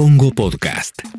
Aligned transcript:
Congo 0.00 0.30
Podcast. 0.32 1.09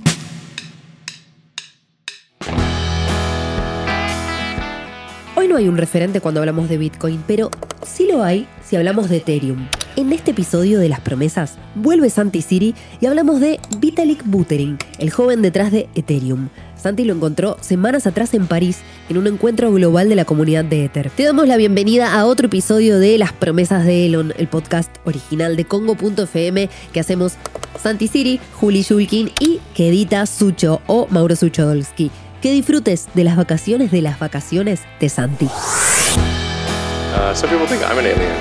No 5.52 5.58
hay 5.58 5.68
un 5.68 5.78
referente 5.78 6.22
cuando 6.22 6.40
hablamos 6.40 6.70
de 6.70 6.78
Bitcoin, 6.78 7.22
pero 7.28 7.52
sí 7.86 8.08
lo 8.10 8.24
hay 8.24 8.48
si 8.64 8.78
hablamos 8.78 9.10
de 9.10 9.18
Ethereum. 9.18 9.68
En 9.98 10.14
este 10.14 10.32
episodio 10.32 10.80
de 10.80 10.88
las 10.88 11.02
promesas, 11.02 11.58
vuelve 11.76 12.10
Santi 12.10 12.42
Siri 12.42 12.74
y 13.02 13.06
hablamos 13.06 13.42
de 13.42 13.60
Vitalik 13.80 14.24
Buterin, 14.26 14.78
el 14.98 15.12
joven 15.12 15.42
detrás 15.42 15.74
de 15.74 15.90
Ethereum. 15.94 16.48
Santi 16.78 17.04
lo 17.04 17.14
encontró 17.14 17.58
semanas 17.60 18.08
atrás 18.08 18.34
en 18.34 18.48
París 18.48 18.80
en 19.10 19.18
un 19.18 19.28
encuentro 19.28 19.74
global 19.74 20.08
de 20.08 20.16
la 20.16 20.24
comunidad 20.24 20.64
de 20.64 20.86
Ether. 20.86 21.10
Te 21.10 21.24
damos 21.24 21.50
la 21.50 21.58
bienvenida 21.58 22.18
a 22.18 22.26
otro 22.28 22.48
episodio 22.48 22.98
de 22.98 23.18
Las 23.18 23.34
promesas 23.34 23.84
de 23.84 24.06
Elon, 24.06 24.34
el 24.38 24.48
podcast 24.48 24.90
original 25.04 25.58
de 25.58 25.66
Congo.fm 25.66 26.70
que 26.94 27.00
hacemos 27.02 27.34
Santi 27.78 28.08
Siri, 28.08 28.40
Juli 28.54 28.84
Shulkin 28.84 29.30
y 29.42 29.60
que 29.76 29.90
edita 29.90 30.26
Sucho 30.28 30.82
o 30.88 31.08
Mauro 31.10 31.36
Suchodolski. 31.36 32.10
Que 32.42 32.52
disfrutes 32.52 33.08
de 33.14 33.24
las 33.24 33.36
vacaciones 33.36 33.92
de 33.92 34.02
las 34.02 34.18
vacaciones 34.18 34.82
de 35.00 35.10
Santi. 35.10 35.46
Uh, 35.46 37.36
some 37.36 37.50
people 37.50 37.68
think 37.68 37.84
I'm 37.84 38.00
an 38.00 38.06
alien. 38.06 38.32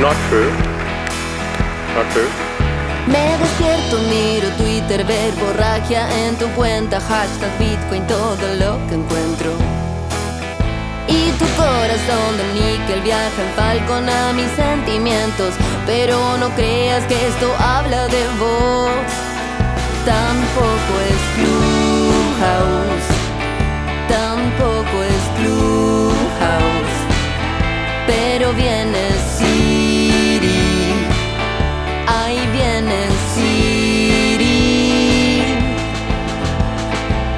Not 0.00 0.16
true. 0.30 0.50
Not 1.94 2.10
true. 2.12 2.28
Me 3.06 3.36
despierto, 3.36 3.98
miro 4.08 4.48
Twitter, 4.56 5.04
ver 5.04 5.32
borragia 5.34 6.08
en 6.26 6.36
tu 6.36 6.46
cuenta, 6.56 6.98
hashtag 7.00 7.50
Bitcoin, 7.58 8.06
todo 8.06 8.54
lo 8.58 8.78
que 8.88 8.94
encuentro. 8.94 9.50
Y 11.06 11.30
tu 11.32 11.44
corazón 11.54 12.38
de 12.38 12.44
níquel 12.54 13.02
viaja 13.02 13.42
en 13.42 13.50
Falcon 13.56 14.08
a 14.08 14.32
mis 14.32 14.50
sentimientos, 14.52 15.52
pero 15.84 16.38
no 16.38 16.48
creas 16.56 17.04
que 17.04 17.14
esto 17.28 17.54
habla 17.58 18.08
de 18.08 18.24
vos. 18.40 18.90
Tampoco 20.06 20.92
es 21.08 21.73
Tampoco 24.08 25.02
es 25.04 25.22
Clubhouse, 25.38 26.98
pero 28.08 28.52
viene 28.52 29.10
Siri, 29.36 31.06
ahí 32.06 32.40
viene 32.52 33.08
Siri. 33.34 34.44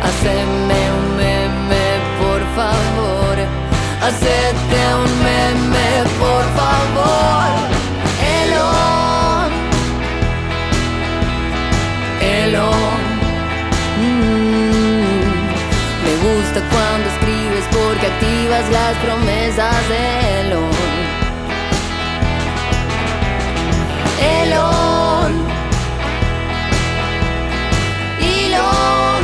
Haceme 0.02 0.80
un 0.98 1.16
meme, 1.16 1.86
por 2.18 2.40
favor, 2.56 3.36
hacete 4.02 4.78
un 5.04 5.10
meme, 5.22 5.88
por 6.18 6.44
favor. 6.56 7.45
Gusta 16.56 16.70
cuando 16.70 17.08
escribes 17.10 17.64
porque 17.70 18.06
activas 18.06 18.70
las 18.70 18.96
promesas 18.98 19.88
de 19.88 20.40
Elon. 20.40 20.70
Elon. 24.42 25.32
Elon. 28.20 29.22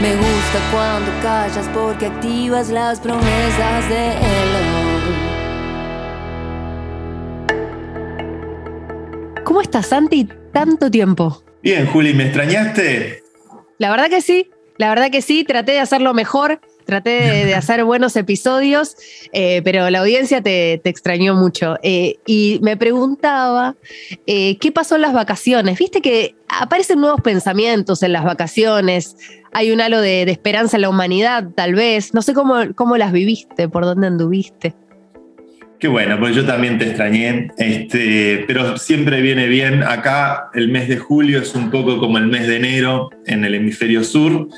Me 0.00 0.16
gusta 0.16 0.58
cuando 0.72 1.12
callas 1.22 1.68
porque 1.74 2.06
activas 2.06 2.70
las 2.70 3.00
promesas 3.00 3.88
de 3.88 4.12
Elon. 4.12 4.76
¿Cómo 9.44 9.60
estás, 9.60 9.86
Santi? 9.86 10.28
Tanto 10.52 10.90
tiempo. 10.90 11.42
Bien, 11.62 11.86
Juli, 11.86 12.14
¿me 12.14 12.24
extrañaste? 12.24 13.25
La 13.78 13.90
verdad 13.90 14.08
que 14.08 14.20
sí, 14.20 14.50
la 14.78 14.88
verdad 14.88 15.10
que 15.10 15.22
sí, 15.22 15.44
traté 15.44 15.72
de 15.72 15.80
hacerlo 15.80 16.12
mejor, 16.14 16.60
traté 16.84 17.10
de, 17.10 17.44
de 17.46 17.54
hacer 17.56 17.84
buenos 17.84 18.16
episodios, 18.16 18.96
eh, 19.32 19.62
pero 19.64 19.88
la 19.90 20.00
audiencia 20.00 20.40
te, 20.42 20.80
te 20.82 20.90
extrañó 20.90 21.34
mucho. 21.34 21.76
Eh, 21.82 22.16
y 22.26 22.58
me 22.62 22.76
preguntaba, 22.76 23.76
eh, 24.26 24.56
¿qué 24.58 24.72
pasó 24.72 24.96
en 24.96 25.02
las 25.02 25.12
vacaciones? 25.12 25.78
Viste 25.78 26.00
que 26.00 26.34
aparecen 26.48 27.00
nuevos 27.00 27.20
pensamientos 27.20 28.02
en 28.02 28.12
las 28.12 28.24
vacaciones, 28.24 29.16
hay 29.52 29.70
un 29.70 29.80
halo 29.80 30.00
de, 30.00 30.26
de 30.26 30.32
esperanza 30.32 30.76
en 30.76 30.82
la 30.82 30.90
humanidad, 30.90 31.48
tal 31.54 31.74
vez. 31.74 32.12
No 32.12 32.20
sé 32.20 32.34
cómo, 32.34 32.56
cómo 32.74 32.98
las 32.98 33.12
viviste, 33.12 33.68
por 33.68 33.84
dónde 33.84 34.06
anduviste. 34.06 34.74
Qué 35.78 35.88
bueno, 35.88 36.18
pues 36.18 36.34
yo 36.34 36.46
también 36.46 36.78
te 36.78 36.86
extrañé, 36.86 37.48
este, 37.58 38.44
pero 38.46 38.78
siempre 38.78 39.20
viene 39.20 39.46
bien. 39.46 39.82
Acá 39.82 40.48
el 40.54 40.68
mes 40.68 40.88
de 40.88 40.96
julio 40.96 41.40
es 41.40 41.54
un 41.54 41.70
poco 41.70 41.98
como 41.98 42.16
el 42.16 42.28
mes 42.28 42.46
de 42.46 42.56
enero 42.56 43.10
en 43.26 43.44
el 43.44 43.54
hemisferio 43.54 44.02
sur, 44.02 44.48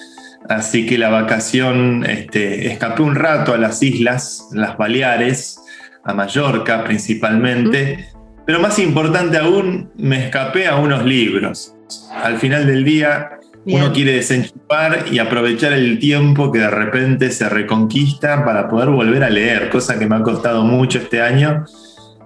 así 0.48 0.86
que 0.86 0.96
la 0.96 1.08
vacación 1.08 2.04
este, 2.08 2.68
escapé 2.68 3.02
un 3.02 3.16
rato 3.16 3.52
a 3.52 3.58
las 3.58 3.82
islas, 3.82 4.48
las 4.52 4.76
Baleares, 4.78 5.60
a 6.04 6.14
Mallorca 6.14 6.84
principalmente, 6.84 8.06
pero 8.46 8.60
más 8.60 8.78
importante 8.78 9.38
aún, 9.38 9.90
me 9.96 10.24
escapé 10.24 10.68
a 10.68 10.76
unos 10.76 11.04
libros. 11.04 11.74
Al 12.22 12.38
final 12.38 12.66
del 12.66 12.84
día, 12.84 13.37
Bien. 13.68 13.82
uno 13.82 13.92
quiere 13.92 14.12
desenchufar 14.12 15.04
y 15.12 15.18
aprovechar 15.18 15.74
el 15.74 15.98
tiempo 15.98 16.50
que 16.50 16.60
de 16.60 16.70
repente 16.70 17.30
se 17.30 17.50
reconquista 17.50 18.42
para 18.42 18.66
poder 18.66 18.88
volver 18.88 19.22
a 19.22 19.28
leer, 19.28 19.68
cosa 19.68 19.98
que 19.98 20.06
me 20.06 20.16
ha 20.16 20.22
costado 20.22 20.62
mucho 20.62 20.98
este 20.98 21.20
año. 21.20 21.66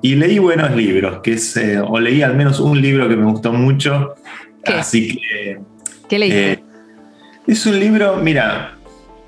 Y 0.02 0.14
leí 0.14 0.38
buenos 0.38 0.76
libros, 0.76 1.18
que 1.20 1.32
es, 1.32 1.56
eh, 1.56 1.80
o 1.80 1.98
leí 1.98 2.22
al 2.22 2.36
menos 2.36 2.60
un 2.60 2.80
libro 2.80 3.08
que 3.08 3.16
me 3.16 3.24
gustó 3.24 3.52
mucho. 3.52 4.14
¿Qué? 4.64 4.74
Así 4.74 5.16
que 5.16 5.58
¿Qué 6.08 6.18
leíste? 6.20 6.52
eh, 6.52 6.62
es 7.48 7.66
un 7.66 7.80
libro, 7.80 8.18
mira, 8.18 8.78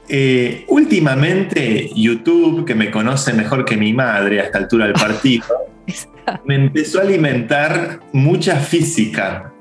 eh, 0.08 0.64
últimamente 0.68 1.90
YouTube, 1.96 2.64
que 2.64 2.76
me 2.76 2.92
conoce 2.92 3.32
mejor 3.32 3.64
que 3.64 3.76
mi 3.76 3.92
madre 3.92 4.40
a 4.40 4.44
esta 4.44 4.58
altura 4.58 4.84
del 4.84 4.94
partido, 4.94 5.46
me 6.44 6.54
empezó 6.54 7.00
a 7.00 7.02
alimentar 7.02 7.98
mucha 8.12 8.54
física. 8.54 9.53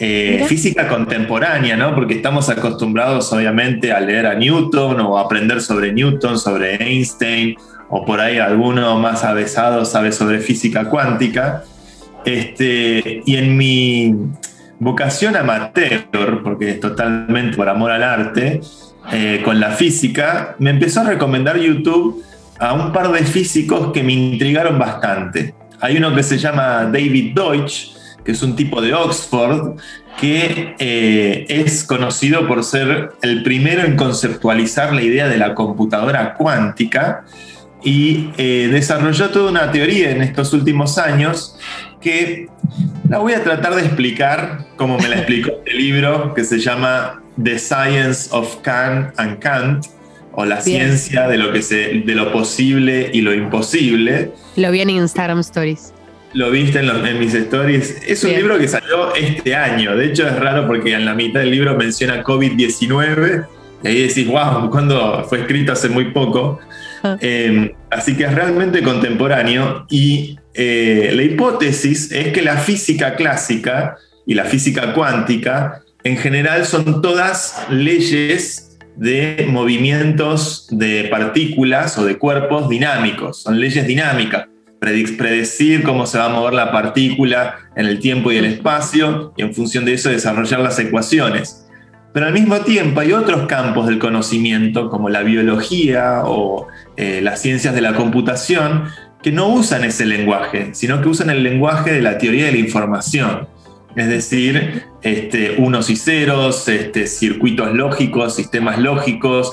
Eh, 0.00 0.44
física 0.46 0.86
contemporánea, 0.86 1.76
¿no? 1.76 1.92
Porque 1.92 2.14
estamos 2.14 2.48
acostumbrados, 2.48 3.32
obviamente, 3.32 3.92
a 3.92 3.98
leer 3.98 4.26
a 4.26 4.34
Newton 4.34 5.00
o 5.00 5.18
a 5.18 5.22
aprender 5.22 5.60
sobre 5.60 5.92
Newton, 5.92 6.38
sobre 6.38 6.76
Einstein, 6.76 7.56
o 7.90 8.04
por 8.04 8.20
ahí 8.20 8.38
alguno 8.38 8.96
más 9.00 9.24
avesado 9.24 9.84
sabe 9.84 10.12
sobre 10.12 10.38
física 10.38 10.84
cuántica. 10.84 11.64
Este, 12.24 13.22
y 13.26 13.36
en 13.36 13.56
mi 13.56 14.14
vocación 14.78 15.34
amateur, 15.34 16.42
porque 16.44 16.70
es 16.70 16.80
totalmente 16.80 17.56
por 17.56 17.68
amor 17.68 17.90
al 17.90 18.04
arte, 18.04 18.60
eh, 19.12 19.40
con 19.44 19.58
la 19.58 19.70
física, 19.70 20.54
me 20.60 20.70
empezó 20.70 21.00
a 21.00 21.04
recomendar 21.04 21.58
YouTube 21.58 22.22
a 22.60 22.72
un 22.72 22.92
par 22.92 23.10
de 23.10 23.24
físicos 23.24 23.92
que 23.92 24.04
me 24.04 24.12
intrigaron 24.12 24.78
bastante. 24.78 25.54
Hay 25.80 25.96
uno 25.96 26.14
que 26.14 26.22
se 26.22 26.38
llama 26.38 26.84
David 26.84 27.34
Deutsch, 27.34 27.97
que 28.28 28.32
es 28.32 28.42
un 28.42 28.56
tipo 28.56 28.82
de 28.82 28.92
Oxford, 28.92 29.78
que 30.20 30.74
eh, 30.78 31.46
es 31.48 31.82
conocido 31.82 32.46
por 32.46 32.62
ser 32.62 33.12
el 33.22 33.42
primero 33.42 33.86
en 33.86 33.96
conceptualizar 33.96 34.92
la 34.92 35.00
idea 35.00 35.28
de 35.28 35.38
la 35.38 35.54
computadora 35.54 36.34
cuántica 36.34 37.24
y 37.82 38.28
eh, 38.36 38.68
desarrolló 38.70 39.30
toda 39.30 39.50
una 39.50 39.72
teoría 39.72 40.10
en 40.10 40.20
estos 40.20 40.52
últimos 40.52 40.98
años 40.98 41.56
que 42.02 42.50
la 43.08 43.16
voy 43.16 43.32
a 43.32 43.42
tratar 43.42 43.74
de 43.74 43.86
explicar 43.86 44.66
como 44.76 44.98
me 44.98 45.08
la 45.08 45.16
explicó 45.20 45.52
este 45.64 45.72
libro 45.72 46.34
que 46.34 46.44
se 46.44 46.58
llama 46.58 47.22
The 47.42 47.58
Science 47.58 48.28
of 48.30 48.56
Can 48.60 49.10
and 49.16 49.38
Can't 49.38 49.86
o 50.32 50.44
la 50.44 50.56
Bien. 50.56 50.98
ciencia 50.98 51.28
de 51.28 51.38
lo, 51.38 51.50
que 51.50 51.62
se, 51.62 52.02
de 52.04 52.14
lo 52.14 52.30
posible 52.30 53.08
y 53.10 53.22
lo 53.22 53.32
imposible. 53.32 54.32
Lo 54.56 54.70
vi 54.70 54.82
en 54.82 54.90
Instagram 54.90 55.38
Stories. 55.38 55.94
Lo 56.34 56.50
viste 56.50 56.80
en, 56.80 56.86
los- 56.86 57.06
en 57.08 57.18
mis 57.18 57.32
stories. 57.34 58.02
Es 58.06 58.22
un 58.22 58.30
Bien. 58.30 58.42
libro 58.42 58.58
que 58.58 58.68
salió 58.68 59.14
este 59.14 59.54
año. 59.54 59.96
De 59.96 60.06
hecho, 60.06 60.26
es 60.26 60.36
raro 60.38 60.66
porque 60.66 60.92
en 60.92 61.04
la 61.04 61.14
mitad 61.14 61.40
del 61.40 61.50
libro 61.50 61.74
menciona 61.76 62.22
COVID-19. 62.22 63.46
Y 63.82 63.88
ahí 63.88 64.02
decís, 64.08 64.26
wow, 64.26 64.68
cuando 64.70 65.24
fue 65.28 65.40
escrito 65.40 65.72
hace 65.72 65.88
muy 65.88 66.06
poco. 66.12 66.58
Ah. 67.02 67.16
Eh, 67.20 67.74
así 67.90 68.16
que 68.16 68.24
es 68.24 68.34
realmente 68.34 68.82
contemporáneo. 68.82 69.86
Y 69.88 70.38
eh, 70.54 71.12
la 71.14 71.22
hipótesis 71.22 72.12
es 72.12 72.28
que 72.32 72.42
la 72.42 72.56
física 72.56 73.14
clásica 73.14 73.96
y 74.26 74.34
la 74.34 74.44
física 74.44 74.92
cuántica, 74.92 75.82
en 76.04 76.16
general, 76.18 76.66
son 76.66 77.00
todas 77.00 77.64
leyes 77.70 78.76
de 78.96 79.46
movimientos 79.48 80.66
de 80.70 81.04
partículas 81.04 81.96
o 81.98 82.04
de 82.04 82.18
cuerpos 82.18 82.68
dinámicos. 82.68 83.42
Son 83.44 83.58
leyes 83.58 83.86
dinámicas 83.86 84.46
predecir 84.80 85.82
cómo 85.82 86.06
se 86.06 86.18
va 86.18 86.26
a 86.26 86.28
mover 86.28 86.54
la 86.54 86.70
partícula 86.70 87.56
en 87.76 87.86
el 87.86 87.98
tiempo 87.98 88.30
y 88.30 88.36
el 88.36 88.44
espacio 88.44 89.32
y 89.36 89.42
en 89.42 89.54
función 89.54 89.84
de 89.84 89.94
eso 89.94 90.10
desarrollar 90.10 90.60
las 90.60 90.78
ecuaciones. 90.78 91.66
Pero 92.12 92.26
al 92.26 92.32
mismo 92.32 92.56
tiempo 92.60 93.00
hay 93.00 93.12
otros 93.12 93.46
campos 93.46 93.86
del 93.86 93.98
conocimiento 93.98 94.88
como 94.88 95.08
la 95.08 95.22
biología 95.22 96.22
o 96.24 96.66
eh, 96.96 97.20
las 97.22 97.42
ciencias 97.42 97.74
de 97.74 97.80
la 97.80 97.94
computación 97.94 98.84
que 99.22 99.32
no 99.32 99.48
usan 99.48 99.84
ese 99.84 100.06
lenguaje, 100.06 100.70
sino 100.72 101.02
que 101.02 101.08
usan 101.08 101.30
el 101.30 101.42
lenguaje 101.42 101.92
de 101.92 102.00
la 102.00 102.18
teoría 102.18 102.46
de 102.46 102.52
la 102.52 102.58
información. 102.58 103.48
Es 103.96 104.08
decir, 104.08 104.84
este, 105.02 105.56
unos 105.58 105.90
y 105.90 105.96
ceros, 105.96 106.68
este, 106.68 107.06
circuitos 107.06 107.74
lógicos, 107.74 108.36
sistemas 108.36 108.78
lógicos, 108.78 109.52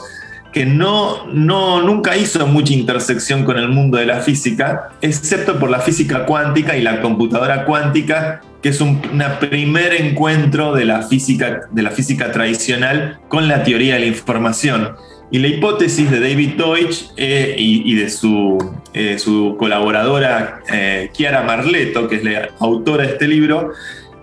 que 0.56 0.66
no, 0.66 1.28
no, 1.34 1.82
nunca 1.82 2.16
hizo 2.16 2.48
mucha 2.48 2.72
intersección 2.72 3.44
con 3.44 3.58
el 3.58 3.68
mundo 3.68 3.98
de 3.98 4.06
la 4.06 4.22
física, 4.22 4.92
excepto 5.02 5.60
por 5.60 5.70
la 5.70 5.80
física 5.80 6.26
cuántica 6.26 6.78
y 6.78 6.82
la 6.82 7.02
computadora 7.02 7.66
cuántica, 7.66 8.40
que 8.64 8.70
es 8.70 8.80
un 8.80 9.02
primer 9.42 9.94
encuentro 9.96 10.72
de 10.72 10.86
la, 10.86 11.02
física, 11.02 11.64
de 11.70 11.82
la 11.82 11.92
física 11.92 12.32
tradicional 12.32 13.20
con 13.28 13.50
la 13.50 13.66
teoría 13.66 13.96
de 13.96 14.00
la 14.00 14.06
información. 14.06 14.96
Y 15.30 15.40
la 15.40 15.48
hipótesis 15.48 16.10
de 16.10 16.22
David 16.22 16.52
Deutsch 16.52 17.08
eh, 17.18 17.56
y, 17.58 17.94
de 17.96 18.10
su, 18.10 18.58
eh, 18.94 19.20
su 19.20 19.58
colaboradora 19.60 20.62
eh, 20.72 21.10
Chiara 21.12 21.44
Marletto, 21.44 22.08
que 22.08 22.16
es 22.16 22.24
la 22.24 22.48
autora 22.60 23.04
de 23.04 23.10
este 23.10 23.28
libro, 23.28 23.74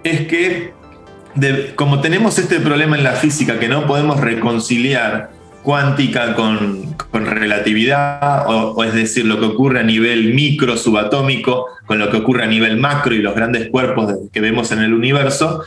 es 0.02 0.26
que 0.28 0.72
como 1.76 2.00
tenemos 2.00 2.38
este 2.38 2.58
problema 2.60 2.96
en 2.96 3.04
la 3.04 3.12
física 3.12 3.58
que 3.58 3.68
no 3.68 3.86
podemos 3.86 4.18
reconciliar 4.20 5.41
cuántica 5.62 6.34
con, 6.34 6.96
relatividad, 7.12 8.44
o, 8.46 8.82
es 8.84 8.94
decir, 8.94 9.24
lo 9.26 9.38
que 9.38 9.46
ocurre 9.46 9.80
a 9.80 9.82
nivel 9.82 10.34
micro, 10.34 10.76
subatómico, 10.76 11.66
con 11.86 11.98
lo 11.98 12.10
que 12.10 12.16
ocurre 12.16 12.44
a 12.44 12.46
nivel 12.46 12.78
macro 12.78 13.14
y 13.14 13.18
los 13.18 13.34
grandes 13.34 13.68
cuerpos 13.68 14.14
que 14.32 14.40
vemos 14.40 14.72
en 14.72 14.80
el 14.80 14.92
universo, 14.92 15.62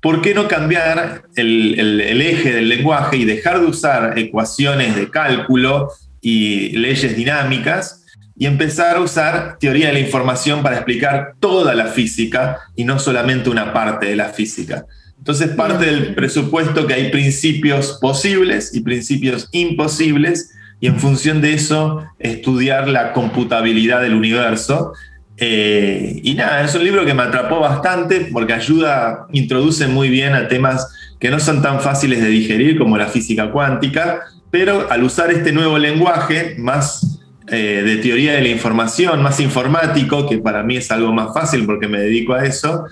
¿por 0.00 0.20
qué 0.20 0.34
no 0.34 0.46
cambiar 0.46 1.22
el, 1.36 2.20
eje 2.20 2.52
del 2.52 2.68
lenguaje 2.68 3.16
y 3.16 3.24
dejar 3.24 3.60
de 3.60 3.66
usar 3.66 4.18
ecuaciones 4.18 4.94
de 4.94 5.10
cálculo 5.10 5.90
y 6.20 6.76
leyes 6.76 7.16
dinámicas? 7.16 8.00
y 8.36 8.46
empezar 8.46 8.96
a 8.96 9.00
usar 9.00 9.58
teoría 9.60 9.86
de 9.86 9.92
la 9.92 10.00
información 10.00 10.60
para 10.60 10.74
explicar 10.74 11.34
toda 11.38 11.72
la 11.72 11.86
física 11.86 12.58
y 12.74 12.82
no 12.82 12.98
solamente 12.98 13.48
una 13.48 13.72
parte 13.72 14.06
de 14.06 14.16
la 14.16 14.30
física. 14.30 14.86
Entonces 15.24 15.48
parte 15.56 15.86
del 15.86 16.14
presupuesto 16.14 16.86
que 16.86 16.92
hay 16.92 17.10
principios 17.10 17.96
posibles 17.98 18.74
y 18.74 18.82
principios 18.82 19.48
imposibles 19.52 20.52
y 20.80 20.86
en 20.86 21.00
función 21.00 21.40
de 21.40 21.54
eso 21.54 22.04
estudiar 22.18 22.88
la 22.88 23.14
computabilidad 23.14 24.02
del 24.02 24.12
universo. 24.12 24.92
Eh, 25.38 26.20
y 26.22 26.34
nada, 26.34 26.62
es 26.62 26.74
un 26.74 26.84
libro 26.84 27.06
que 27.06 27.14
me 27.14 27.22
atrapó 27.22 27.58
bastante 27.58 28.28
porque 28.34 28.52
ayuda, 28.52 29.26
introduce 29.32 29.86
muy 29.86 30.10
bien 30.10 30.34
a 30.34 30.46
temas 30.46 30.94
que 31.18 31.30
no 31.30 31.40
son 31.40 31.62
tan 31.62 31.80
fáciles 31.80 32.20
de 32.20 32.28
digerir 32.28 32.76
como 32.76 32.98
la 32.98 33.06
física 33.06 33.50
cuántica, 33.50 34.24
pero 34.50 34.90
al 34.90 35.04
usar 35.04 35.30
este 35.30 35.52
nuevo 35.52 35.78
lenguaje 35.78 36.54
más 36.58 37.18
eh, 37.48 37.82
de 37.82 37.96
teoría 37.96 38.34
de 38.34 38.42
la 38.42 38.48
información, 38.48 39.22
más 39.22 39.40
informático, 39.40 40.28
que 40.28 40.36
para 40.36 40.62
mí 40.62 40.76
es 40.76 40.90
algo 40.90 41.14
más 41.14 41.32
fácil 41.32 41.64
porque 41.64 41.88
me 41.88 41.98
dedico 41.98 42.34
a 42.34 42.44
eso, 42.44 42.84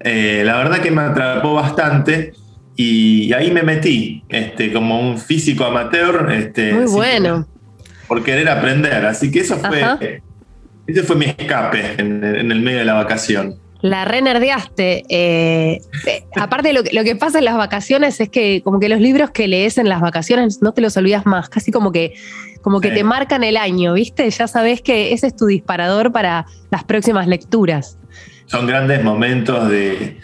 eh, 0.00 0.42
la 0.44 0.56
verdad 0.56 0.80
que 0.80 0.90
me 0.90 1.02
atrapó 1.02 1.54
bastante 1.54 2.32
y 2.76 3.32
ahí 3.32 3.50
me 3.50 3.62
metí, 3.62 4.24
este, 4.28 4.72
como 4.72 5.00
un 5.00 5.18
físico 5.18 5.64
amateur. 5.64 6.30
Este, 6.32 6.72
Muy 6.72 6.86
bueno. 6.86 7.46
Por, 8.08 8.22
querer 8.22 8.48
aprender. 8.48 9.06
Así 9.06 9.30
que 9.30 9.40
eso 9.40 9.56
fue, 9.56 10.20
ese 10.86 11.02
fue 11.02 11.16
mi 11.16 11.26
escape 11.26 11.94
en, 11.98 12.22
el 12.24 12.60
medio 12.60 12.78
de 12.78 12.84
la 12.84 12.94
vacación. 12.94 13.56
La 13.80 14.04
renerdeaste. 14.04 15.04
Eh, 15.08 15.80
eh, 16.06 16.24
aparte, 16.36 16.72
lo, 16.72 16.82
lo, 16.92 17.04
que 17.04 17.16
pasa 17.16 17.38
en 17.38 17.44
las 17.44 17.56
vacaciones 17.56 18.20
es 18.20 18.28
que, 18.28 18.62
como 18.62 18.80
que 18.80 18.88
los 18.88 19.00
libros 19.00 19.30
que 19.30 19.46
lees 19.46 19.78
en 19.78 19.88
las 19.88 20.00
vacaciones 20.00 20.62
no 20.62 20.72
te 20.72 20.80
los 20.80 20.96
olvidas 20.96 21.26
más. 21.26 21.48
Casi 21.48 21.70
como 21.70 21.92
que, 21.92 22.14
como 22.62 22.80
que 22.80 22.90
te 22.90 23.04
marcan 23.04 23.44
el 23.44 23.56
año, 23.56 23.94
¿viste? 23.94 24.28
Ya 24.30 24.48
sabes 24.48 24.80
que 24.80 25.12
ese 25.12 25.28
es 25.28 25.36
tu 25.36 25.46
disparador 25.46 26.12
para 26.12 26.46
las 26.70 26.82
próximas 26.84 27.26
lecturas 27.26 27.98
son 28.54 28.68
grandes 28.68 29.02
momentos 29.02 29.68
de, 29.68 30.20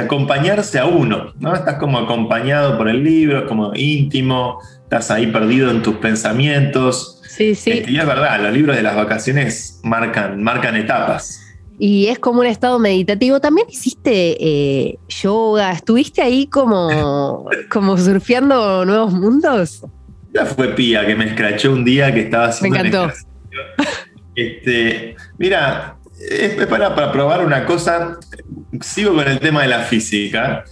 acompañarse 0.00 0.78
a 0.78 0.86
uno, 0.86 1.34
¿no? 1.38 1.54
Estás 1.54 1.74
como 1.76 1.98
acompañado 1.98 2.78
por 2.78 2.88
el 2.88 3.04
libro, 3.04 3.40
es 3.40 3.44
como 3.44 3.72
íntimo, 3.74 4.60
estás 4.82 5.10
ahí 5.10 5.26
perdido 5.26 5.70
en 5.70 5.82
tus 5.82 5.96
pensamientos. 5.96 7.20
Sí, 7.28 7.54
sí. 7.54 7.70
Este, 7.72 7.90
y 7.90 7.98
es 7.98 8.06
verdad, 8.06 8.40
los 8.42 8.52
libros 8.52 8.76
de 8.76 8.82
las 8.82 8.96
vacaciones 8.96 9.80
marcan, 9.82 10.42
marcan 10.42 10.76
etapas. 10.76 11.42
Y 11.78 12.06
es 12.06 12.18
como 12.18 12.40
un 12.40 12.46
estado 12.46 12.78
meditativo. 12.78 13.40
También 13.40 13.66
hiciste 13.70 14.36
eh, 14.40 14.98
yoga, 15.08 15.72
estuviste 15.72 16.22
ahí 16.22 16.46
como, 16.46 17.46
como 17.70 17.98
surfeando 17.98 18.86
nuevos 18.86 19.12
mundos. 19.12 19.84
Ya 20.32 20.46
fue 20.46 20.68
Pía 20.68 21.06
que 21.06 21.14
me 21.14 21.26
escrachó 21.26 21.72
un 21.72 21.84
día 21.84 22.12
que 22.12 22.20
estaba 22.20 22.46
haciendo. 22.46 22.78
Me 22.78 22.88
encantó. 22.88 23.14
Este, 24.34 25.16
mira, 25.38 25.95
es 26.18 26.66
para, 26.66 26.94
para 26.94 27.12
probar 27.12 27.44
una 27.44 27.64
cosa. 27.64 28.18
Sigo 28.80 29.14
con 29.14 29.28
el 29.28 29.38
tema 29.38 29.62
de 29.62 29.68
la 29.68 29.80
física. 29.80 30.64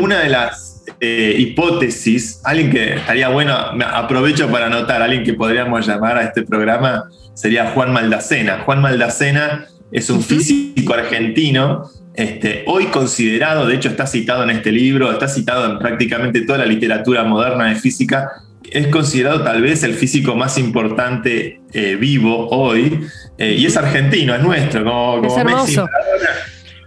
Una 0.00 0.20
de 0.20 0.28
las 0.28 0.84
eh, 1.00 1.34
hipótesis, 1.38 2.40
alguien 2.44 2.70
que 2.70 2.94
estaría 2.94 3.28
bueno, 3.28 3.54
aprovecho 3.54 4.50
para 4.50 4.66
anotar, 4.66 5.02
alguien 5.02 5.24
que 5.24 5.34
podríamos 5.34 5.86
llamar 5.86 6.18
a 6.18 6.22
este 6.22 6.42
programa 6.42 7.04
sería 7.34 7.70
Juan 7.70 7.92
Maldacena. 7.92 8.60
Juan 8.60 8.82
Maldacena 8.82 9.66
es 9.90 10.10
un 10.10 10.22
físico 10.22 10.94
argentino, 10.94 11.90
este, 12.14 12.64
hoy 12.66 12.86
considerado, 12.86 13.66
de 13.66 13.76
hecho 13.76 13.88
está 13.88 14.06
citado 14.06 14.44
en 14.44 14.50
este 14.50 14.72
libro, 14.72 15.10
está 15.10 15.26
citado 15.26 15.70
en 15.70 15.78
prácticamente 15.78 16.42
toda 16.42 16.58
la 16.58 16.66
literatura 16.66 17.24
moderna 17.24 17.68
de 17.68 17.76
física, 17.76 18.30
es 18.70 18.88
considerado 18.88 19.42
tal 19.42 19.62
vez 19.62 19.82
el 19.82 19.94
físico 19.94 20.36
más 20.36 20.58
importante 20.58 21.60
eh, 21.72 21.96
vivo 21.96 22.48
hoy, 22.50 23.00
eh, 23.40 23.56
y 23.58 23.66
es 23.66 23.76
argentino, 23.76 24.34
es 24.34 24.42
nuestro, 24.42 24.84
como, 24.84 25.26
es 25.26 25.36
hermoso. 25.36 25.88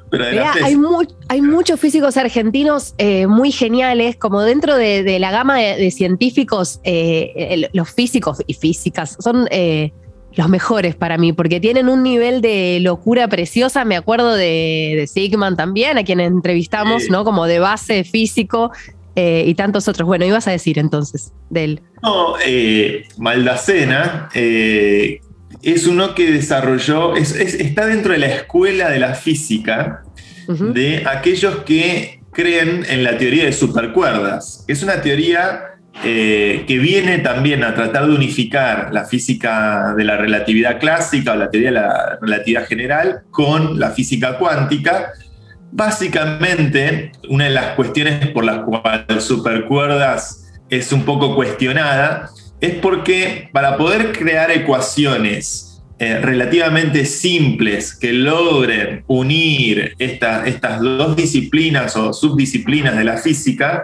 pero 0.09 0.25
hay, 1.27 1.41
muchos 1.41 1.79
físicos 1.79 2.15
argentinos 2.17 2.93
eh, 2.97 3.27
muy 3.27 3.51
geniales, 3.51 4.15
como 4.15 4.41
dentro 4.41 4.75
de, 4.75 5.17
la 5.19 5.31
gama 5.31 5.57
de, 5.57 5.91
científicos, 5.91 6.79
los 7.73 7.89
físicos 7.89 8.41
y 8.47 8.53
físicas 8.53 9.17
son 9.19 9.47
los 10.35 10.49
mejores 10.49 10.95
para 10.95 11.17
mí, 11.17 11.33
porque 11.33 11.59
tienen 11.59 11.89
un 11.89 12.03
nivel 12.03 12.41
de 12.41 12.79
locura 12.81 13.27
preciosa. 13.27 13.85
Me 13.85 13.95
acuerdo 13.95 14.33
de, 14.35 14.95
de 14.97 15.07
Sigman 15.07 15.55
también, 15.55 15.97
a 15.97 16.03
quien 16.03 16.19
entrevistamos, 16.19 17.09
¿no? 17.09 17.23
Como 17.23 17.45
de 17.45 17.59
base 17.59 18.03
físico. 18.03 18.71
Eh, 19.15 19.43
y 19.45 19.53
tantos 19.53 19.87
otros. 19.87 20.07
Bueno, 20.07 20.25
ibas 20.25 20.47
a 20.47 20.51
decir 20.51 20.79
entonces 20.79 21.33
de 21.51 21.63
él. 21.63 21.81
No, 22.01 22.33
eh, 22.43 23.05
Maldacena 23.17 24.29
eh, 24.33 25.19
es 25.61 25.87
uno 25.87 26.15
que 26.15 26.31
desarrolló, 26.31 27.15
está 27.15 27.85
dentro 27.85 28.13
de 28.13 28.19
la 28.19 28.27
escuela 28.27 28.89
de 28.89 28.99
la 28.99 29.13
física 29.13 30.03
de 30.47 31.03
aquellos 31.07 31.57
que 31.63 32.21
creen 32.31 32.85
en 32.89 33.03
la 33.03 33.17
teoría 33.17 33.45
de 33.45 33.53
supercuerdas. 33.53 34.65
Es 34.67 34.83
una 34.83 35.01
teoría 35.01 35.75
que 36.01 36.79
viene 36.81 37.19
también 37.19 37.63
a 37.63 37.75
tratar 37.75 38.07
de 38.07 38.15
unificar 38.15 38.89
la 38.91 39.05
física 39.05 39.93
de 39.95 40.03
la 40.03 40.17
relatividad 40.17 40.79
clásica 40.79 41.33
o 41.33 41.35
la 41.35 41.49
teoría 41.49 41.69
de 41.69 41.75
la 41.75 42.17
relatividad 42.19 42.65
general 42.65 43.21
con 43.31 43.79
la 43.79 43.91
física 43.91 44.37
cuántica 44.37 45.13
Básicamente, 45.75 47.11
una 47.29 47.45
de 47.45 47.49
las 47.49 47.73
cuestiones 47.73 48.27
por 48.27 48.45
las 48.45 48.59
cuales 48.59 49.23
supercuerdas 49.23 50.53
es 50.69 50.93
un 50.93 51.03
poco 51.03 51.35
cuestionada 51.35 52.29
es 52.63 52.75
porque 52.75 53.49
para 53.51 53.75
poder 53.75 54.13
crear 54.13 54.49
ecuaciones 54.49 55.83
eh, 55.99 56.19
relativamente 56.21 57.03
simples 57.03 57.93
que 57.93 58.13
logren 58.13 59.03
unir 59.07 59.95
estas 59.99 60.79
dos 60.79 61.17
disciplinas 61.17 61.97
o 61.97 62.13
subdisciplinas 62.13 62.95
de 62.95 63.03
la 63.03 63.17
física, 63.17 63.83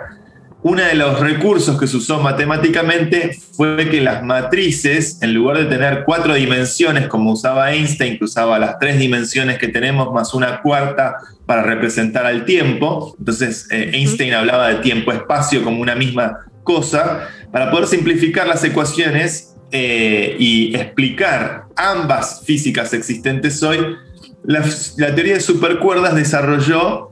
uno 0.64 0.82
de 0.82 0.96
los 0.96 1.20
recursos 1.20 1.78
que 1.78 1.88
se 1.88 1.98
usó 1.98 2.22
matemáticamente 2.22 3.38
fue 3.52 3.90
que 3.90 4.00
las 4.00 4.24
matrices, 4.24 5.22
en 5.22 5.34
lugar 5.34 5.58
de 5.58 5.66
tener 5.66 6.04
cuatro 6.06 6.36
dimensiones 6.36 7.10
como 7.10 7.34
usaba 7.34 7.74
Einstein, 7.74 8.18
que 8.18 8.24
usaba 8.24 8.60
las 8.60 8.80
tres 8.80 8.98
dimensiones 8.98 9.58
que 9.58 9.68
tenemos 9.68 10.14
más 10.14 10.34
una 10.34 10.62
cuarta 10.62 11.18
para 11.46 11.64
representar 11.64 12.26
al 12.26 12.46
tiempo, 12.46 13.14
entonces 13.20 13.68
eh, 13.72 13.92
Einstein 13.94 14.34
hablaba 14.34 14.70
de 14.70 14.76
tiempo-espacio 14.76 15.66
como 15.66 15.82
una 15.82 15.96
misma 15.96 16.46
cosa, 16.64 17.30
para 17.52 17.72
poder 17.72 17.88
simplificar 17.88 18.48
las 18.48 18.64
ecuaciones 18.64 19.56
eh, 19.72 20.36
y 20.40 20.76
explicar 20.76 21.66
ambas 21.76 22.42
físicas 22.46 22.94
existentes 22.94 23.62
hoy, 23.64 23.96
la, 24.44 24.64
la 24.98 25.16
teoría 25.16 25.36
de 25.36 25.42
supercuerdas 25.42 26.16
desarrolló 26.16 27.12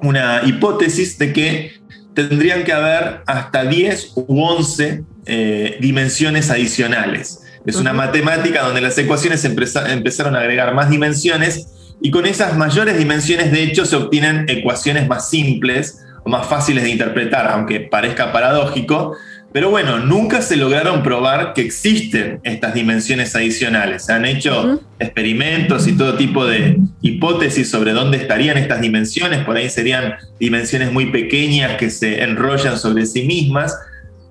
una 0.00 0.42
hipótesis 0.44 1.18
de 1.18 1.32
que 1.32 1.72
tendrían 2.14 2.64
que 2.64 2.72
haber 2.72 3.20
hasta 3.26 3.64
10 3.64 4.12
u 4.16 4.42
11 4.42 5.04
eh, 5.26 5.76
dimensiones 5.80 6.50
adicionales. 6.50 7.40
Es 7.64 7.76
una 7.76 7.92
matemática 7.92 8.62
donde 8.62 8.80
las 8.80 8.98
ecuaciones 8.98 9.44
empezaron 9.44 10.34
a 10.34 10.40
agregar 10.40 10.74
más 10.74 10.90
dimensiones 10.90 11.68
y 12.00 12.10
con 12.10 12.26
esas 12.26 12.56
mayores 12.56 12.98
dimensiones 12.98 13.52
de 13.52 13.62
hecho 13.62 13.86
se 13.86 13.94
obtienen 13.94 14.46
ecuaciones 14.48 15.06
más 15.06 15.30
simples 15.30 16.01
o 16.24 16.30
más 16.30 16.46
fáciles 16.46 16.84
de 16.84 16.90
interpretar, 16.90 17.48
aunque 17.48 17.80
parezca 17.80 18.32
paradójico, 18.32 19.16
Pero 19.52 19.68
bueno, 19.68 19.98
nunca 19.98 20.40
se 20.40 20.56
lograron 20.56 21.02
probar 21.02 21.52
que 21.52 21.60
existen 21.60 22.40
estas 22.42 22.72
dimensiones 22.72 23.36
adicionales. 23.36 24.06
Se 24.06 24.14
han 24.14 24.24
hecho 24.24 24.80
experimentos 24.98 25.86
y 25.86 25.92
todo 25.92 26.14
tipo 26.14 26.46
de 26.46 26.78
hipótesis 27.02 27.70
sobre 27.70 27.92
dónde 27.92 28.16
estarían 28.16 28.56
estas 28.56 28.80
dimensiones. 28.80 29.44
Por 29.44 29.58
ahí 29.58 29.68
serían 29.68 30.14
dimensiones 30.40 30.90
muy 30.90 31.10
pequeñas 31.10 31.76
que 31.76 31.90
se 31.90 32.22
enrollan 32.22 32.78
sobre 32.78 33.04
sí 33.04 33.24
mismas. 33.24 33.78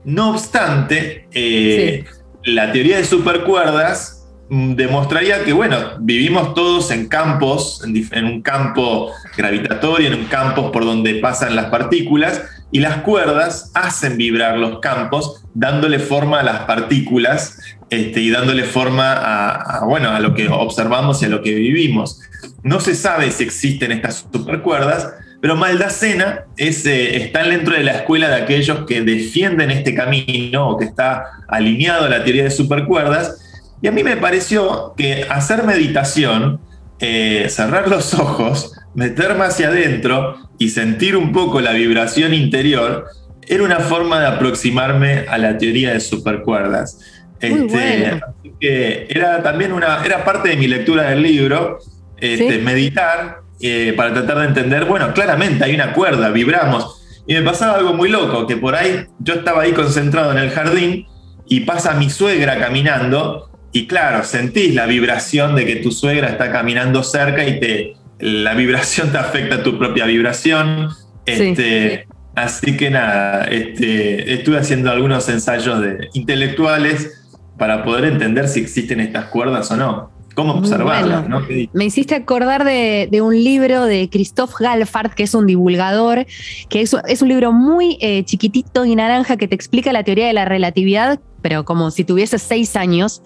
No 0.03 0.31
obstante, 0.31 1.27
eh, 1.33 2.03
la 2.43 2.71
teoría 2.71 2.97
de 2.97 3.05
supercuerdas 3.05 4.20
demostraría 4.51 5.45
que, 5.45 5.53
bueno, 5.53 5.77
vivimos 5.99 6.53
todos 6.53 6.91
en 6.91 7.07
campos, 7.07 7.81
en, 7.85 8.25
un 8.25 8.41
campo 8.41 9.09
gravitatorio, 9.37 10.09
en 10.09 10.19
un 10.19 10.25
campo 10.25 10.73
por 10.73 10.83
donde 10.83 11.15
pasan 11.15 11.55
las 11.55 11.67
partículas, 11.67 12.41
y 12.69 12.81
las 12.81 12.97
cuerdas 12.97 13.71
hacen 13.73 14.17
vibrar 14.17 14.57
los 14.57 14.79
campos, 14.79 15.41
dándole 15.53 15.99
forma 15.99 16.41
a 16.41 16.43
las 16.43 16.59
partículas 16.61 17.59
este, 17.89 18.19
y 18.19 18.29
dándole 18.29 18.63
forma 18.63 19.13
a, 19.13 19.85
bueno, 19.85 20.09
a 20.09 20.19
lo 20.19 20.33
que 20.33 20.49
observamos 20.49 21.21
y 21.21 21.25
a 21.25 21.29
lo 21.29 21.41
que 21.41 21.55
vivimos. 21.55 22.19
No 22.61 22.81
se 22.81 22.93
sabe 22.93 23.31
si 23.31 23.43
existen 23.43 23.93
estas 23.93 24.27
supercuerdas, 24.33 25.13
pero 25.39 25.55
Maldacena 25.55 26.41
es, 26.57 26.85
eh, 26.85 27.23
está 27.23 27.43
dentro 27.43 27.73
de 27.73 27.83
la 27.83 27.93
escuela 27.93 28.27
de 28.27 28.35
aquellos 28.35 28.85
que 28.85 29.01
defienden 29.01 29.71
este 29.71 29.95
camino 29.95 30.69
o 30.69 30.77
que 30.77 30.85
está 30.85 31.23
alineado 31.47 32.05
a 32.05 32.09
la 32.09 32.23
teoría 32.25 32.43
de 32.43 32.51
supercuerdas 32.51 33.37
y 33.81 33.87
a 33.87 33.91
mí 33.91 34.03
me 34.03 34.17
pareció 34.17 34.93
que 34.95 35.25
hacer 35.29 35.63
meditación, 35.63 36.59
eh, 36.99 37.47
cerrar 37.49 37.87
los 37.87 38.13
ojos, 38.13 38.73
meterme 38.93 39.45
hacia 39.45 39.69
adentro 39.69 40.37
y 40.59 40.69
sentir 40.69 41.17
un 41.17 41.31
poco 41.31 41.61
la 41.61 41.73
vibración 41.73 42.33
interior, 42.33 43.07
era 43.47 43.63
una 43.63 43.79
forma 43.79 44.19
de 44.19 44.27
aproximarme 44.27 45.25
a 45.27 45.37
la 45.37 45.57
teoría 45.57 45.93
de 45.93 45.99
supercuerdas. 45.99 46.99
Este, 47.39 48.21
que 48.59 49.07
era 49.09 49.41
también 49.41 49.73
una, 49.73 50.05
era 50.05 50.23
parte 50.23 50.49
de 50.49 50.57
mi 50.57 50.67
lectura 50.67 51.09
del 51.09 51.23
libro, 51.23 51.79
este, 52.17 52.59
meditar 52.59 53.39
eh, 53.59 53.93
para 53.97 54.13
tratar 54.13 54.39
de 54.39 54.45
entender, 54.45 54.85
bueno, 54.85 55.11
claramente 55.13 55.63
hay 55.65 55.73
una 55.73 55.93
cuerda, 55.93 56.29
vibramos. 56.29 57.01
Y 57.25 57.33
me 57.33 57.41
pasaba 57.41 57.77
algo 57.77 57.93
muy 57.93 58.09
loco, 58.09 58.45
que 58.45 58.57
por 58.57 58.75
ahí 58.75 59.07
yo 59.19 59.33
estaba 59.33 59.63
ahí 59.63 59.71
concentrado 59.71 60.31
en 60.31 60.37
el 60.37 60.51
jardín 60.51 61.07
y 61.47 61.61
pasa 61.61 61.95
mi 61.95 62.09
suegra 62.11 62.59
caminando 62.59 63.50
y 63.71 63.87
claro, 63.87 64.23
sentís 64.23 64.75
la 64.75 64.85
vibración 64.85 65.55
de 65.55 65.65
que 65.65 65.77
tu 65.77 65.91
suegra 65.91 66.29
está 66.29 66.51
caminando 66.51 67.03
cerca 67.03 67.47
y 67.47 67.59
te, 67.59 67.93
la 68.19 68.53
vibración 68.53 69.11
te 69.11 69.17
afecta 69.17 69.55
a 69.55 69.63
tu 69.63 69.77
propia 69.77 70.05
vibración. 70.05 70.89
Este, 71.25 72.05
Así 72.35 72.77
que 72.77 72.89
nada, 72.89 73.43
este, 73.45 74.33
estuve 74.33 74.57
haciendo 74.57 74.89
algunos 74.89 75.27
ensayos 75.27 75.81
de, 75.81 76.09
intelectuales 76.13 77.21
para 77.57 77.83
poder 77.83 78.05
entender 78.05 78.47
si 78.47 78.61
existen 78.61 79.01
estas 79.01 79.25
cuerdas 79.25 79.69
o 79.71 79.77
no. 79.77 80.10
¿Cómo 80.35 80.53
observarlas? 80.53 81.25
Me 81.73 81.85
hiciste 81.85 82.15
acordar 82.15 82.63
de, 82.63 83.21
un 83.21 83.33
libro 83.33 83.85
de 83.85 84.09
Christoph 84.09 84.55
Galfard, 84.59 85.11
que 85.11 85.23
es 85.23 85.33
un 85.33 85.45
divulgador, 85.45 86.25
que 86.69 86.81
es, 86.81 86.95
es 87.07 87.21
un 87.21 87.27
libro 87.27 87.51
muy 87.51 87.97
eh, 88.01 88.23
chiquitito 88.23 88.85
y 88.85 88.95
naranja 88.95 89.37
que 89.37 89.47
te 89.47 89.55
explica 89.55 89.91
la 89.91 90.03
teoría 90.03 90.27
de 90.27 90.33
la 90.33 90.45
relatividad, 90.45 91.19
pero 91.41 91.65
como 91.65 91.91
si 91.91 92.03
tuviese 92.03 92.39
seis 92.39 92.75
años. 92.75 93.21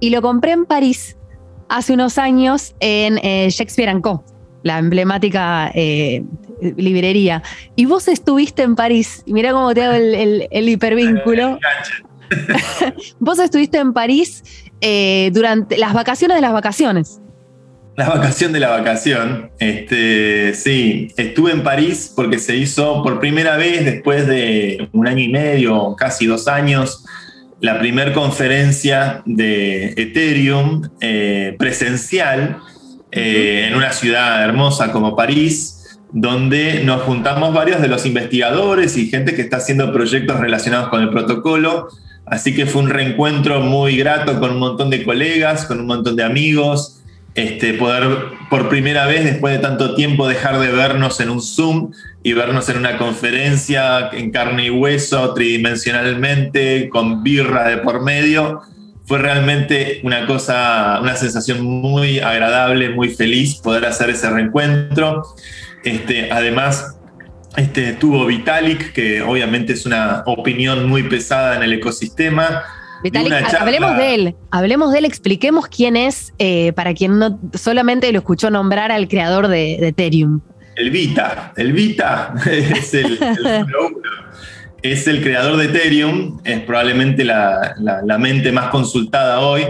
Y 0.00 0.10
lo 0.10 0.20
compré 0.20 0.52
en 0.52 0.66
París 0.66 1.16
hace 1.68 1.94
unos 1.94 2.18
años 2.18 2.74
en 2.80 3.18
eh, 3.18 3.48
Shakespeare 3.50 4.00
Co., 4.00 4.24
la 4.62 4.78
emblemática 4.78 5.70
eh, 5.74 6.24
librería. 6.76 7.42
Y 7.76 7.86
vos 7.86 8.08
estuviste 8.08 8.62
en 8.62 8.76
París, 8.76 9.22
y 9.26 9.32
mirá 9.32 9.52
cómo 9.52 9.72
te 9.72 9.82
hago 9.82 9.94
el, 9.94 10.68
hipervínculo. 10.68 11.58
vos 13.18 13.38
estuviste 13.38 13.78
en 13.78 13.92
París 13.92 14.42
eh, 14.86 15.30
durante 15.32 15.78
las 15.78 15.94
vacaciones 15.94 16.36
de 16.36 16.42
las 16.42 16.52
vacaciones. 16.52 17.20
La 17.96 18.08
vacación 18.08 18.52
de 18.52 18.60
la 18.60 18.68
vacación. 18.68 19.50
Este, 19.58 20.52
sí, 20.54 21.12
estuve 21.16 21.52
en 21.52 21.62
París 21.62 22.12
porque 22.14 22.38
se 22.38 22.56
hizo 22.56 23.02
por 23.02 23.18
primera 23.18 23.56
vez 23.56 23.84
después 23.86 24.26
de 24.26 24.88
un 24.92 25.06
año 25.06 25.20
y 25.20 25.28
medio, 25.28 25.96
casi 25.96 26.26
dos 26.26 26.48
años, 26.48 27.04
la 27.60 27.78
primera 27.78 28.12
conferencia 28.12 29.22
de 29.24 29.94
Ethereum 29.96 30.90
eh, 31.00 31.56
presencial 31.58 32.58
eh, 33.10 33.68
en 33.68 33.76
una 33.76 33.92
ciudad 33.92 34.44
hermosa 34.44 34.92
como 34.92 35.16
París, 35.16 35.98
donde 36.12 36.84
nos 36.84 37.02
juntamos 37.02 37.54
varios 37.54 37.80
de 37.80 37.88
los 37.88 38.04
investigadores 38.04 38.98
y 38.98 39.08
gente 39.08 39.34
que 39.34 39.40
está 39.40 39.56
haciendo 39.56 39.92
proyectos 39.94 40.40
relacionados 40.40 40.88
con 40.90 41.00
el 41.00 41.08
protocolo. 41.08 41.88
Así 42.26 42.54
que 42.54 42.66
fue 42.66 42.82
un 42.82 42.90
reencuentro 42.90 43.60
muy 43.60 43.96
grato 43.96 44.40
con 44.40 44.52
un 44.52 44.58
montón 44.58 44.90
de 44.90 45.04
colegas, 45.04 45.66
con 45.66 45.80
un 45.80 45.86
montón 45.86 46.16
de 46.16 46.24
amigos, 46.24 47.02
este, 47.34 47.74
poder 47.74 48.16
por 48.48 48.68
primera 48.68 49.06
vez 49.06 49.24
después 49.24 49.54
de 49.54 49.60
tanto 49.60 49.94
tiempo 49.94 50.28
dejar 50.28 50.58
de 50.60 50.68
vernos 50.68 51.18
en 51.20 51.30
un 51.30 51.42
Zoom 51.42 51.90
y 52.22 52.32
vernos 52.32 52.68
en 52.68 52.78
una 52.78 52.96
conferencia 52.96 54.10
en 54.12 54.30
carne 54.30 54.66
y 54.66 54.70
hueso, 54.70 55.34
tridimensionalmente, 55.34 56.88
con 56.88 57.22
birra 57.22 57.68
de 57.68 57.78
por 57.78 58.02
medio, 58.02 58.62
fue 59.06 59.18
realmente 59.18 60.00
una 60.02 60.26
cosa, 60.26 60.98
una 61.02 61.16
sensación 61.16 61.60
muy 61.62 62.20
agradable, 62.20 62.88
muy 62.90 63.10
feliz 63.10 63.56
poder 63.56 63.84
hacer 63.84 64.10
ese 64.10 64.30
reencuentro. 64.30 65.22
Este, 65.84 66.30
además, 66.32 66.96
este, 67.56 67.92
tuvo 67.94 68.26
Vitalik, 68.26 68.92
que 68.92 69.22
obviamente 69.22 69.72
es 69.72 69.86
una 69.86 70.22
opinión 70.26 70.88
muy 70.88 71.04
pesada 71.04 71.56
en 71.56 71.62
el 71.62 71.72
ecosistema, 71.74 72.62
hablemos 73.58 73.96
de 73.96 74.14
él, 74.14 74.34
hablemos 74.50 74.92
de 74.92 74.98
él, 74.98 75.04
expliquemos 75.04 75.66
quién 75.68 75.96
es, 75.96 76.32
eh, 76.38 76.72
para 76.72 76.94
quien 76.94 77.18
no 77.18 77.38
solamente 77.54 78.10
lo 78.12 78.18
escuchó 78.18 78.50
nombrar 78.50 78.90
al 78.92 79.08
creador 79.08 79.48
de, 79.48 79.74
Ethereum. 79.88 80.40
El 80.76 80.90
Vita, 80.90 81.52
el 81.56 81.72
Vita 81.72 82.34
es 82.50 82.94
el, 82.94 83.18
Es 84.82 85.06
el 85.06 85.22
creador 85.22 85.56
de 85.56 85.66
Ethereum, 85.66 86.40
es 86.44 86.60
probablemente 86.60 87.24
la, 87.24 87.74
mente 88.18 88.52
más 88.52 88.68
consultada 88.68 89.40
hoy. 89.40 89.62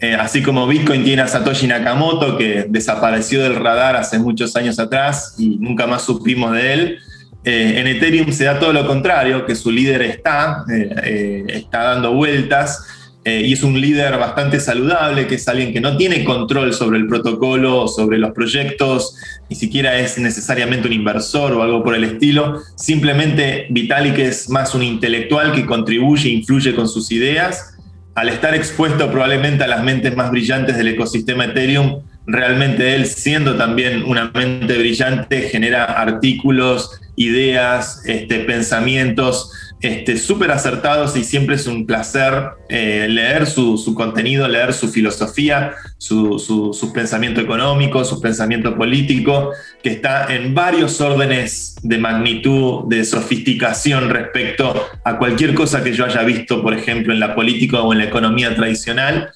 Eh, 0.00 0.14
así 0.14 0.42
como 0.42 0.66
Bitcoin 0.66 1.04
tiene 1.04 1.22
a 1.22 1.28
Satoshi 1.28 1.66
Nakamoto, 1.66 2.36
que 2.36 2.66
desapareció 2.68 3.42
del 3.42 3.54
radar 3.54 3.96
hace 3.96 4.18
muchos 4.18 4.54
años 4.56 4.78
atrás 4.78 5.34
y 5.38 5.56
nunca 5.56 5.86
más 5.86 6.02
supimos 6.02 6.52
de 6.52 6.72
él. 6.72 6.98
Eh, 7.44 7.78
en 7.78 7.86
Ethereum 7.86 8.32
se 8.32 8.44
da 8.44 8.58
todo 8.58 8.72
lo 8.72 8.86
contrario, 8.86 9.44
que 9.44 9.54
su 9.54 9.70
líder 9.70 10.00
está, 10.02 10.64
eh, 10.72 10.94
eh, 11.04 11.44
está 11.48 11.82
dando 11.82 12.14
vueltas 12.14 12.86
y 13.26 13.54
es 13.54 13.62
un 13.62 13.80
líder 13.80 14.18
bastante 14.18 14.60
saludable, 14.60 15.26
que 15.26 15.36
es 15.36 15.48
alguien 15.48 15.72
que 15.72 15.80
no 15.80 15.96
tiene 15.96 16.24
control 16.24 16.74
sobre 16.74 16.98
el 16.98 17.06
protocolo, 17.06 17.88
sobre 17.88 18.18
los 18.18 18.32
proyectos, 18.32 19.16
ni 19.48 19.56
siquiera 19.56 19.98
es 19.98 20.18
necesariamente 20.18 20.88
un 20.88 20.92
inversor 20.92 21.52
o 21.52 21.62
algo 21.62 21.82
por 21.82 21.94
el 21.94 22.04
estilo. 22.04 22.60
Simplemente 22.76 23.66
Vitalik 23.70 24.18
es 24.18 24.50
más 24.50 24.74
un 24.74 24.82
intelectual 24.82 25.52
que 25.52 25.64
contribuye 25.64 26.28
e 26.28 26.32
influye 26.32 26.74
con 26.74 26.86
sus 26.86 27.10
ideas. 27.12 27.74
Al 28.14 28.28
estar 28.28 28.54
expuesto 28.54 29.10
probablemente 29.10 29.64
a 29.64 29.68
las 29.68 29.82
mentes 29.82 30.14
más 30.14 30.30
brillantes 30.30 30.76
del 30.76 30.88
ecosistema 30.88 31.46
Ethereum, 31.46 32.02
realmente 32.26 32.94
él, 32.94 33.06
siendo 33.06 33.56
también 33.56 34.04
una 34.04 34.30
mente 34.34 34.78
brillante, 34.78 35.42
genera 35.42 35.84
artículos, 35.84 37.00
ideas, 37.16 38.02
este, 38.06 38.40
pensamientos 38.40 39.52
este, 39.84 40.16
súper 40.16 40.50
acertados 40.50 41.14
y 41.14 41.24
siempre 41.24 41.56
es 41.56 41.66
un 41.66 41.84
placer 41.84 42.32
eh, 42.70 43.06
leer 43.06 43.44
su, 43.44 43.94
contenido, 43.94 44.48
leer 44.48 44.72
su 44.72 44.88
filosofía, 44.88 45.74
su, 45.98 46.90
pensamiento 46.94 47.42
económico, 47.42 48.02
su 48.02 48.18
pensamiento 48.18 48.76
político, 48.76 49.50
que 49.82 49.90
está 49.90 50.34
en 50.34 50.54
varios 50.54 51.02
órdenes 51.02 51.76
de 51.82 51.98
magnitud, 51.98 52.88
de 52.88 53.04
sofisticación 53.04 54.08
respecto 54.08 54.88
a 55.04 55.18
cualquier 55.18 55.52
cosa 55.52 55.84
que 55.84 55.92
yo 55.92 56.06
haya 56.06 56.22
visto, 56.22 56.62
por 56.62 56.72
ejemplo, 56.72 57.12
en 57.12 57.20
la 57.20 57.34
política 57.34 57.82
o 57.82 57.92
en 57.92 57.98
la 57.98 58.04
economía 58.04 58.56
tradicional. 58.56 59.32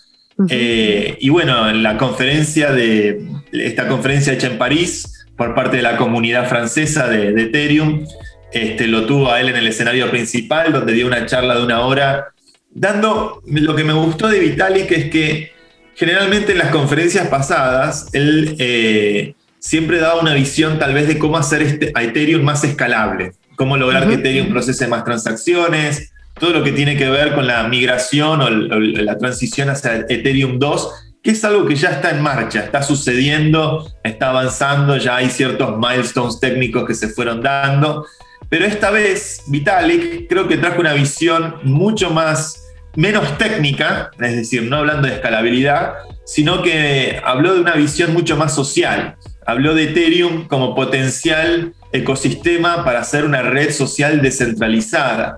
Eh, 0.48 1.16
y 1.20 1.28
bueno, 1.30 1.68
en 1.68 1.82
la 1.82 1.96
conferencia 1.96 2.72
de 2.72 3.20
esta 3.52 3.88
conferencia 3.88 4.32
hecha 4.32 4.46
en 4.46 4.58
París, 4.58 5.18
por 5.38 5.54
parte 5.54 5.76
de 5.78 5.82
la 5.82 5.96
comunidad 5.96 6.48
francesa 6.48 7.08
de, 7.08 7.28
Ethereum. 7.40 8.04
Este, 8.52 8.86
lo 8.86 9.06
tuvo 9.06 9.30
a 9.30 9.40
él 9.40 9.48
en 9.50 9.56
el 9.56 9.66
escenario 9.66 10.10
principal, 10.10 10.72
donde 10.72 10.92
dio 10.92 11.06
una 11.06 11.26
charla 11.26 11.54
de 11.54 11.62
una 11.62 11.80
hora, 11.82 12.32
dando 12.70 13.42
lo 13.46 13.76
que 13.76 13.84
me 13.84 13.92
gustó 13.92 14.28
de 14.28 14.40
Vitalik 14.40 14.90
es 14.90 15.10
que 15.10 15.52
generalmente 15.94 16.52
en 16.52 16.58
las 16.58 16.70
conferencias 16.70 17.28
pasadas 17.28 18.08
él 18.12 18.56
eh, 18.58 19.34
siempre 19.58 19.98
daba 19.98 20.20
una 20.20 20.34
visión 20.34 20.78
tal 20.78 20.94
vez 20.94 21.08
de 21.08 21.18
cómo 21.18 21.36
hacer 21.36 21.62
este, 21.62 21.92
a 21.94 22.02
Ethereum 22.02 22.42
más 22.42 22.64
escalable, 22.64 23.32
cómo 23.56 23.76
lograr 23.76 24.08
que 24.08 24.14
Ethereum 24.14 24.48
procese 24.48 24.88
más 24.88 25.04
transacciones, 25.04 26.12
todo 26.38 26.50
lo 26.50 26.64
que 26.64 26.72
tiene 26.72 26.96
que 26.96 27.08
ver 27.08 27.34
con 27.34 27.46
la 27.46 27.66
migración 27.68 28.40
o 28.40 28.50
la 28.50 29.18
transición 29.18 29.70
hacia 29.70 30.06
Ethereum 30.08 30.58
2 30.58 31.04
que 31.22 31.32
es 31.32 31.44
algo 31.44 31.66
que 31.66 31.74
ya 31.74 31.90
está 31.90 32.10
en 32.10 32.22
marcha, 32.22 32.60
está 32.60 32.82
sucediendo, 32.82 33.92
está 34.04 34.30
avanzando, 34.30 34.96
ya 34.96 35.16
hay 35.16 35.30
ciertos 35.30 35.76
milestones 35.76 36.38
técnicos 36.40 36.86
que 36.86 36.94
se 36.94 37.08
fueron 37.08 37.42
dando. 37.42 38.06
Pero 38.48 38.64
esta 38.64 38.90
vez 38.90 39.42
Vitalik 39.48 40.28
creo 40.28 40.48
que 40.48 40.56
trajo 40.56 40.80
una 40.80 40.94
visión 40.94 41.56
mucho 41.64 42.10
más, 42.10 42.64
menos 42.96 43.36
técnica, 43.36 44.10
es 44.20 44.36
decir, 44.36 44.62
no 44.62 44.76
hablando 44.76 45.08
de 45.08 45.14
escalabilidad, 45.14 45.94
sino 46.24 46.62
que 46.62 47.20
habló 47.24 47.54
de 47.54 47.60
una 47.60 47.74
visión 47.74 48.12
mucho 48.12 48.36
más 48.36 48.54
social. 48.54 49.16
Habló 49.46 49.74
de 49.74 49.84
Ethereum 49.84 50.46
como 50.46 50.74
potencial 50.74 51.72
ecosistema 51.92 52.84
para 52.84 53.00
hacer 53.00 53.24
una 53.24 53.42
red 53.42 53.70
social 53.72 54.22
descentralizada. 54.22 55.36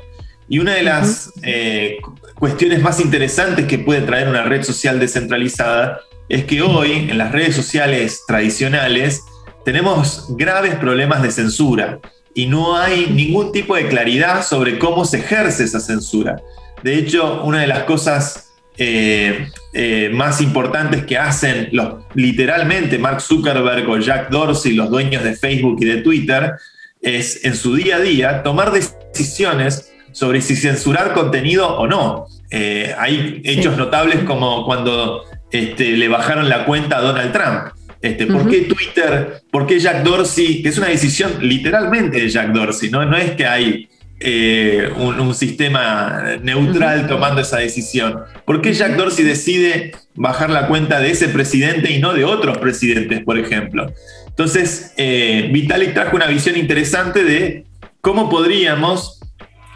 Y 0.51 0.59
una 0.59 0.75
de 0.75 0.83
las 0.83 1.33
eh, 1.45 1.99
cuestiones 2.35 2.83
más 2.83 2.99
interesantes 2.99 3.67
que 3.67 3.79
puede 3.79 4.03
traer 4.03 4.27
una 4.29 4.43
red 4.43 4.65
social 4.65 4.99
descentralizada 4.99 6.01
es 6.29 6.45
que 6.45 6.61
hoy 6.61 7.09
en 7.09 7.17
las 7.19 7.31
redes 7.31 7.55
sociales 7.55 8.25
tradicionales 8.27 9.23
tenemos 9.65 10.27
graves 10.31 10.75
problemas 10.75 11.23
de 11.23 11.31
censura 11.31 12.01
y 12.35 12.47
no 12.47 12.77
hay 12.77 13.07
ningún 13.07 13.53
tipo 13.53 13.77
de 13.77 13.87
claridad 13.87 14.45
sobre 14.45 14.77
cómo 14.77 15.05
se 15.05 15.19
ejerce 15.19 15.63
esa 15.63 15.79
censura. 15.79 16.43
De 16.83 16.97
hecho, 16.97 17.45
una 17.45 17.61
de 17.61 17.69
las 17.69 17.85
cosas 17.85 18.51
eh, 18.77 19.51
eh, 19.73 20.11
más 20.13 20.41
importantes 20.41 21.05
que 21.05 21.17
hacen 21.17 21.69
los, 21.71 22.03
literalmente 22.15 22.99
Mark 22.99 23.21
Zuckerberg 23.21 23.89
o 23.89 23.99
Jack 23.99 24.31
Dorsey, 24.31 24.73
los 24.73 24.91
dueños 24.91 25.23
de 25.23 25.37
Facebook 25.37 25.77
y 25.81 25.85
de 25.85 25.99
Twitter, 25.99 26.55
es 27.01 27.45
en 27.45 27.55
su 27.55 27.77
día 27.77 27.97
a 27.97 28.01
día 28.01 28.43
tomar 28.43 28.73
decisiones 28.73 29.90
sobre 30.21 30.43
si 30.43 30.55
censurar 30.55 31.15
contenido 31.15 31.79
o 31.79 31.87
no. 31.87 32.27
Eh, 32.51 32.95
hay 32.99 33.41
hechos 33.43 33.79
notables 33.79 34.23
como 34.25 34.67
cuando 34.67 35.25
este, 35.51 35.97
le 35.97 36.09
bajaron 36.09 36.51
la 36.51 36.67
cuenta 36.67 36.99
a 36.99 37.01
Donald 37.01 37.33
Trump. 37.33 37.73
Este, 38.03 38.27
¿Por 38.27 38.47
qué 38.47 38.61
Twitter? 38.65 39.41
¿Por 39.51 39.67
qué 39.67 39.81
Jack 39.81 40.03
Dorsey? 40.03 40.63
Que 40.63 40.69
es 40.69 40.77
una 40.77 40.89
decisión 40.89 41.39
literalmente 41.41 42.21
de 42.21 42.29
Jack 42.29 42.53
Dorsey, 42.53 42.91
no, 42.91 43.03
no 43.07 43.17
es 43.17 43.31
que 43.31 43.47
hay 43.47 43.89
eh, 44.21 44.91
un, 44.95 45.35
sistema 45.35 46.37
neutral 46.43 47.07
tomando 47.07 47.41
esa 47.41 47.57
decisión. 47.57 48.21
¿Por 48.45 48.61
qué 48.61 48.75
Jack 48.75 48.97
Dorsey 48.97 49.25
decide 49.25 49.93
bajar 50.17 50.51
la 50.51 50.67
cuenta 50.67 51.01
de 51.01 51.13
ese 51.13 51.29
presidente 51.29 51.93
y 51.93 51.99
no 51.99 52.13
de 52.13 52.27
otros 52.27 52.59
presidentes, 52.59 53.25
por 53.25 53.39
ejemplo? 53.39 53.91
Entonces, 54.29 54.93
eh, 54.99 55.49
Vitalik 55.51 55.95
trajo 55.95 56.15
una 56.15 56.27
visión 56.27 56.59
interesante 56.59 57.25
de 57.25 57.65
cómo 58.03 58.29
podríamos 58.29 59.20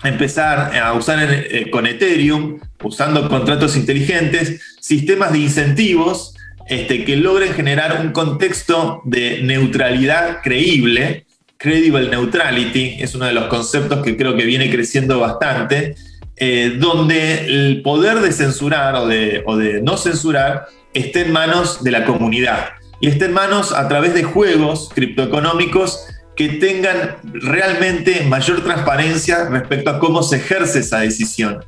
empezar 0.08 0.76
a 0.76 0.92
usar 0.92 1.18
eh, 1.30 1.70
con 1.70 1.86
Ethereum, 1.86 2.60
usando 2.82 3.28
contratos 3.28 3.76
inteligentes, 3.76 4.60
sistemas 4.80 5.32
de 5.32 5.38
incentivos 5.38 6.34
este, 6.68 7.04
que 7.04 7.16
logren 7.16 7.52
generar 7.52 8.00
un 8.00 8.12
contexto 8.12 9.02
de 9.04 9.42
neutralidad 9.42 10.40
creíble. 10.42 11.26
Credible 11.56 12.08
neutrality 12.08 12.96
es 13.00 13.14
uno 13.14 13.26
de 13.26 13.32
los 13.32 13.44
conceptos 13.44 14.02
que 14.02 14.16
creo 14.16 14.36
que 14.36 14.44
viene 14.44 14.70
creciendo 14.70 15.20
bastante, 15.20 15.94
eh, 16.36 16.76
donde 16.78 17.46
el 17.46 17.82
poder 17.82 18.20
de 18.20 18.32
censurar 18.32 18.94
o 18.96 19.06
de, 19.06 19.42
o 19.46 19.56
de 19.56 19.80
no 19.80 19.96
censurar 19.96 20.66
esté 20.92 21.22
en 21.22 21.32
manos 21.32 21.82
de 21.84 21.90
la 21.90 22.04
comunidad 22.04 22.70
y 23.00 23.08
esté 23.08 23.26
en 23.26 23.32
manos 23.32 23.72
a 23.72 23.86
través 23.88 24.14
de 24.14 24.24
juegos 24.24 24.88
criptoeconómicos 24.94 26.06
que 26.36 26.48
tengan 26.48 27.16
realmente 27.22 28.22
mayor 28.22 28.62
transparencia 28.62 29.48
respecto 29.48 29.90
a 29.90 29.98
cómo 29.98 30.22
se 30.22 30.36
ejerce 30.36 30.80
esa 30.80 31.00
decisión. 31.00 31.64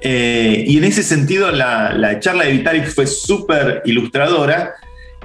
Eh, 0.00 0.64
y 0.66 0.78
en 0.78 0.84
ese 0.84 1.04
sentido 1.04 1.52
la, 1.52 2.18
charla 2.18 2.44
de 2.44 2.52
Vitalik 2.52 2.88
fue 2.88 3.06
súper 3.06 3.82
ilustradora 3.84 4.74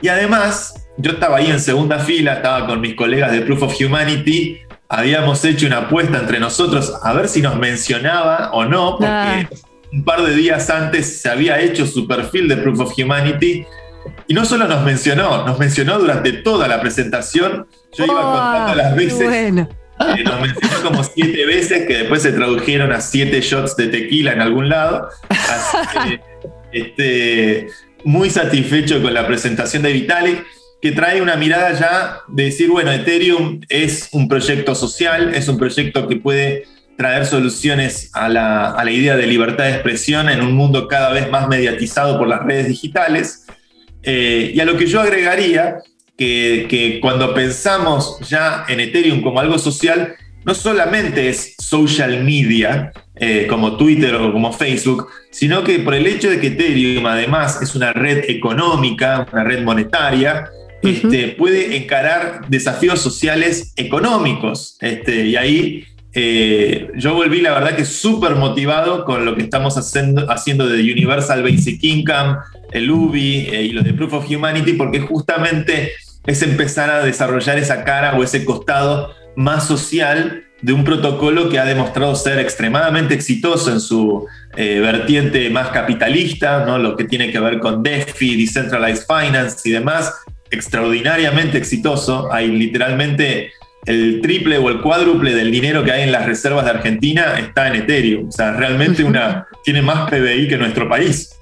y 0.02 0.08
además 0.08 0.88
yo 0.98 1.14
estaba 1.14 1.38
ahí 1.38 1.50
en 1.50 1.60
segunda 1.60 1.98
fila, 1.98 2.34
estaba 2.34 2.68
con 2.68 2.80
mis 2.80 2.94
colegas 2.94 3.32
de 3.32 3.42
Proof 3.42 3.64
of 3.64 3.82
Humanity, 3.82 4.60
habíamos 4.88 5.44
hecho 5.46 5.66
una 5.66 5.80
apuesta 5.80 6.20
entre 6.20 6.40
nosotros 6.40 6.94
a 7.02 7.14
ver 7.14 7.28
si 7.28 7.42
nos 7.42 7.56
mencionaba 7.58 8.52
o 8.52 8.66
no, 8.66 8.98
porque 8.98 9.08
ah. 9.08 9.50
un 9.92 10.04
par 10.04 10.22
de 10.22 10.36
días 10.36 10.70
antes 10.70 11.22
se 11.22 11.30
había 11.30 11.60
hecho 11.60 11.88
su 11.88 12.08
perfil 12.08 12.48
de 12.48 12.58
Proof 12.58 12.80
of 12.80 12.94
Humanity 12.98 13.66
y 14.28 14.34
no 14.34 14.46
solo 14.46 14.68
nos 14.68 14.84
mencionó, 14.84 15.46
nos 15.46 15.58
mencionó 15.58 16.00
durante 16.00 16.34
toda 16.34 16.68
la 16.68 16.82
presentación. 16.82 17.68
Yo 17.98 18.06
iba 18.06 18.22
contando 18.22 18.76
las 18.76 18.96
veces. 18.96 19.28
Bueno. 19.28 19.70
Eh, 20.00 20.24
nos 20.24 20.40
mencionó 20.42 20.82
como 20.84 21.04
siete 21.04 21.46
veces 21.46 21.88
que 21.88 22.00
después 22.00 22.22
se 22.22 22.32
tradujeron 22.32 22.92
a 22.92 23.02
siete 23.02 23.42
shots 23.42 23.76
de 23.78 23.88
tequila 23.88 24.34
en 24.34 24.42
algún 24.42 24.70
lado. 24.70 25.10
Así 25.30 25.78
que, 26.04 26.22
este, 26.72 27.68
muy 28.04 28.30
satisfecho 28.30 29.02
con 29.02 29.14
la 29.14 29.26
presentación 29.26 29.84
de 29.84 29.94
Vitalik, 29.94 30.46
que 30.82 30.92
trae 30.92 31.22
una 31.22 31.36
mirada 31.36 31.74
ya 31.74 32.20
de 32.28 32.44
decir, 32.44 32.70
bueno, 32.70 32.92
Ethereum 32.92 33.62
es 33.70 34.10
un 34.12 34.28
proyecto 34.28 34.76
social, 34.76 35.34
es 35.34 35.48
un 35.48 35.58
proyecto 35.58 36.08
que 36.08 36.18
puede 36.18 36.66
traer 36.98 37.26
soluciones 37.26 38.12
a 38.14 38.30
la, 38.30 38.72
a 38.72 38.84
la 38.84 38.92
idea 38.92 39.16
de 39.16 39.26
libertad 39.26 39.66
de 39.66 39.72
expresión 39.72 40.30
en 40.30 40.42
un 40.42 40.54
mundo 40.54 40.88
cada 40.88 41.12
vez 41.12 41.30
más 41.32 41.48
mediatizado 41.48 42.20
por 42.20 42.28
las 42.28 42.44
redes 42.44 42.68
digitales. 42.68 43.47
Eh, 44.10 44.54
y 44.56 44.60
a 44.62 44.66
lo 44.66 44.78
que 44.78 44.86
yo 44.86 45.02
agregaría, 45.02 45.80
que, 46.18 47.00
cuando 47.02 47.34
pensamos 47.34 48.18
ya 48.28 48.64
en 48.70 48.80
Ethereum 48.80 49.22
como 49.22 49.42
algo 49.42 49.60
social, 49.60 50.16
no 50.46 50.56
solamente 50.56 51.28
es 51.28 51.56
social 51.60 52.24
media, 52.24 52.94
eh, 53.18 53.48
como 53.50 53.76
Twitter 53.76 54.16
o 54.16 54.32
como 54.32 54.54
Facebook, 54.54 55.10
sino 55.30 55.62
que 55.62 55.80
por 55.80 55.94
el 55.94 56.08
hecho 56.08 56.30
de 56.30 56.40
que 56.40 56.48
Ethereum 56.48 57.06
además 57.06 57.62
es 57.62 57.76
una 57.76 57.92
red 57.92 58.30
económica, 58.30 59.28
una 59.34 59.44
red 59.44 59.64
monetaria, 59.64 60.50
este, 60.82 61.30
puede 61.30 61.76
encarar 61.76 62.48
desafíos 62.48 63.02
sociales 63.02 63.74
económicos. 63.76 64.78
Este, 64.80 65.26
y 65.26 65.36
ahí 65.36 65.86
eh, 66.20 66.90
yo 66.96 67.14
volví, 67.14 67.42
la 67.42 67.54
verdad, 67.54 67.76
que 67.76 67.86
súper 67.86 68.34
motivado 68.34 69.06
con 69.06 69.24
lo 69.24 69.36
que 69.36 69.44
estamos 69.44 69.76
haciendo, 69.78 70.68
de 70.68 70.92
Universal 70.92 71.44
Basic 71.44 71.78
Income, 71.84 72.38
el 72.72 72.90
UBI 72.90 73.50
eh, 73.52 73.62
y 73.66 73.70
lo 73.70 73.84
de 73.84 73.94
Proof 73.94 74.14
of 74.14 74.28
Humanity, 74.28 74.74
porque 74.74 75.00
justamente 75.00 75.92
es 76.26 76.42
empezar 76.42 76.90
a 76.90 77.06
desarrollar 77.06 77.60
esa 77.60 77.84
cara 77.84 78.18
o 78.18 78.24
ese 78.24 78.46
costado 78.46 79.14
más 79.36 79.68
social 79.68 80.46
de 80.60 80.74
un 80.74 80.84
protocolo 80.84 81.50
que 81.50 81.60
ha 81.60 81.66
demostrado 81.66 82.16
ser 82.16 82.40
extremadamente 82.40 83.14
exitoso 83.14 83.72
en 83.72 83.80
su 83.80 84.26
eh, 84.56 84.80
vertiente 84.80 85.48
más 85.52 85.68
capitalista, 85.68 86.66
¿no? 86.66 86.80
lo 86.80 86.98
que 86.98 87.04
tiene 87.04 87.32
que 87.32 87.40
ver 87.40 87.60
con 87.60 87.84
DeFi, 87.84 88.38
Decentralized 88.38 89.06
Finance 89.06 89.70
y 89.70 89.72
demás, 89.74 90.16
extraordinariamente 90.50 91.60
exitoso. 91.60 92.34
Hay 92.34 92.48
literalmente 92.48 93.52
el 93.86 94.22
triple 94.22 94.58
o 94.58 94.70
el 94.70 94.82
cuádruple 94.82 95.34
del 95.34 95.52
dinero 95.52 95.84
que 95.84 95.92
hay 95.92 96.04
en 96.04 96.12
las 96.12 96.26
reservas 96.26 96.66
de 96.66 96.72
Argentina 96.72 97.40
está 97.40 97.68
en 97.68 97.76
Ethereum. 97.84 98.28
O 98.28 98.32
sea, 98.32 98.52
realmente 98.54 99.04
una, 99.04 99.48
tiene 99.64 99.82
más 99.82 100.10
PBI 100.10 100.48
que 100.48 100.58
nuestro 100.58 100.90
país. 100.90 101.36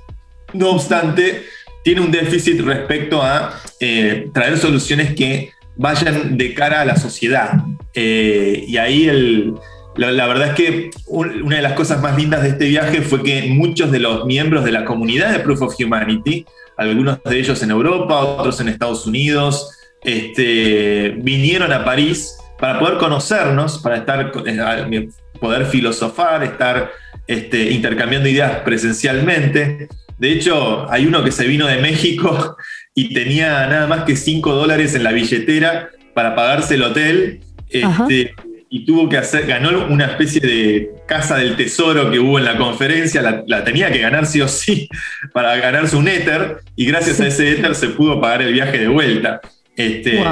No 0.53 0.71
obstante, 0.71 1.43
tiene 1.83 2.01
un 2.01 2.11
déficit 2.11 2.61
respecto 2.61 3.21
a 3.21 3.59
eh, 3.79 4.29
traer 4.33 4.57
soluciones 4.57 5.15
que 5.15 5.51
vayan 5.75 6.37
de 6.37 6.53
cara 6.53 6.81
a 6.81 6.85
la 6.85 6.95
sociedad. 6.95 7.63
Eh, 7.93 8.63
y 8.67 8.77
ahí 8.77 9.07
el, 9.07 9.53
la, 9.97 10.27
verdad 10.27 10.49
es 10.49 10.55
que 10.55 10.91
una 11.07 11.55
de 11.55 11.61
las 11.61 11.73
cosas 11.73 12.01
más 12.01 12.17
lindas 12.17 12.43
de 12.43 12.49
este 12.49 12.65
viaje 12.67 13.01
fue 13.01 13.23
que 13.23 13.43
muchos 13.43 13.91
de 13.91 13.99
los 13.99 14.25
miembros 14.25 14.65
de 14.65 14.71
la 14.71 14.83
comunidad 14.83 15.31
de 15.31 15.39
Proof 15.39 15.61
of 15.61 15.75
Humanity, 15.79 16.45
algunos 16.77 17.23
de 17.23 17.39
ellos 17.39 17.61
en 17.63 17.71
Europa, 17.71 18.19
otros 18.19 18.59
en 18.59 18.67
Estados 18.67 19.07
Unidos, 19.07 19.74
este, 20.05 21.15
vinieron 21.17 21.73
a 21.73 21.83
París 21.83 22.37
para 22.59 22.79
poder 22.79 22.97
conocernos, 22.97 23.79
para 23.79 23.97
estar, 23.97 24.31
eh, 24.45 25.09
poder 25.39 25.65
filosofar, 25.65 26.43
estar 26.43 26.91
este, 27.27 27.71
intercambiando 27.71 28.29
ideas 28.29 28.59
presencialmente. 28.59 29.87
De 30.17 30.31
hecho, 30.31 30.89
hay 30.89 31.05
uno 31.05 31.23
que 31.23 31.31
se 31.31 31.45
vino 31.47 31.67
de 31.67 31.81
México 31.81 32.55
y 32.93 33.13
tenía 33.13 33.67
nada 33.67 33.87
más 33.87 34.03
que 34.03 34.15
5 34.15 34.53
dólares 34.53 34.95
en 34.95 35.03
la 35.03 35.11
billetera 35.11 35.89
para 36.13 36.35
pagarse 36.35 36.75
el 36.75 36.83
hotel. 36.83 37.41
Este, 37.69 38.33
y 38.69 38.85
tuvo 38.85 39.07
que 39.07 39.17
hacer, 39.17 39.45
ganó 39.45 39.87
una 39.87 40.05
especie 40.05 40.41
de 40.41 40.91
casa 41.07 41.37
del 41.37 41.55
tesoro 41.55 42.11
que 42.11 42.19
hubo 42.19 42.39
en 42.39 42.45
la 42.45 42.57
conferencia, 42.57 43.21
la, 43.21 43.63
tenía 43.63 43.91
que 43.91 43.99
ganar 43.99 44.25
sí 44.25 44.41
o 44.41 44.47
sí 44.47 44.89
para 45.33 45.55
ganarse 45.57 45.95
un 45.95 46.07
éter, 46.07 46.57
y 46.75 46.85
gracias 46.85 47.21
a 47.21 47.27
ese 47.27 47.51
éter 47.51 47.75
se 47.75 47.89
pudo 47.89 48.19
pagar 48.19 48.41
el 48.41 48.53
viaje 48.53 48.79
de 48.79 48.87
vuelta. 48.87 49.39
Este, 49.75 50.23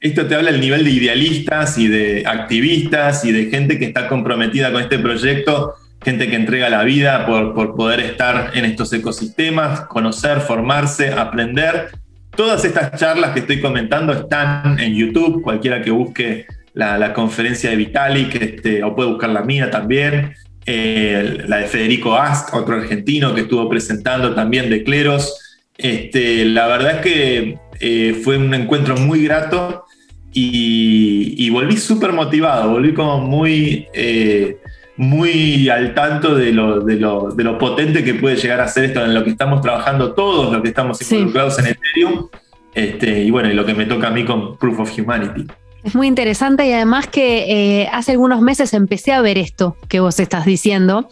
esto 0.00 0.26
te 0.26 0.34
habla 0.34 0.52
del 0.52 0.60
nivel 0.60 0.84
de 0.84 0.90
idealistas 0.90 1.78
y 1.78 1.88
de 1.88 2.24
activistas 2.26 3.24
y 3.24 3.32
de 3.32 3.46
gente 3.46 3.78
que 3.78 3.86
está 3.86 4.08
comprometida 4.08 4.70
con 4.72 4.82
este 4.82 4.98
proyecto 4.98 5.74
gente 6.04 6.28
que 6.28 6.36
entrega 6.36 6.68
la 6.68 6.84
vida 6.84 7.26
por, 7.26 7.74
poder 7.74 8.00
estar 8.00 8.52
en 8.54 8.66
estos 8.66 8.92
ecosistemas, 8.92 9.80
conocer, 9.82 10.40
formarse, 10.40 11.10
aprender. 11.10 11.88
Todas 12.36 12.64
estas 12.64 13.00
charlas 13.00 13.30
que 13.30 13.40
estoy 13.40 13.60
comentando 13.60 14.12
están 14.12 14.78
en 14.78 14.94
YouTube, 14.94 15.42
cualquiera 15.42 15.80
que 15.80 15.90
busque 15.90 16.46
la, 16.74 17.12
conferencia 17.14 17.70
de 17.70 17.76
Vitalik, 17.76 18.34
este, 18.34 18.84
o 18.84 18.94
puede 18.94 19.10
buscar 19.10 19.30
la 19.30 19.42
mía 19.42 19.70
también, 19.70 20.34
eh, 20.66 21.44
la 21.46 21.58
de 21.58 21.66
Federico 21.66 22.16
Ast, 22.16 22.52
otro 22.52 22.76
argentino 22.76 23.34
que 23.34 23.42
estuvo 23.42 23.68
presentando 23.68 24.34
también 24.34 24.68
de 24.68 24.84
Cleros. 24.84 25.40
Este, 25.76 26.44
la 26.44 26.66
verdad 26.66 26.96
es 26.96 27.00
que 27.02 27.58
eh, 27.80 28.20
fue 28.24 28.36
un 28.38 28.52
encuentro 28.54 28.96
muy 28.96 29.22
grato 29.24 29.84
y, 30.32 31.34
y 31.38 31.50
volví 31.50 31.76
súper 31.76 32.12
motivado, 32.12 32.70
volví 32.72 32.92
como 32.92 33.18
muy, 33.20 33.86
eh, 33.94 34.58
muy 34.96 35.68
al 35.68 35.94
tanto 35.94 36.34
de 36.34 36.52
lo, 36.52 36.80
de, 36.80 36.96
lo, 36.96 37.30
de 37.30 37.44
lo 37.44 37.58
potente 37.58 38.02
que 38.04 38.14
puede 38.14 38.36
llegar 38.36 38.60
a 38.60 38.68
ser 38.68 38.84
esto 38.84 39.04
en 39.04 39.14
lo 39.14 39.24
que 39.24 39.30
estamos 39.30 39.60
trabajando 39.60 40.12
todos, 40.12 40.52
lo 40.52 40.62
que 40.62 40.68
estamos 40.68 40.98
Sí. 40.98 41.14
involucrados 41.16 41.58
en 41.58 41.66
Ethereum, 41.66 42.28
este, 42.74 43.22
y 43.22 43.30
bueno, 43.30 43.50
y 43.50 43.54
lo 43.54 43.64
que 43.64 43.74
me 43.74 43.86
toca 43.86 44.08
a 44.08 44.10
mí 44.10 44.24
con 44.24 44.56
Proof 44.58 44.80
of 44.80 44.98
Humanity. 44.98 45.46
Es 45.84 45.94
muy 45.94 46.06
interesante 46.06 46.66
y 46.66 46.72
además 46.72 47.06
que 47.08 47.82
eh, 47.82 47.88
hace 47.92 48.12
algunos 48.12 48.40
meses 48.40 48.72
empecé 48.72 49.12
a 49.12 49.20
ver 49.20 49.36
esto 49.38 49.76
que 49.88 50.00
vos 50.00 50.18
estás 50.18 50.46
diciendo, 50.46 51.08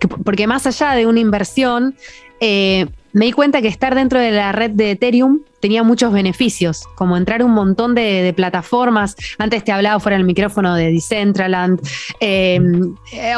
que- 0.00 0.08
porque 0.08 0.46
más 0.46 0.66
allá 0.66 0.92
de 0.92 1.06
una 1.06 1.18
inversión, 1.20 1.96
eh, 2.40 2.86
me 3.14 3.26
di 3.26 3.32
cuenta 3.32 3.62
que 3.62 3.68
estar 3.68 3.94
dentro 3.94 4.18
de 4.18 4.32
la 4.32 4.52
red 4.52 4.72
de 4.72 4.90
Ethereum 4.90 5.40
tenía 5.60 5.82
muchos 5.84 6.12
beneficios, 6.12 6.82
como 6.96 7.16
entrar 7.16 7.42
un 7.42 7.52
montón 7.52 7.94
de, 7.94 8.34
plataformas. 8.36 9.16
Antes 9.38 9.64
te 9.64 9.72
hablaba 9.72 9.98
fuera 10.00 10.18
del 10.18 10.26
micrófono 10.26 10.74
de 10.74 10.92
Decentraland, 10.92 11.80
eh, 12.20 12.60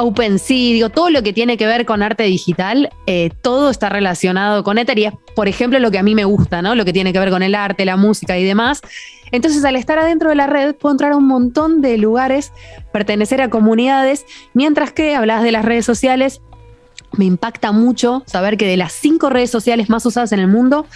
OpenSea, 0.00 0.56
digo, 0.72 0.88
todo 0.88 1.10
lo 1.10 1.22
que 1.22 1.32
tiene 1.32 1.56
que 1.56 1.66
ver 1.66 1.84
con 1.84 2.02
arte 2.02 2.24
digital, 2.24 2.90
eh, 3.06 3.30
todo 3.42 3.70
está 3.70 3.90
relacionado 3.90 4.64
con 4.64 4.78
Ether 4.78 4.98
y 4.98 5.04
es, 5.04 5.12
por 5.36 5.46
ejemplo, 5.46 5.78
lo 5.78 5.90
que 5.90 5.98
a 5.98 6.02
mí 6.02 6.14
me 6.14 6.24
gusta, 6.24 6.62
¿no? 6.62 6.74
Lo 6.74 6.84
que 6.84 6.94
tiene 6.94 7.12
que 7.12 7.18
ver 7.20 7.30
con 7.30 7.42
el 7.42 7.54
arte, 7.54 7.84
la 7.84 7.96
música 7.96 8.38
y 8.38 8.44
demás. 8.44 8.80
Entonces, 9.30 9.64
al 9.64 9.76
estar 9.76 9.98
adentro 9.98 10.30
de 10.30 10.36
la 10.36 10.46
red, 10.46 10.74
puedo 10.74 10.94
entrar 10.94 11.12
a 11.12 11.16
un 11.16 11.26
montón 11.26 11.82
de 11.82 11.98
lugares, 11.98 12.50
pertenecer 12.92 13.42
a 13.42 13.50
comunidades, 13.50 14.24
mientras 14.54 14.90
que 14.92 15.14
hablas 15.14 15.42
de 15.42 15.52
las 15.52 15.64
redes 15.64 15.84
sociales, 15.84 16.40
me 17.18 17.24
impacta 17.24 17.72
mucho 17.72 18.22
saber 18.26 18.56
que 18.56 18.66
de 18.66 18.76
las 18.76 18.92
cinco 18.92 19.30
redes 19.30 19.50
sociales 19.50 19.88
más 19.88 20.04
usadas 20.06 20.32
en 20.32 20.40
el 20.40 20.48
mundo, 20.48 20.86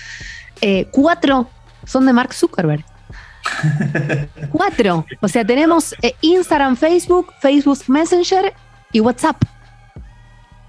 eh, 0.61 0.87
cuatro 0.91 1.49
son 1.87 2.07
de 2.07 2.13
Mark 2.13 2.35
Zuckerberg. 2.35 2.85
cuatro. 4.53 5.07
O 5.21 5.29
sea, 5.29 5.45
tenemos 5.45 5.95
eh, 6.03 6.15
Instagram, 6.21 6.77
Facebook, 6.77 7.33
Facebook 7.41 7.79
Messenger 7.89 8.53
y 8.93 9.01
WhatsApp. 9.01 9.43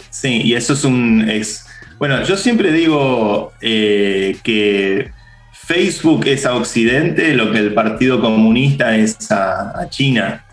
Sí, 0.09 0.41
y 0.43 0.53
eso 0.55 0.73
es 0.73 0.83
un... 0.83 1.29
Es, 1.29 1.67
bueno, 1.97 2.23
yo 2.23 2.35
siempre 2.35 2.71
digo 2.71 3.53
eh, 3.61 4.37
que 4.43 5.11
Facebook 5.51 6.25
es 6.25 6.45
a 6.45 6.55
Occidente 6.55 7.35
lo 7.35 7.51
que 7.51 7.59
el 7.59 7.73
Partido 7.73 8.19
Comunista 8.19 8.95
es 8.95 9.31
a, 9.31 9.79
a 9.79 9.89
China. 9.89 10.45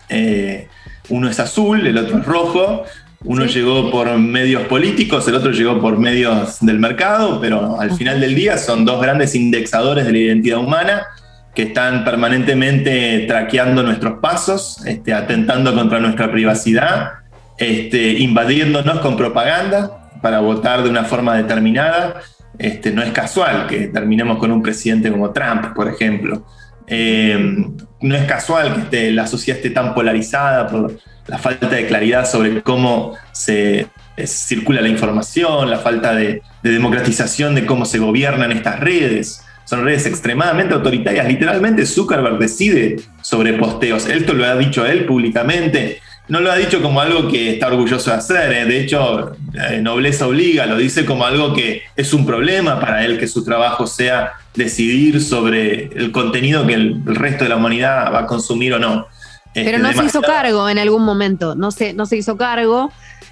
Uno 1.09 1.29
es 1.29 1.39
azul, 1.39 1.87
el 1.87 1.97
otro 1.97 2.19
es 2.19 2.25
rojo. 2.25 2.85
Uno 3.25 3.47
Sí. 3.47 3.55
llegó 3.55 3.91
por 3.91 4.17
medios 4.17 4.63
políticos, 4.63 5.27
el 5.27 5.35
otro 5.35 5.51
llegó 5.51 5.79
por 5.81 5.97
medios 5.97 6.57
del 6.61 6.79
mercado, 6.79 7.39
pero 7.41 7.79
al 7.79 7.91
final 7.91 8.21
del 8.21 8.33
día 8.33 8.57
son 8.57 8.85
dos 8.85 9.01
grandes 9.01 9.35
indexadores 9.35 10.05
de 10.05 10.11
la 10.13 10.17
identidad 10.17 10.59
humana 10.59 11.05
que 11.53 11.63
están 11.63 12.05
permanentemente 12.05 13.25
traqueando 13.27 13.83
nuestros 13.83 14.19
pasos, 14.19 14.85
este, 14.85 15.13
atentando 15.13 15.73
contra 15.75 15.99
nuestra 15.99 16.31
privacidad, 16.31 17.11
este, 17.57 18.13
invadiéndonos 18.19 18.99
con 18.99 19.17
propaganda 19.17 20.09
para 20.21 20.39
votar 20.39 20.83
de 20.83 20.89
una 20.89 21.03
forma 21.03 21.35
determinada. 21.35 22.21
Este, 22.57 22.91
no 22.91 23.01
es 23.01 23.11
casual 23.11 23.67
que 23.67 23.87
terminemos 23.87 24.37
con 24.37 24.51
un 24.51 24.61
presidente 24.61 25.11
como 25.11 25.31
Trump, 25.31 25.73
por 25.75 25.89
ejemplo. 25.89 26.45
Eh, 26.87 27.65
no 28.01 28.15
es 28.15 28.25
casual 28.25 28.87
que 28.89 29.11
la 29.11 29.27
sociedad 29.27 29.57
esté 29.57 29.71
tan 29.71 29.93
polarizada 29.93 30.67
por 30.67 30.97
la 31.27 31.37
falta 31.37 31.67
de 31.67 31.85
claridad 31.87 32.29
sobre 32.29 32.61
cómo 32.61 33.13
se 33.31 33.87
eh, 34.17 34.27
circula 34.27 34.81
la 34.81 34.89
información, 34.89 35.69
la 35.69 35.79
falta 35.79 36.13
de, 36.13 36.41
de 36.63 36.71
democratización 36.71 37.55
de 37.55 37.65
cómo 37.65 37.85
se 37.85 37.99
gobiernan 37.99 38.51
estas 38.51 38.79
redes. 38.79 39.45
Son 39.65 39.83
redes 39.83 40.07
extremadamente 40.07 40.73
autoritarias. 40.73 41.27
Literalmente 41.27 41.85
Zuckerberg 41.85 42.39
decide 42.39 42.95
sobre 43.21 43.53
posteos. 43.53 44.07
Esto 44.07 44.33
lo 44.33 44.45
ha 44.45 44.55
dicho 44.55 44.85
él 44.85 45.05
públicamente. 45.05 46.01
No 46.29 46.39
lo 46.41 46.51
ha 46.51 46.55
dicho 46.55 46.81
como 46.81 47.01
algo 47.01 47.27
que 47.27 47.53
está 47.53 47.67
orgulloso 47.67 48.11
de 48.11 48.17
hacer. 48.17 48.51
¿eh? 48.53 48.65
De 48.65 48.79
hecho, 48.81 49.31
eh, 49.53 49.79
nobleza 49.81 50.27
obliga. 50.27 50.65
Lo 50.67 50.77
dice 50.77 51.03
como 51.05 51.25
algo 51.25 51.53
que 51.53 51.81
es 51.95 52.13
un 52.13 52.25
problema 52.25 52.79
para 52.79 53.03
él 53.03 53.17
que 53.17 53.27
su 53.27 53.43
trabajo 53.43 53.87
sea 53.87 54.33
decidir 54.53 55.21
sobre 55.21 55.85
el 55.87 56.11
contenido 56.11 56.65
que 56.67 56.75
el, 56.75 57.01
el 57.07 57.15
resto 57.15 57.43
de 57.45 57.49
la 57.49 57.55
humanidad 57.57 58.13
va 58.13 58.19
a 58.19 58.25
consumir 58.27 58.73
o 58.75 58.79
no. 58.79 59.07
Pero 59.55 59.69
Este, 59.77 59.79
no 59.81 59.91
se 59.93 60.05
hizo 60.05 60.21
cargo 60.21 60.69
en 60.69 60.77
algún 60.77 61.03
momento. 61.03 61.55
No 61.55 61.71
se, 61.71 61.93
no 61.93 62.05
se 62.05 62.17
hizo 62.17 62.37
cargo 62.37 62.91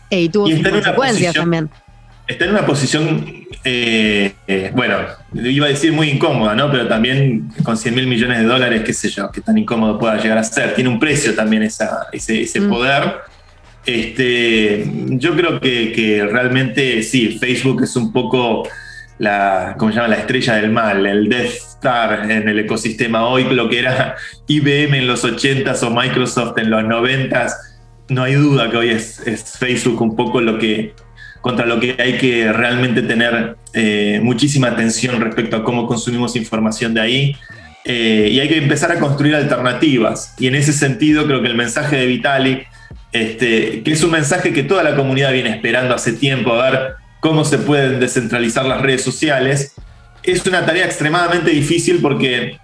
eh, 0.09 0.21
y 0.21 0.29
tuvo 0.29 0.47
Y 0.49 0.53
sus 0.57 0.67
consecuencias 0.67 0.95
posición- 0.95 1.33
también. 1.43 1.69
está 2.27 2.45
en 2.45 2.51
una 2.51 2.65
posición, 2.65 3.46
eh, 3.69 4.33
eh, 4.47 4.71
bueno, 4.73 4.95
iba 5.33 5.65
a 5.65 5.69
decir 5.69 5.91
muy 5.91 6.09
incómoda, 6.09 6.55
¿no? 6.55 6.71
Pero 6.71 6.87
también 6.87 7.49
con 7.63 7.75
100 7.75 7.95
mil 7.95 8.07
millones 8.07 8.39
de 8.39 8.45
dólares, 8.45 8.83
qué 8.85 8.93
sé 8.93 9.09
yo, 9.09 9.29
qué 9.29 9.41
tan 9.41 9.57
incómodo 9.57 9.99
pueda 9.99 10.17
llegar 10.21 10.37
a 10.37 10.43
ser. 10.45 10.73
Tiene 10.73 10.89
un 10.89 10.99
precio 10.99 11.35
también 11.35 11.63
esa, 11.63 12.07
ese, 12.13 12.43
ese 12.43 12.61
Mm. 12.61 12.69
poder. 12.69 13.03
Este, 13.85 14.85
yo 15.09 15.35
creo 15.35 15.59
que, 15.59 15.91
que 15.91 16.25
realmente 16.25 17.03
sí, 17.03 17.37
Facebook 17.41 17.83
es 17.83 17.95
un 17.97 18.13
poco 18.13 18.67
la, 19.17 19.75
¿cómo 19.77 19.91
se 19.91 19.97
llama? 19.97 20.09
la 20.09 20.17
estrella 20.21 20.55
del 20.55 20.71
mal, 20.71 21.05
el 21.05 21.27
Death 21.27 21.51
Star 21.51 22.31
en 22.31 22.47
el 22.47 22.59
ecosistema 22.59 23.27
hoy, 23.27 23.43
lo 23.43 23.69
que 23.69 23.79
era 23.79 24.15
IBM 24.47 24.97
en 24.99 25.07
los 25.07 25.25
80s 25.25 25.83
o 25.83 25.89
Microsoft 25.89 26.57
en 26.57 26.69
los 26.69 26.83
90s. 26.83 27.51
No 28.09 28.23
hay 28.23 28.35
duda 28.35 28.69
que 28.69 28.77
hoy 28.77 28.89
es, 28.91 29.19
es 29.27 29.57
Facebook 29.59 30.01
un 30.01 30.15
poco 30.15 30.39
lo 30.39 30.57
que, 30.57 30.93
contra 31.41 31.65
lo 31.65 31.79
que 31.79 31.95
hay 31.99 32.17
que 32.17 32.51
realmente 32.51 33.01
tener 33.01 33.55
eh, 33.73 34.19
muchísima 34.21 34.67
atención 34.67 35.19
respecto 35.21 35.57
a 35.57 35.63
cómo 35.63 35.87
consumimos 35.87 36.35
información 36.35 36.93
de 36.93 37.01
ahí. 37.01 37.35
Eh, 37.85 38.29
y 38.31 38.39
hay 38.39 38.49
que 38.49 38.57
empezar 38.57 38.91
a 38.91 38.99
construir 38.99 39.35
alternativas. 39.35 40.33
Y 40.37 40.47
en 40.47 40.55
ese 40.55 40.73
sentido 40.73 41.25
creo 41.25 41.41
que 41.41 41.47
el 41.47 41.55
mensaje 41.55 41.95
de 41.95 42.05
Vitalik, 42.05 42.67
este, 43.13 43.81
que 43.83 43.91
es 43.91 44.03
un 44.03 44.11
mensaje 44.11 44.51
que 44.51 44.63
toda 44.63 44.83
la 44.83 44.95
comunidad 44.95 45.31
viene 45.31 45.51
esperando 45.51 45.95
hace 45.95 46.13
tiempo, 46.13 46.53
a 46.53 46.69
ver 46.69 46.93
cómo 47.21 47.45
se 47.45 47.57
pueden 47.57 47.99
descentralizar 47.99 48.65
las 48.65 48.81
redes 48.81 49.03
sociales, 49.03 49.73
es 50.23 50.45
una 50.45 50.65
tarea 50.65 50.85
extremadamente 50.85 51.51
difícil 51.51 51.99
porque, 52.01 52.59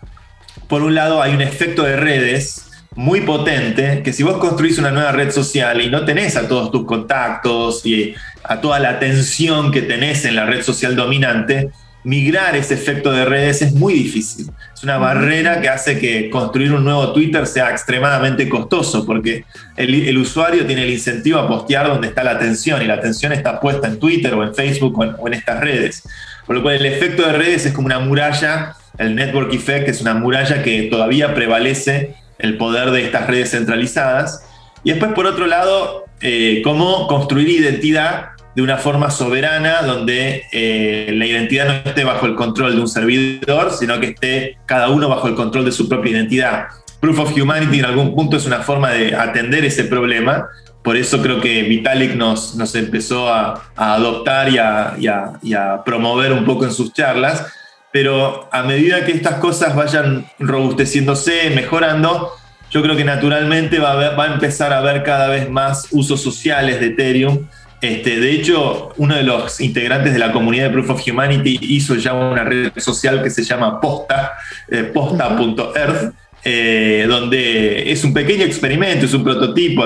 por 0.67 0.81
un 0.81 0.93
lado, 0.93 1.21
hay 1.21 1.33
un 1.33 1.41
efecto 1.41 1.83
de 1.83 1.95
redes 1.95 2.72
muy 2.95 3.21
potente, 3.21 4.01
que 4.03 4.13
si 4.13 4.23
vos 4.23 4.37
construís 4.37 4.77
una 4.77 4.91
nueva 4.91 5.11
red 5.11 5.31
social 5.31 5.81
y 5.81 5.89
no 5.89 6.05
tenés 6.05 6.35
a 6.35 6.47
todos 6.47 6.71
tus 6.71 6.85
contactos 6.85 7.85
y 7.85 8.13
a 8.43 8.61
toda 8.61 8.79
la 8.79 8.89
atención 8.89 9.71
que 9.71 9.81
tenés 9.81 10.25
en 10.25 10.35
la 10.35 10.45
red 10.45 10.61
social 10.61 10.95
dominante, 10.95 11.69
migrar 12.03 12.55
ese 12.55 12.73
efecto 12.73 13.11
de 13.11 13.25
redes 13.25 13.61
es 13.61 13.73
muy 13.73 13.93
difícil. 13.93 14.47
Es 14.73 14.83
una 14.83 14.97
barrera 14.97 15.61
que 15.61 15.69
hace 15.69 15.97
que 15.97 16.29
construir 16.29 16.73
un 16.73 16.83
nuevo 16.83 17.13
Twitter 17.13 17.47
sea 17.47 17.71
extremadamente 17.71 18.49
costoso, 18.49 19.05
porque 19.05 19.45
el, 19.77 20.07
el 20.07 20.17
usuario 20.17 20.65
tiene 20.65 20.83
el 20.83 20.89
incentivo 20.89 21.39
a 21.39 21.47
postear 21.47 21.87
donde 21.87 22.07
está 22.09 22.23
la 22.23 22.31
atención, 22.31 22.81
y 22.81 22.85
la 22.85 22.95
atención 22.95 23.31
está 23.31 23.59
puesta 23.59 23.87
en 23.87 23.99
Twitter 23.99 24.33
o 24.33 24.43
en 24.43 24.53
Facebook 24.53 24.99
o 24.99 25.03
en, 25.03 25.15
o 25.17 25.27
en 25.27 25.33
estas 25.33 25.61
redes. 25.61 26.03
Por 26.45 26.57
lo 26.57 26.61
cual 26.61 26.75
el 26.75 26.85
efecto 26.85 27.25
de 27.25 27.33
redes 27.33 27.65
es 27.65 27.73
como 27.73 27.85
una 27.85 27.99
muralla, 27.99 28.75
el 28.97 29.15
network 29.15 29.53
effect 29.53 29.87
es 29.87 30.01
una 30.01 30.13
muralla 30.13 30.61
que 30.61 30.83
todavía 30.83 31.33
prevalece 31.33 32.15
el 32.43 32.57
poder 32.57 32.91
de 32.91 33.03
estas 33.05 33.25
redes 33.25 33.51
centralizadas. 33.51 34.45
Y 34.83 34.91
después, 34.91 35.13
por 35.13 35.25
otro 35.25 35.47
lado, 35.47 36.05
eh, 36.21 36.61
cómo 36.63 37.07
construir 37.07 37.49
identidad 37.49 38.29
de 38.55 38.61
una 38.61 38.77
forma 38.77 39.09
soberana, 39.09 39.81
donde 39.81 40.43
eh, 40.51 41.11
la 41.15 41.25
identidad 41.25 41.65
no 41.65 41.89
esté 41.89 42.03
bajo 42.03 42.27
el 42.27 42.35
control 42.35 42.75
de 42.75 42.81
un 42.81 42.87
servidor, 42.87 43.71
sino 43.71 43.99
que 43.99 44.07
esté 44.07 44.57
cada 44.67 44.89
uno 44.89 45.09
bajo 45.09 45.27
el 45.27 45.33
control 45.33 45.65
de 45.65 45.71
su 45.71 45.89
propia 45.89 46.11
identidad. 46.11 46.67
Proof 46.99 47.19
of 47.19 47.37
Humanity 47.37 47.79
en 47.79 47.85
algún 47.85 48.13
punto 48.13 48.37
es 48.37 48.45
una 48.45 48.59
forma 48.59 48.91
de 48.91 49.15
atender 49.15 49.65
ese 49.65 49.85
problema. 49.85 50.47
Por 50.83 50.97
eso 50.97 51.21
creo 51.21 51.41
que 51.41 51.63
Vitalik 51.63 52.15
nos, 52.15 52.55
nos 52.55 52.75
empezó 52.75 53.33
a, 53.33 53.63
a 53.75 53.93
adoptar 53.95 54.49
y 54.49 54.57
a, 54.57 54.93
y, 54.99 55.07
a, 55.07 55.33
y 55.41 55.53
a 55.53 55.81
promover 55.83 56.31
un 56.33 56.45
poco 56.45 56.65
en 56.65 56.71
sus 56.71 56.93
charlas. 56.93 57.45
Pero 57.93 58.49
a 58.51 58.63
medida 58.63 59.05
que 59.05 59.11
estas 59.11 59.35
cosas 59.35 59.75
vayan 59.75 60.25
robusteciéndose, 60.39 61.51
mejorando, 61.51 62.31
yo 62.71 62.81
creo 62.81 62.95
que 62.95 63.03
naturalmente 63.03 63.77
va 63.77 63.91
a, 63.91 64.33
empezar 64.33 64.73
a 64.73 64.79
haber 64.79 65.03
cada 65.03 65.27
vez 65.27 65.47
más 65.47 65.89
usos 65.91 66.19
sociales 66.19 66.79
de 66.79 66.87
Ethereum. 66.87 67.47
Este, 67.81 68.19
de 68.19 68.31
hecho, 68.31 68.93
uno 68.97 69.15
de 69.15 69.21
los 69.21 69.61
integrantes 69.61 70.11
de 70.11 70.17
la 70.17 70.31
comunidad 70.31 70.69
de 70.69 70.69
Proof 70.71 70.89
of 70.89 71.07
Humanity 71.07 71.59
hizo 71.61 71.93
ya 71.93 72.15
una 72.15 72.43
red 72.43 72.71
social 72.77 73.21
que 73.21 73.29
se 73.29 73.43
llama 73.43 73.79
Posta, 73.79 74.31
eh, 74.71 74.85
posta.earth, 74.91 76.15
eh, 76.43 77.05
donde 77.07 77.91
es 77.91 78.03
un 78.03 78.11
pequeño 78.11 78.43
experimento, 78.43 79.05
es 79.05 79.13
un 79.13 79.23
prototipo, 79.23 79.83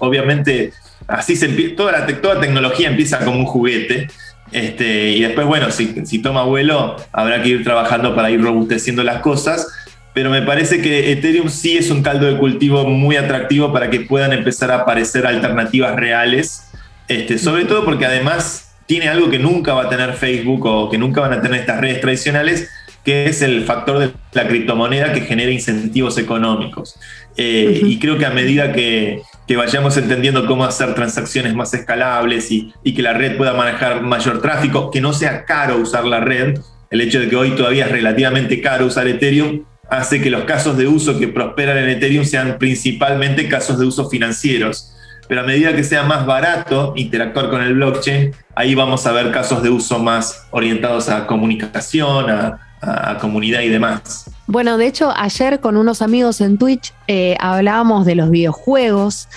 obviamente 0.00 0.72
así 1.06 1.38
toda 1.76 1.92
la 1.92 2.06
toda 2.20 2.40
tecnología 2.40 2.88
empieza 2.88 3.20
como 3.20 3.38
un 3.38 3.46
juguete. 3.46 4.08
Este, 4.52 5.10
y 5.10 5.20
después, 5.20 5.46
bueno, 5.46 5.70
si, 5.70 6.06
si 6.06 6.20
toma 6.20 6.42
vuelo, 6.44 6.96
habrá 7.12 7.42
que 7.42 7.50
ir 7.50 7.64
trabajando 7.64 8.14
para 8.14 8.30
ir 8.30 8.42
robusteciendo 8.42 9.02
las 9.02 9.20
cosas. 9.20 9.66
Pero 10.14 10.30
me 10.30 10.42
parece 10.42 10.80
que 10.80 11.12
Ethereum 11.12 11.48
sí 11.48 11.76
es 11.76 11.90
un 11.90 12.02
caldo 12.02 12.26
de 12.26 12.38
cultivo 12.38 12.84
muy 12.84 13.16
atractivo 13.16 13.72
para 13.72 13.90
que 13.90 14.00
puedan 14.00 14.32
empezar 14.32 14.70
a 14.70 14.76
aparecer 14.76 15.26
alternativas 15.26 15.94
reales. 15.96 16.70
Este, 17.08 17.38
sobre 17.38 17.64
todo 17.64 17.84
porque 17.84 18.06
además 18.06 18.74
tiene 18.86 19.08
algo 19.08 19.30
que 19.30 19.38
nunca 19.38 19.74
va 19.74 19.84
a 19.84 19.88
tener 19.88 20.14
Facebook 20.14 20.64
o 20.66 20.90
que 20.90 20.98
nunca 20.98 21.20
van 21.20 21.34
a 21.34 21.40
tener 21.40 21.60
estas 21.60 21.80
redes 21.80 22.00
tradicionales, 22.00 22.68
que 23.04 23.08
que 23.08 23.24
es 23.24 23.40
el 23.40 23.64
factor 23.64 23.98
de 23.98 24.12
la 24.32 24.46
criptomoneda 24.46 25.14
que 25.14 25.22
genera 25.22 25.50
incentivos 25.50 26.18
económicos. 26.18 26.94
Eh, 27.38 27.80
y 27.82 27.98
creo 27.98 28.18
que 28.18 28.26
a 28.26 28.30
medida 28.30 28.70
que, 28.70 29.22
que, 29.48 29.56
vayamos 29.56 29.96
entendiendo 29.96 30.46
cómo 30.46 30.64
hacer 30.64 30.94
transacciones 30.94 31.54
más 31.54 31.72
escalables 31.74 32.52
y, 32.52 32.72
que 32.84 33.02
la 33.02 33.14
red 33.14 33.36
pueda 33.36 33.54
manejar 33.54 34.02
mayor 34.02 34.42
tráfico, 34.42 34.90
que 34.90 35.00
no 35.00 35.12
sea 35.12 35.44
caro 35.44 35.78
usar 35.78 36.04
la 36.04 36.20
red, 36.20 36.58
el 36.90 37.00
hecho 37.00 37.18
de 37.20 37.28
que 37.28 37.36
hoy 37.36 37.50
todavía 37.52 37.86
es 37.86 37.90
relativamente 37.90 38.60
caro 38.60 38.86
usar 38.86 39.08
Ethereum, 39.08 39.64
hace 39.88 40.20
que 40.20 40.30
los 40.30 40.44
casos 40.44 40.76
de 40.76 40.86
uso 40.86 41.18
que 41.18 41.28
prosperan 41.28 41.78
en 41.78 41.88
Ethereum 41.88 42.24
sean 42.24 42.58
principalmente 42.58 43.48
casos 43.48 43.78
de 43.78 43.86
uso 43.86 44.08
financieros. 44.08 44.94
Pero 45.28 45.42
a 45.42 45.44
medida 45.44 45.74
que 45.74 45.84
sea 45.84 46.04
más 46.04 46.24
barato 46.24 46.94
interactuar 46.96 47.50
con 47.50 47.62
el 47.62 47.74
blockchain, 47.74 48.32
ahí 48.54 48.74
vamos 48.74 49.06
a 49.06 49.12
ver 49.12 49.30
casos 49.30 49.62
de 49.62 49.68
uso 49.68 49.98
más 49.98 50.46
orientados 50.50 51.08
a 51.08 51.26
comunicación, 51.26 52.30
a, 52.30 52.67
a 52.80 53.18
comunidad 53.18 53.62
y 53.62 53.68
demás. 53.68 54.30
Bueno, 54.46 54.78
de 54.78 54.86
hecho, 54.86 55.12
ayer 55.14 55.60
con 55.60 55.76
unos 55.76 56.00
amigos 56.02 56.40
en 56.40 56.58
Twitch 56.58 56.92
eh, 57.06 57.36
hablábamos 57.40 58.06
de 58.06 58.14
los 58.14 58.30
videojuegos 58.30 59.28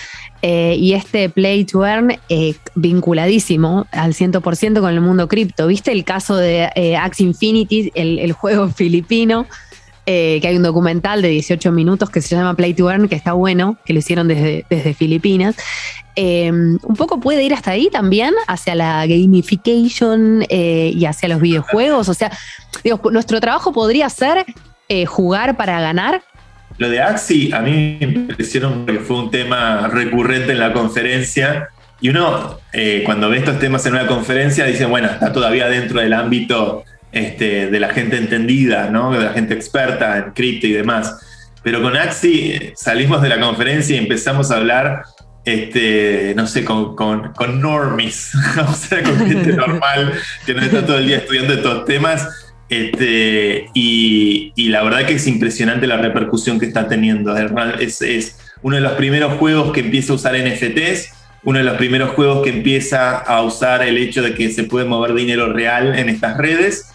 eh, 0.42 0.76
y 0.78 0.94
este 0.94 1.30
Play 1.30 1.66
to 1.66 1.86
Earn 1.86 2.18
eh, 2.30 2.56
vinculadísimo 2.76 3.88
al 3.92 4.14
100% 4.14 4.80
con 4.80 4.90
el 4.90 5.02
mundo 5.02 5.28
cripto. 5.28 5.68
¿Viste 5.68 5.92
el 5.92 6.04
caso 6.04 6.36
de 6.38 6.98
Axe 6.98 7.24
Infinity, 7.24 7.92
el 7.96 8.32
juego 8.32 8.70
filipino? 8.70 9.48
Eh, 10.08 10.40
que 10.42 10.48
hay 10.48 10.58
un 10.58 10.64
documental 10.64 11.22
de 11.22 11.28
18 11.28 11.72
minutos 11.72 12.10
que 12.10 12.22
se 12.22 12.36
llama 12.36 12.56
Play 12.56 12.74
to 12.74 12.90
Earn, 12.90 13.08
que 13.08 13.14
está 13.14 13.34
bueno, 13.34 13.78
que 13.86 13.94
lo 13.94 14.00
hicieron 14.00 14.28
desde, 14.28 14.66
desde 14.68 14.96
Filipinas. 14.96 15.56
Eh, 16.16 16.50
un 16.50 16.96
poco 16.98 17.20
puede 17.20 17.44
ir 17.44 17.54
hasta 17.54 17.72
ahí 17.72 17.88
también, 17.92 18.34
hacia 18.48 18.74
la 18.74 19.06
gamification 19.06 20.44
eh, 20.50 20.92
y 20.96 21.06
hacia 21.06 21.30
los 21.30 21.40
videojuegos. 21.40 22.10
O 22.10 22.16
sea, 22.16 22.32
digo, 22.84 23.00
nuestro 23.12 23.40
trabajo 23.40 23.72
podría 23.72 24.10
ser 24.10 24.46
jugar 25.08 25.56
para 25.56 25.80
ganar. 25.80 26.22
Lo 26.78 26.90
de 26.90 27.02
Axi 27.02 27.54
a 27.54 27.62
mí 27.62 27.98
me 28.02 28.34
parecieron 28.34 28.86
que 28.86 29.00
fue 29.00 29.20
un 29.20 29.32
tema 29.32 29.88
recurrente 29.88 30.52
en 30.52 30.60
la 30.60 30.74
conferencia. 30.74 31.70
Y 32.02 32.10
uno, 32.10 32.58
cuando 33.06 33.30
ve 33.30 33.38
estos 33.38 33.58
temas 33.60 33.86
en 33.86 33.94
una 33.94 34.06
conferencia, 34.06 34.66
dice, 34.66 34.86
bueno, 34.86 35.08
está 35.08 35.32
todavía 35.32 35.70
dentro 35.70 36.02
del 36.02 36.12
ámbito 36.12 36.84
este, 37.12 37.68
de 37.68 37.80
la 37.80 37.90
gente 37.90 38.18
entendida, 38.18 38.90
¿no? 38.90 39.12
de 39.12 39.20
la 39.20 39.34
gente 39.34 39.54
experta 39.54 40.18
en 40.18 40.32
cripto 40.32 40.68
y 40.68 40.72
demás. 40.72 41.18
Pero 41.64 41.82
con 41.82 41.96
Axi 41.96 42.52
eh, 42.54 42.74
salimos 42.76 43.22
de 43.22 43.30
la 43.30 43.40
conferencia 43.40 43.96
y 43.96 44.00
empezamos 44.00 44.50
a 44.52 44.58
hablar, 44.58 45.04
este, 45.46 46.34
no 46.36 46.48
sé, 46.48 46.64
con, 46.64 46.96
con, 46.96 47.34
con 47.34 47.62
normies, 47.62 48.32
o 48.68 48.74
sea, 48.74 49.04
con 49.04 49.18
gente 49.28 49.54
normal 49.56 50.14
que 50.46 50.54
no 50.54 50.62
está 50.62 50.86
todo 50.86 50.98
el 50.98 51.08
día 51.08 51.18
estudiando 51.18 51.54
estos 51.54 51.86
temas. 51.86 52.28
Este, 52.70 53.68
y, 53.74 54.54
y, 54.56 54.70
la 54.70 54.82
verdad 54.82 55.06
que 55.06 55.16
es 55.16 55.28
impresionante 55.28 55.88
la 55.88 55.98
repercusión 55.98 56.58
que 56.58 56.66
está 56.66 56.88
teniendo. 56.88 57.36
Es, 57.36 58.02
es 58.02 58.38
uno 58.62 58.78
de 58.78 58.82
los 58.82 58.94
primeros 58.94 59.34
juegos 59.34 59.74
que 59.74 59.82
empieza 59.82 60.14
a 60.14 60.16
usar 60.16 60.36
NFTs, 60.38 61.10
uno 61.44 61.58
de 61.58 61.66
los 61.66 61.76
primeros 61.76 62.12
juegos 62.12 62.44
que 62.46 62.50
empieza 62.50 63.18
a 63.18 63.42
usar 63.42 63.84
el 63.84 63.98
hecho 63.98 64.22
de 64.22 64.34
que 64.36 64.52
se 64.52 64.64
puede 64.64 64.86
mover 64.86 65.14
dinero 65.14 65.52
real 65.52 66.00
en 66.00 66.08
estas 66.08 66.38
redes 66.38 66.92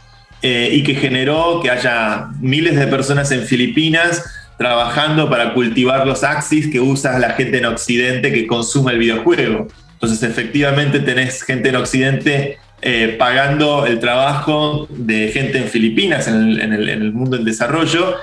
eh, 0.49 0.71
y 0.75 0.85
que 0.85 0.95
generó 0.95 1.59
que 1.61 1.71
haya 1.71 2.29
miles 2.41 2.77
de 2.77 2.87
personas 2.87 3.33
en 3.33 3.43
Filipinas 3.43 4.25
trabajando 4.57 5.29
para 5.29 5.53
cultivar 5.55 6.07
los 6.07 6.23
axis 6.23 6.69
que 6.71 6.79
usa 6.79 7.19
la 7.19 7.31
gente 7.31 7.59
en 7.59 7.65
Occidente 7.67 8.33
que 8.33 8.47
consume 8.47 8.93
el 8.93 8.99
videojuego. 8.99 9.67
Entonces, 9.95 10.23
efectivamente, 10.23 11.01
tenés 11.01 11.43
gente 11.43 11.71
en 11.71 11.75
Occidente 11.75 12.59
eh, 12.81 13.17
pagando 13.19 13.87
el 13.87 13.99
trabajo 13.99 14.87
de 14.89 15.33
gente 15.33 15.59
en 15.59 15.65
Filipinas, 15.65 16.29
en 16.29 16.37
el, 16.37 16.61
en 16.61 16.73
el, 16.75 16.89
en 16.91 17.03
el 17.03 17.13
mundo 17.13 17.37
en 17.37 17.45
desarrollo. 17.45 18.15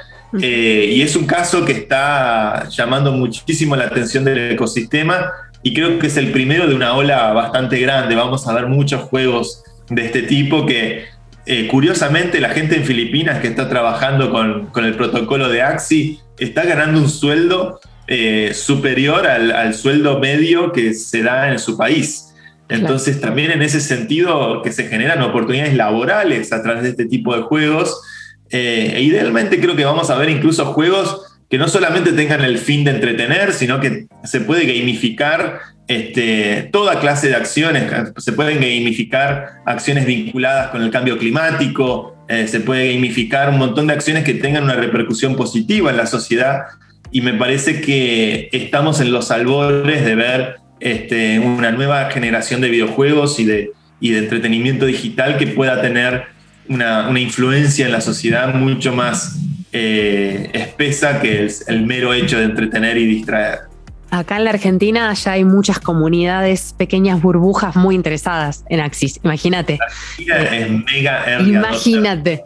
Eh, 0.41 0.93
y 0.95 1.01
es 1.01 1.17
un 1.17 1.25
caso 1.25 1.65
que 1.65 1.73
está 1.73 2.69
llamando 2.69 3.11
muchísimo 3.11 3.75
la 3.75 3.83
atención 3.83 4.23
del 4.23 4.53
ecosistema 4.53 5.29
y 5.61 5.73
creo 5.73 5.99
que 5.99 6.07
es 6.07 6.15
el 6.15 6.31
primero 6.31 6.67
de 6.67 6.73
una 6.73 6.93
ola 6.93 7.33
bastante 7.33 7.77
grande. 7.79 8.15
Vamos 8.15 8.47
a 8.47 8.53
ver 8.53 8.67
muchos 8.67 9.01
juegos 9.01 9.61
de 9.89 10.05
este 10.05 10.21
tipo 10.23 10.65
que 10.65 11.12
eh, 11.45 11.67
curiosamente 11.67 12.39
la 12.39 12.49
gente 12.49 12.77
en 12.77 12.85
Filipinas 12.85 13.39
que 13.39 13.47
está 13.47 13.67
trabajando 13.67 14.31
con, 14.31 14.67
con 14.67 14.85
el 14.85 14.95
protocolo 14.95 15.49
de 15.49 15.61
Axi 15.61 16.19
está 16.39 16.63
ganando 16.63 16.99
un 16.99 17.09
sueldo 17.09 17.81
eh, 18.07 18.53
superior 18.53 19.27
al, 19.27 19.51
al, 19.51 19.73
sueldo 19.73 20.19
medio 20.19 20.71
que 20.71 20.93
se 20.93 21.21
da 21.21 21.51
en 21.51 21.59
su 21.59 21.77
país. 21.77 22.33
Entonces 22.69 23.17
claro. 23.17 23.29
también 23.29 23.51
en 23.51 23.61
ese 23.61 23.81
sentido 23.81 24.61
que 24.61 24.71
se 24.71 24.87
generan 24.87 25.21
oportunidades 25.21 25.75
laborales 25.75 26.53
a 26.53 26.63
través 26.63 26.83
de 26.83 26.89
este 26.89 27.05
tipo 27.05 27.35
de 27.35 27.41
juegos. 27.41 28.01
Eh, 28.49 28.93
e 28.95 29.01
idealmente 29.01 29.59
creo 29.59 29.75
que 29.75 29.83
vamos 29.83 30.09
a 30.09 30.17
ver 30.17 30.29
incluso 30.29 30.65
juegos 30.65 31.32
que 31.53 31.59
no 31.59 31.67
solamente 31.67 32.13
tengan 32.13 32.43
el 32.43 32.57
fin 32.57 32.83
de 32.83 32.89
entretener, 32.89 33.53
sino 33.53 33.79
que 33.79 34.07
se 34.23 34.41
puede 34.41 34.65
gamificar 34.65 35.59
este, 35.87 36.67
toda 36.71 36.99
clase 36.99 37.27
de 37.27 37.35
acciones. 37.35 37.83
Se 38.17 38.31
pueden 38.31 38.55
gamificar 38.55 39.61
acciones 39.63 40.07
vinculadas 40.07 40.71
con 40.71 40.81
el 40.81 40.89
cambio 40.89 41.15
climático, 41.19 42.17
eh, 42.27 42.47
se 42.47 42.59
puede 42.59 42.95
gamificar 42.95 43.51
un 43.51 43.59
montón 43.59 43.85
de 43.85 43.93
acciones 43.93 44.23
que 44.23 44.33
tengan 44.33 44.63
una 44.63 44.73
repercusión 44.73 45.35
positiva 45.35 45.91
en 45.91 45.97
la 45.97 46.07
sociedad. 46.07 46.63
Y 47.11 47.21
me 47.21 47.35
parece 47.35 47.81
que 47.81 48.49
estamos 48.51 48.99
en 48.99 49.11
los 49.11 49.29
albores 49.29 50.03
de 50.05 50.15
ver 50.15 50.55
este, 50.79 51.37
una 51.37 51.71
nueva 51.71 52.09
generación 52.09 52.61
de 52.61 52.69
videojuegos 52.71 53.39
y 53.39 53.45
de, 53.45 53.69
entretenimiento 54.01 54.87
digital 54.87 55.37
que 55.37 55.45
pueda 55.45 55.83
tener 55.83 56.23
una, 56.67 57.07
una 57.09 57.19
influencia 57.19 57.85
en 57.85 57.91
la 57.91 58.01
sociedad 58.01 58.55
mucho 58.55 58.91
más 58.91 59.37
eh, 59.73 60.49
espesa 60.53 61.19
que 61.19 61.39
el, 61.39 61.51
el 61.67 61.85
mero 61.85 62.13
hecho 62.13 62.37
de 62.37 62.45
entretener 62.45 62.97
y 62.97 63.05
distraer. 63.05 63.73
Acá 64.11 64.37
en 64.37 64.43
la 64.43 64.51
Argentina 64.51 65.11
ya 65.13 65.31
hay 65.31 65.43
muchas 65.43 65.79
comunidades, 65.79 66.75
pequeñas 66.77 67.19
burbujas 67.19 67.75
muy 67.75 67.95
interesadas 67.95 68.63
en 68.69 68.79
Axis. 68.79 69.19
Imagínate. 69.23 69.79
Es 70.19 70.69
mega 70.69 71.41
Imagínate. 71.41 72.43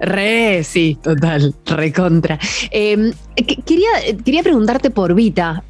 Re, 0.00 0.62
sí, 0.62 0.96
total, 1.02 1.54
recontra. 1.66 2.38
Eh, 2.70 3.12
quería, 3.66 3.88
quería 4.24 4.42
preguntarte 4.42 4.90
por 4.90 5.14
Vita. 5.14 5.64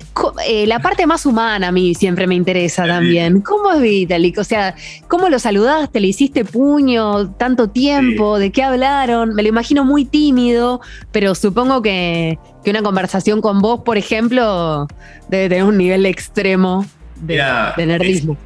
Eh, 0.47 0.67
la 0.67 0.81
parte 0.81 1.07
más 1.07 1.25
humana 1.25 1.69
a 1.69 1.73
mí 1.73 1.95
siempre 1.95 2.27
me 2.27 2.35
interesa 2.35 2.87
también. 2.87 3.41
¿Cómo 3.41 3.73
es 3.73 3.81
Vitalik? 3.81 4.39
O 4.39 4.45
sea, 4.45 4.75
¿cómo 5.09 5.29
lo 5.31 5.39
saludaste? 5.39 6.01
¿Le 6.01 6.09
hiciste 6.09 6.45
puño 6.45 7.31
tanto 7.33 7.71
tiempo? 7.71 8.37
Sí. 8.37 8.43
¿De 8.43 8.53
qué 8.53 8.63
hablaron? 8.63 9.35
Me 9.35 9.43
lo 9.43 9.49
imagino 9.49 9.85
muy 9.85 10.05
tímido, 10.05 10.81
pero 11.11 11.35
supongo 11.35 11.81
que, 11.81 12.39
que 12.63 12.71
una 12.71 12.83
conversación 12.83 13.41
con 13.41 13.61
vos, 13.61 13.81
por 13.81 13.97
ejemplo, 13.97 14.87
debe 15.29 15.49
tener 15.49 15.65
un 15.65 15.79
nivel 15.79 16.05
extremo 16.05 16.85
de, 17.17 17.35
Mira, 17.35 17.73
de 17.77 17.87
nerdismo. 17.87 18.37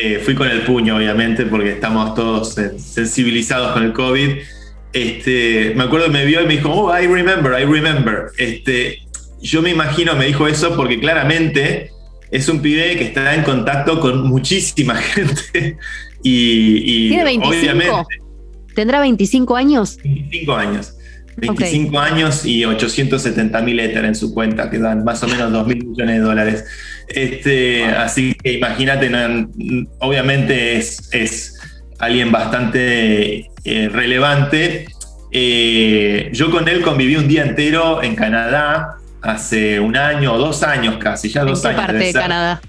Eh, 0.00 0.20
fui 0.24 0.34
con 0.34 0.48
el 0.48 0.62
puño, 0.62 0.96
obviamente, 0.96 1.44
porque 1.46 1.72
estamos 1.72 2.14
todos 2.14 2.54
sensibilizados 2.78 3.72
con 3.72 3.82
el 3.82 3.92
COVID 3.92 4.38
este, 4.92 5.72
me 5.74 5.84
acuerdo 5.84 6.06
que 6.06 6.12
me 6.12 6.24
vio 6.24 6.42
y 6.42 6.46
me 6.46 6.56
dijo, 6.56 6.70
oh, 6.70 6.96
I 6.96 7.06
remember, 7.06 7.58
I 7.58 7.64
remember. 7.64 8.26
Este, 8.38 8.98
yo 9.40 9.62
me 9.62 9.70
imagino, 9.70 10.14
me 10.14 10.26
dijo 10.26 10.46
eso 10.46 10.76
porque 10.76 11.00
claramente 11.00 11.90
es 12.30 12.48
un 12.48 12.60
pibe 12.60 12.96
que 12.96 13.04
está 13.04 13.34
en 13.34 13.42
contacto 13.42 14.00
con 14.00 14.26
muchísima 14.26 14.94
gente. 14.96 15.76
Y, 16.22 17.06
y 17.06 17.08
¿Tiene 17.08 17.24
25? 17.24 17.48
Obviamente, 17.48 17.92
¿Tendrá 18.74 19.00
25 19.00 19.56
años? 19.56 19.98
25 20.02 20.54
años. 20.54 20.94
25 21.36 21.88
okay. 21.88 22.12
años 22.12 22.44
y 22.44 22.64
870 22.64 23.62
mil 23.62 23.80
Ether 23.80 24.04
en 24.04 24.14
su 24.14 24.34
cuenta, 24.34 24.70
que 24.70 24.78
dan 24.78 25.02
más 25.02 25.22
o 25.22 25.28
menos 25.28 25.50
2 25.50 25.66
mil 25.66 25.84
millones 25.86 26.16
de 26.16 26.20
dólares. 26.20 26.64
Este, 27.08 27.84
wow. 27.84 27.94
Así 28.00 28.34
que 28.34 28.52
imagínate, 28.54 29.10
obviamente 29.98 30.76
es, 30.76 31.08
es 31.12 31.58
alguien 32.02 32.32
bastante 32.32 33.48
eh, 33.64 33.88
relevante. 33.88 34.86
Eh, 35.30 36.30
yo 36.32 36.50
con 36.50 36.68
él 36.68 36.82
conviví 36.82 37.14
un 37.14 37.28
día 37.28 37.42
entero 37.42 38.02
en 38.02 38.16
Canadá 38.16 38.96
hace 39.22 39.78
un 39.78 39.96
año 39.96 40.34
o 40.34 40.38
dos 40.38 40.64
años 40.64 40.96
casi, 40.98 41.28
ya 41.28 41.44
dos 41.44 41.58
¿En 41.58 41.62
qué 41.62 41.68
años. 41.68 41.86
parte 41.86 42.04
de 42.04 42.12
Canadá? 42.12 42.60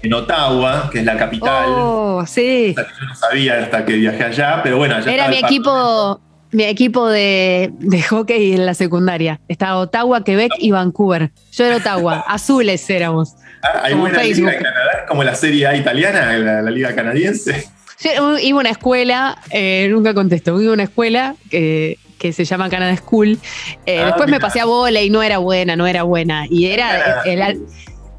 En 0.00 0.14
Ottawa, 0.14 0.90
que 0.92 1.00
es 1.00 1.04
la 1.04 1.16
capital. 1.16 1.64
Oh, 1.66 2.24
sí. 2.24 2.72
Yo 2.76 3.06
no 3.08 3.14
sabía 3.16 3.58
hasta 3.64 3.84
que 3.84 3.94
viajé 3.94 4.22
allá, 4.22 4.60
pero 4.62 4.76
bueno, 4.76 4.94
allá 4.94 5.12
Era 5.12 5.26
mi 5.26 5.38
equipo, 5.38 6.20
mi 6.52 6.62
equipo 6.62 7.08
de, 7.08 7.72
de, 7.80 8.00
hockey 8.00 8.52
en 8.52 8.64
la 8.64 8.74
secundaria. 8.74 9.40
Estaba 9.48 9.78
Ottawa, 9.78 10.22
Quebec 10.22 10.52
y 10.60 10.70
Vancouver. 10.70 11.32
Yo 11.50 11.64
era 11.64 11.78
Ottawa, 11.78 12.20
azules 12.28 12.88
éramos. 12.88 13.34
Ah, 13.60 13.80
hay 13.82 13.94
buena 13.94 14.20
Facebook. 14.20 14.50
liga 14.50 14.56
en 14.56 14.62
Canadá, 14.62 15.06
como 15.08 15.24
la 15.24 15.34
Serie 15.34 15.66
A 15.66 15.74
italiana, 15.74 16.38
la, 16.38 16.62
la 16.62 16.70
liga 16.70 16.94
canadiense. 16.94 17.68
Yo 18.00 18.38
iba 18.38 18.58
a 18.58 18.60
una 18.60 18.70
escuela, 18.70 19.38
eh, 19.50 19.88
nunca 19.90 20.14
contesto, 20.14 20.60
iba 20.60 20.70
a 20.70 20.74
una 20.74 20.84
escuela 20.84 21.34
que, 21.50 21.98
que 22.18 22.32
se 22.32 22.44
llama 22.44 22.68
Canada 22.68 22.96
School. 22.96 23.38
Eh, 23.86 24.00
ah, 24.00 24.06
después 24.06 24.26
mira. 24.26 24.38
me 24.38 24.40
pasé 24.40 24.60
a 24.60 24.64
bola 24.64 25.02
y 25.02 25.10
no 25.10 25.22
era 25.22 25.38
buena, 25.38 25.76
no 25.76 25.86
era 25.86 26.04
buena. 26.04 26.46
Y 26.48 26.66
era 26.66 27.22
el, 27.24 27.40
el, 27.40 27.62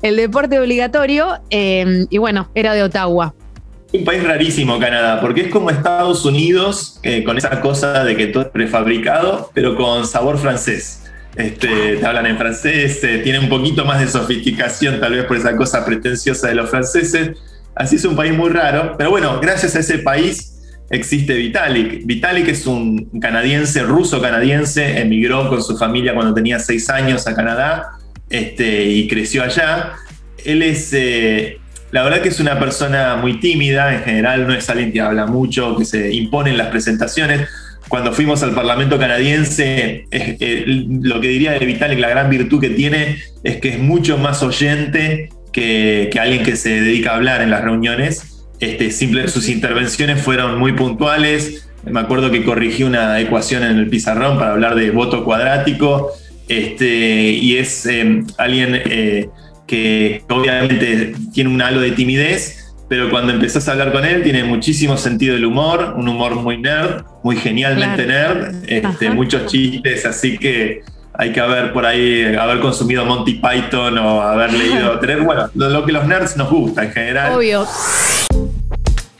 el 0.01 0.15
deporte 0.15 0.59
obligatorio, 0.59 1.39
eh, 1.49 2.05
y 2.09 2.17
bueno, 2.17 2.49
era 2.55 2.73
de 2.73 2.83
Ottawa. 2.83 3.33
Un 3.91 4.03
país 4.03 4.23
rarísimo, 4.23 4.79
Canadá, 4.79 5.19
porque 5.19 5.41
es 5.41 5.47
como 5.47 5.71
Estados 5.71 6.23
Unidos, 6.23 6.99
eh, 7.03 7.23
con 7.23 7.37
esa 7.37 7.59
cosa 7.59 8.03
de 8.03 8.15
que 8.15 8.27
todo 8.27 8.43
es 8.43 8.49
prefabricado, 8.49 9.49
pero 9.53 9.75
con 9.75 10.05
sabor 10.05 10.37
francés. 10.37 11.03
Este, 11.35 11.97
te 11.97 12.05
hablan 12.05 12.25
en 12.27 12.37
francés, 12.37 13.03
eh, 13.03 13.19
tiene 13.19 13.39
un 13.39 13.49
poquito 13.49 13.85
más 13.85 13.99
de 13.99 14.07
sofisticación, 14.07 14.99
tal 14.99 15.13
vez 15.13 15.25
por 15.25 15.37
esa 15.37 15.55
cosa 15.55 15.85
pretenciosa 15.85 16.49
de 16.49 16.55
los 16.55 16.69
franceses. 16.69 17.37
Así 17.79 17.95
es 17.95 18.03
un 18.03 18.17
país 18.17 18.33
muy 18.33 18.49
raro, 18.49 18.95
pero 18.97 19.09
bueno, 19.09 19.39
gracias 19.39 19.73
a 19.77 19.79
ese 19.79 19.99
país 19.99 20.59
existe 20.89 21.33
Vitalik. 21.33 22.05
Vitalik 22.05 22.49
es 22.49 22.67
un 22.67 23.09
canadiense, 23.21 23.83
ruso 23.83 24.21
canadiense, 24.21 24.99
emigró 24.99 25.47
con 25.47 25.63
su 25.63 25.77
familia 25.77 26.13
cuando 26.13 26.33
tenía 26.33 26.59
seis 26.59 26.89
años 26.89 27.25
a 27.25 27.33
Canadá 27.33 27.91
este, 28.29 28.83
y 28.83 29.07
creció 29.07 29.43
allá. 29.43 29.93
Él 30.43 30.61
es, 30.61 30.91
eh, 30.91 31.57
la 31.91 32.03
verdad 32.03 32.19
que 32.19 32.27
es 32.27 32.41
una 32.41 32.59
persona 32.59 33.15
muy 33.15 33.39
tímida, 33.39 33.95
en 33.95 34.03
general 34.03 34.45
no 34.45 34.53
es 34.53 34.69
alguien 34.69 34.91
que 34.91 34.99
habla 34.99 35.25
mucho, 35.25 35.77
que 35.77 35.85
se 35.85 36.11
impone 36.13 36.49
en 36.49 36.57
las 36.57 36.67
presentaciones. 36.67 37.47
Cuando 37.87 38.11
fuimos 38.11 38.43
al 38.43 38.53
Parlamento 38.53 38.99
canadiense, 38.99 40.03
eh, 40.11 40.65
lo 40.65 41.21
que 41.21 41.29
diría 41.29 41.53
de 41.53 41.65
Vitalik, 41.65 41.97
la 41.97 42.09
gran 42.09 42.29
virtud 42.29 42.59
que 42.59 42.71
tiene 42.71 43.19
es 43.41 43.61
que 43.61 43.69
es 43.69 43.79
mucho 43.79 44.17
más 44.17 44.43
oyente 44.43 45.29
que, 45.51 46.09
que 46.11 46.19
alguien 46.19 46.43
que 46.43 46.55
se 46.55 46.81
dedica 46.81 47.11
a 47.11 47.15
hablar 47.15 47.41
en 47.41 47.49
las 47.49 47.63
reuniones. 47.63 48.45
Este, 48.59 48.91
simple, 48.91 49.27
sus 49.27 49.49
intervenciones 49.49 50.21
fueron 50.21 50.59
muy 50.59 50.73
puntuales. 50.73 51.69
Me 51.85 51.99
acuerdo 51.99 52.29
que 52.31 52.43
corrigí 52.43 52.83
una 52.83 53.19
ecuación 53.19 53.63
en 53.63 53.77
el 53.77 53.87
pizarrón 53.89 54.37
para 54.37 54.51
hablar 54.51 54.75
de 54.75 54.91
voto 54.91 55.23
cuadrático. 55.23 56.11
Este, 56.47 57.31
y 57.31 57.57
es 57.57 57.85
eh, 57.85 58.23
alguien 58.37 58.75
eh, 58.75 59.29
que 59.67 60.23
obviamente 60.29 61.13
tiene 61.31 61.51
un 61.51 61.61
halo 61.61 61.79
de 61.79 61.91
timidez, 61.91 62.73
pero 62.89 63.11
cuando 63.11 63.31
empezás 63.31 63.67
a 63.69 63.73
hablar 63.73 63.91
con 63.91 64.03
él 64.03 64.23
tiene 64.23 64.43
muchísimo 64.43 64.97
sentido 64.97 65.35
del 65.35 65.45
humor, 65.45 65.93
un 65.95 66.09
humor 66.09 66.35
muy 66.35 66.57
nerd, 66.57 67.03
muy 67.23 67.37
genialmente 67.37 68.07
nerd, 68.07 68.55
este, 68.67 69.11
muchos 69.11 69.45
chistes, 69.45 70.07
así 70.07 70.39
que 70.39 70.81
hay 71.19 71.33
que 71.33 71.41
haber 71.41 71.73
por 71.73 71.85
ahí, 71.85 72.23
haber 72.33 72.61
consumido 72.61 73.03
Monty 73.03 73.33
Python 73.33 73.97
o 73.97 74.21
haber 74.21 74.53
leído, 74.53 74.97
tener, 75.01 75.21
bueno, 75.21 75.49
lo, 75.53 75.85
que 75.85 75.91
los 75.91 76.07
nerds 76.07 76.37
nos 76.37 76.49
gusta 76.49 76.85
en 76.85 76.93
general. 76.93 77.33
Obvio. 77.35 77.67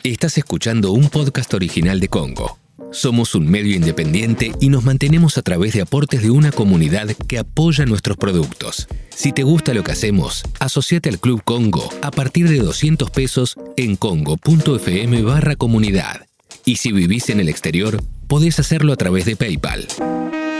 Estás 0.02 0.38
escuchando 0.38 0.94
un 0.94 1.10
podcast 1.10 1.54
original 1.54 2.00
de 2.00 2.08
Congo. 2.08 2.58
Somos 2.94 3.36
un 3.36 3.52
medio 3.52 3.76
independiente 3.76 4.54
y 4.62 4.70
nos 4.70 4.86
mantenemos 4.86 5.38
a 5.38 5.42
través 5.42 5.74
de 5.74 5.82
aportes 5.82 6.24
de 6.24 6.32
una 6.32 6.54
comunidad 6.54 7.10
que 7.28 7.38
apoya 7.38 7.86
nuestros 7.86 8.16
productos. 8.16 8.88
Si 9.10 9.34
te 9.34 9.44
gusta 9.44 9.74
lo 9.74 9.84
que 9.84 9.92
hacemos, 9.92 10.44
asociate 10.62 11.10
al 11.10 11.20
Club 11.20 11.44
Congo 11.44 11.90
a 12.02 12.12
partir 12.12 12.48
de 12.48 12.60
200 12.60 13.12
pesos 13.12 13.58
en 13.76 13.98
congo.fm 13.98 15.22
barra 15.24 15.58
comunidad. 15.58 16.26
Y 16.64 16.78
si 16.78 16.94
vivís 16.94 17.30
en 17.30 17.42
el 17.42 17.50
exterior, 17.50 18.02
podés 18.30 18.58
hacerlo 18.58 18.94
a 18.94 18.96
través 18.96 19.26
de 19.26 19.36
PayPal. 19.36 19.86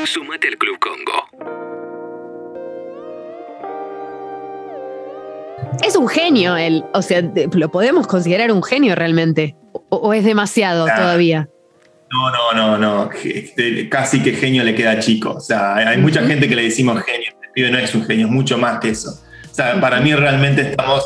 Sumate 0.06 0.50
al 0.50 0.58
Club 0.58 0.80
Congo. 0.80 1.29
Es 5.86 5.96
un 5.96 6.08
genio 6.08 6.58
él, 6.58 6.84
o 6.94 7.02
sea, 7.02 7.22
lo 7.54 7.72
podemos 7.72 8.08
considerar 8.08 8.52
un 8.52 8.64
genio 8.64 8.96
realmente, 8.96 9.56
o, 9.90 9.98
o 9.98 10.14
es 10.14 10.24
demasiado 10.24 10.88
Nah. 10.88 10.96
todavía. 10.96 11.50
No, 12.12 12.32
no, 12.32 12.54
no, 12.54 12.78
no. 12.78 13.10
Este, 13.24 13.88
Casi 13.88 14.22
que 14.24 14.34
genio 14.34 14.64
le 14.64 14.74
queda 14.74 14.98
chico. 15.00 15.34
O 15.34 15.40
sea, 15.40 15.76
hay 15.76 15.86
hay 15.86 15.98
mucha 15.98 16.24
gente 16.26 16.48
que 16.50 16.56
le 16.56 16.64
decimos 16.64 17.02
genio. 17.04 17.32
El 17.44 17.52
pibe 17.52 17.72
no 17.72 17.78
es 17.78 17.94
un 17.94 18.04
genio, 18.04 18.26
es 18.26 18.32
mucho 18.32 18.58
más 18.58 18.80
que 18.80 18.90
eso. 18.90 19.12
O 19.12 19.54
sea, 19.54 19.80
para 19.80 20.00
mí 20.02 20.14
realmente 20.16 20.62
estamos. 20.62 21.06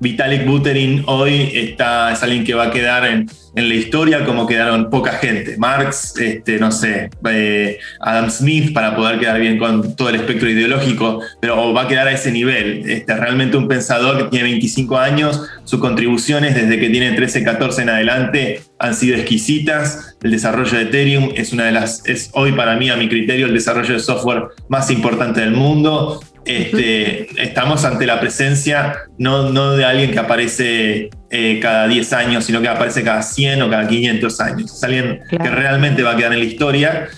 Vitalik 0.00 0.46
Buterin 0.46 1.04
hoy 1.06 1.50
está, 1.54 2.12
es 2.12 2.22
alguien 2.22 2.42
que 2.42 2.54
va 2.54 2.64
a 2.64 2.70
quedar 2.70 3.04
en, 3.06 3.28
en 3.54 3.68
la 3.68 3.74
historia 3.74 4.24
como 4.24 4.46
quedaron 4.46 4.90
poca 4.90 5.12
gente. 5.12 5.56
Marx, 5.58 6.16
este, 6.18 6.58
no 6.58 6.72
sé, 6.72 7.10
eh, 7.30 7.78
Adam 8.00 8.30
Smith 8.30 8.72
para 8.72 8.96
poder 8.96 9.18
quedar 9.18 9.38
bien 9.40 9.58
con 9.58 9.96
todo 9.96 10.08
el 10.08 10.16
espectro 10.16 10.48
ideológico, 10.48 11.20
pero 11.40 11.72
va 11.74 11.82
a 11.82 11.88
quedar 11.88 12.08
a 12.08 12.12
ese 12.12 12.32
nivel. 12.32 12.88
Este, 12.88 13.14
realmente 13.14 13.56
un 13.56 13.68
pensador 13.68 14.16
que 14.16 14.24
tiene 14.24 14.44
25 14.44 14.96
años, 14.96 15.42
sus 15.64 15.80
contribuciones 15.80 16.54
desde 16.54 16.78
que 16.78 16.88
tiene 16.88 17.12
13, 17.12 17.44
14 17.44 17.82
en 17.82 17.88
adelante 17.90 18.62
han 18.78 18.94
sido 18.94 19.16
exquisitas. 19.16 20.16
El 20.22 20.30
desarrollo 20.30 20.78
de 20.78 20.84
Ethereum 20.84 21.30
es 21.34 21.52
una 21.52 21.66
de 21.66 21.72
las, 21.72 22.06
es 22.06 22.30
hoy 22.32 22.52
para 22.52 22.76
mí, 22.76 22.88
a 22.88 22.96
mi 22.96 23.08
criterio, 23.08 23.46
el 23.46 23.54
desarrollo 23.54 23.94
de 23.94 24.00
software 24.00 24.44
más 24.68 24.90
importante 24.90 25.40
del 25.40 25.52
mundo. 25.52 26.20
Este, 26.44 27.28
Estamos 27.42 27.84
ante 27.84 28.06
la 28.06 28.18
presencia 28.20 28.94
no, 29.18 29.50
no 29.50 29.72
de 29.72 29.84
alguien 29.84 30.10
que 30.10 30.18
aparece 30.18 31.10
eh, 31.30 31.58
cada 31.60 31.86
10 31.86 32.12
años, 32.12 32.44
sino 32.44 32.60
que 32.60 32.68
aparece 32.68 33.02
cada 33.02 33.22
100 33.22 33.62
o 33.62 33.70
cada 33.70 33.86
500 33.86 34.40
años. 34.40 34.74
Es 34.74 34.82
alguien 34.84 35.20
Claro. 35.28 35.44
que 35.44 35.50
realmente 35.50 36.02
va 36.02 36.12
a 36.12 36.16
quedar 36.16 36.32
en 36.32 36.38
la 36.40 36.44
historia. 36.44 37.08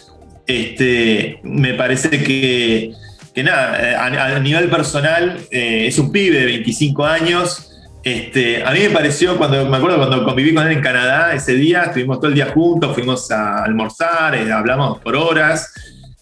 Este, 0.46 1.38
me 1.44 1.74
parece 1.74 2.10
que, 2.22 2.92
que 3.34 3.42
nada, 3.44 3.78
a, 4.02 4.36
a 4.36 4.38
nivel 4.40 4.68
personal, 4.68 5.38
eh, 5.50 5.86
es 5.86 5.98
un 5.98 6.10
pibe 6.12 6.38
de 6.40 6.46
25 6.46 7.06
años. 7.06 7.68
Este, 8.04 8.64
a 8.64 8.72
mí 8.72 8.80
me 8.80 8.90
pareció, 8.90 9.36
cuando 9.38 9.64
me 9.64 9.76
acuerdo 9.76 9.96
cuando 9.98 10.24
conviví 10.24 10.52
con 10.52 10.66
él 10.66 10.72
en 10.72 10.80
Canadá 10.82 11.32
ese 11.34 11.54
día, 11.54 11.84
estuvimos 11.84 12.18
todo 12.18 12.28
el 12.28 12.34
día 12.34 12.46
juntos, 12.52 12.92
fuimos 12.94 13.30
a 13.30 13.62
almorzar, 13.62 14.34
eh, 14.34 14.50
hablamos 14.52 14.98
por 14.98 15.14
horas. 15.14 15.72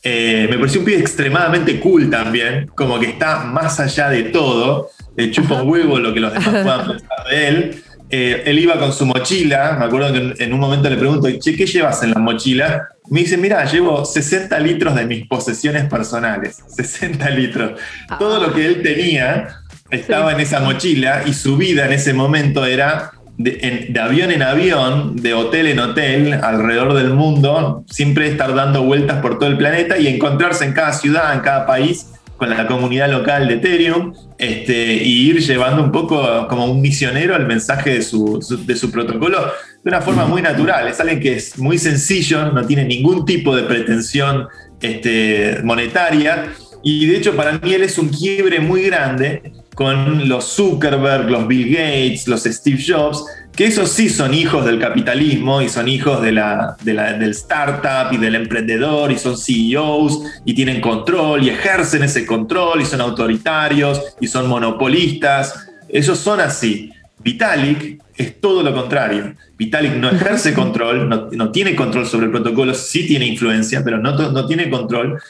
Eh, 0.02 0.46
me 0.48 0.58
pareció 0.58 0.80
un 0.80 0.86
pibe 0.86 0.98
extremadamente 0.98 1.78
cool 1.78 2.08
también, 2.08 2.70
como 2.74 2.98
que 2.98 3.06
está 3.06 3.44
más 3.44 3.80
allá 3.80 4.08
de 4.08 4.24
todo. 4.24 4.90
Le 5.16 5.30
chupa 5.30 5.62
un 5.62 5.68
huevo 5.68 5.98
lo 5.98 6.14
que 6.14 6.20
los 6.20 6.32
demás 6.32 6.48
puedan 6.62 6.86
pensar 6.86 7.28
de 7.30 7.48
él. 7.48 7.82
Eh, 8.12 8.42
él 8.46 8.58
iba 8.58 8.76
con 8.76 8.92
su 8.92 9.06
mochila, 9.06 9.76
me 9.78 9.84
acuerdo 9.84 10.12
que 10.12 10.42
en, 10.42 10.52
un 10.52 10.58
momento 10.58 10.90
le 10.90 10.96
pregunto, 10.96 11.28
che, 11.38 11.54
¿qué 11.54 11.64
llevas 11.64 12.02
en 12.02 12.10
la 12.10 12.18
mochila? 12.18 12.88
Me 13.08 13.20
dice, 13.20 13.36
mira, 13.36 13.64
llevo 13.66 14.04
60 14.04 14.58
litros 14.58 14.96
de 14.96 15.04
mis 15.04 15.28
posesiones 15.28 15.84
personales. 15.84 16.58
60 16.68 17.30
litros. 17.30 17.80
Todo 18.18 18.40
lo 18.40 18.52
que 18.52 18.66
él 18.66 18.82
tenía 18.82 19.60
estaba 19.90 20.32
en 20.32 20.40
esa 20.40 20.60
mochila 20.60 21.22
y 21.26 21.34
su 21.34 21.56
vida 21.56 21.86
en 21.86 21.92
ese 21.92 22.12
momento 22.12 22.64
era 22.64 23.12
de, 23.42 23.98
avión 24.00 24.30
en 24.30 24.42
avión, 24.42 25.16
de 25.16 25.32
hotel 25.34 25.66
en 25.68 25.78
hotel, 25.78 26.34
alrededor 26.34 26.94
del 26.94 27.10
mundo, 27.14 27.84
siempre 27.88 28.28
estar 28.28 28.54
dando 28.54 28.82
vueltas 28.82 29.20
por 29.22 29.38
todo 29.38 29.48
el 29.48 29.56
planeta 29.56 29.98
y 29.98 30.06
encontrarse 30.08 30.64
en 30.64 30.72
cada 30.72 30.92
ciudad, 30.92 31.34
en 31.34 31.40
cada 31.40 31.66
país, 31.66 32.06
con 32.36 32.50
la 32.50 32.66
comunidad 32.66 33.10
local 33.10 33.48
de 33.48 33.54
Ethereum, 33.54 34.14
este, 34.38 34.94
y 34.94 35.28
ir 35.30 35.40
llevando 35.40 35.82
un 35.82 35.92
poco 35.92 36.46
como 36.48 36.64
un 36.66 36.80
misionero 36.80 37.36
el 37.36 37.46
mensaje 37.46 37.90
de 37.94 38.02
su, 38.02 38.40
su- 38.42 38.64
de 38.64 38.76
su 38.76 38.90
protocolo 38.90 39.38
de 39.84 39.88
una 39.90 40.00
forma 40.00 40.26
muy 40.26 40.40
natural. 40.42 40.88
Es 40.88 41.00
alguien 41.00 41.20
que 41.20 41.36
es 41.36 41.58
muy 41.58 41.78
sencillo, 41.78 42.50
no 42.52 42.64
tiene 42.66 42.84
ningún 42.84 43.24
tipo 43.24 43.54
de 43.56 43.62
pretensión 43.64 44.46
este, 44.80 45.60
monetaria, 45.64 46.46
y 46.82 47.06
de 47.06 47.16
hecho 47.18 47.36
para 47.36 47.52
mí 47.58 47.74
él 47.74 47.82
es 47.82 47.98
un 47.98 48.08
quiebre 48.08 48.60
muy 48.60 48.82
grande 48.84 49.42
con 49.74 50.28
los 50.28 50.44
Zuckerberg, 50.54 51.30
los 51.30 51.46
Bill 51.46 51.68
Gates, 51.74 52.26
los 52.28 52.42
Steve 52.44 52.82
Jobs, 52.86 53.24
que 53.54 53.66
esos 53.66 53.90
sí 53.90 54.08
son 54.08 54.34
hijos 54.34 54.64
del 54.64 54.78
capitalismo 54.78 55.60
y 55.62 55.68
son 55.68 55.88
hijos 55.88 56.22
de 56.22 56.32
la, 56.32 56.76
de 56.82 56.94
la- 56.94 57.12
del 57.14 57.30
startup 57.30 58.12
y 58.12 58.16
del 58.16 58.34
emprendedor 58.34 59.10
y 59.12 59.18
son 59.18 59.36
CEOs 59.36 60.22
y 60.44 60.54
tienen 60.54 60.80
control 60.80 61.42
y 61.44 61.50
ejercen 61.50 62.02
ese 62.02 62.26
control 62.26 62.80
y 62.80 62.84
son 62.84 63.00
autoritarios 63.00 64.00
y 64.20 64.26
son 64.28 64.48
monopolistas. 64.48 65.66
Ellos 65.88 66.18
son 66.18 66.40
así. 66.40 66.92
Vitalik 67.22 68.00
es 68.16 68.40
todo 68.40 68.62
lo 68.62 68.74
contrario. 68.74 69.34
Vitalik 69.58 69.94
no 69.94 70.10
ejerce 70.10 70.54
control, 70.54 71.08
no, 71.08 71.28
no 71.32 71.50
tiene 71.50 71.74
control 71.76 72.06
sobre 72.06 72.26
el 72.26 72.32
protocolo, 72.32 72.72
sí 72.74 73.06
tiene 73.06 73.26
influencia, 73.26 73.82
pero 73.84 73.98
no, 73.98 74.12
no 74.30 74.46
tiene 74.46 74.70
control 74.70 75.20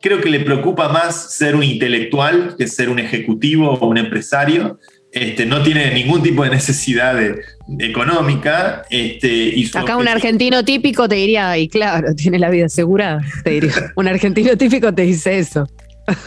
creo 0.00 0.20
que 0.20 0.30
le 0.30 0.40
preocupa 0.40 0.88
más 0.88 1.34
ser 1.34 1.54
un 1.56 1.62
intelectual 1.62 2.54
que 2.58 2.66
ser 2.66 2.88
un 2.88 2.98
ejecutivo 2.98 3.70
o 3.74 3.86
un 3.86 3.98
empresario. 3.98 4.78
Este, 5.12 5.44
no 5.44 5.62
tiene 5.62 5.92
ningún 5.92 6.22
tipo 6.22 6.44
de 6.44 6.50
necesidad 6.50 7.14
de- 7.16 7.40
de 7.66 7.86
económica. 7.86 8.82
Este, 8.90 9.28
y 9.28 9.68
Acá 9.74 9.96
un 9.96 10.06
argentino 10.08 10.64
típico 10.64 11.08
te 11.08 11.16
diría, 11.16 11.58
y 11.58 11.68
claro, 11.68 12.14
tiene 12.14 12.38
la 12.38 12.48
vida 12.50 12.66
asegurada, 12.66 13.20
te 13.44 13.50
diría. 13.50 13.72
Un 13.96 14.06
argentino 14.08 14.56
típico 14.56 14.92
te 14.94 15.02
dice 15.02 15.38
eso. 15.38 15.66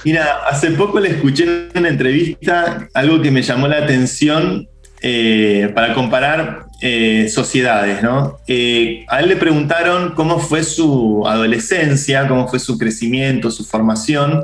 Mira, 0.06 0.46
hace 0.50 0.72
poco 0.72 1.00
le 1.00 1.10
escuché 1.10 1.44
en 1.44 1.70
una 1.76 1.90
entrevista 1.90 2.88
algo 2.94 3.22
que 3.22 3.32
me 3.32 3.42
llamó 3.42 3.68
la 3.68 3.78
atención 3.80 4.68
eh, 5.02 5.70
para 5.76 5.94
comparar 5.94 6.66
eh, 6.86 7.30
sociedades, 7.30 8.04
¿no? 8.04 8.40
Eh, 8.46 9.06
a 9.08 9.22
él 9.22 9.30
le 9.30 9.38
preguntaron 9.38 10.16
cómo 10.16 10.38
fue 10.38 10.66
su 10.66 11.24
adolescencia, 11.26 12.28
cómo 12.28 12.50
fue 12.50 12.60
su 12.60 12.78
crecimiento, 12.78 13.52
su 13.52 13.64
formación, 13.64 14.44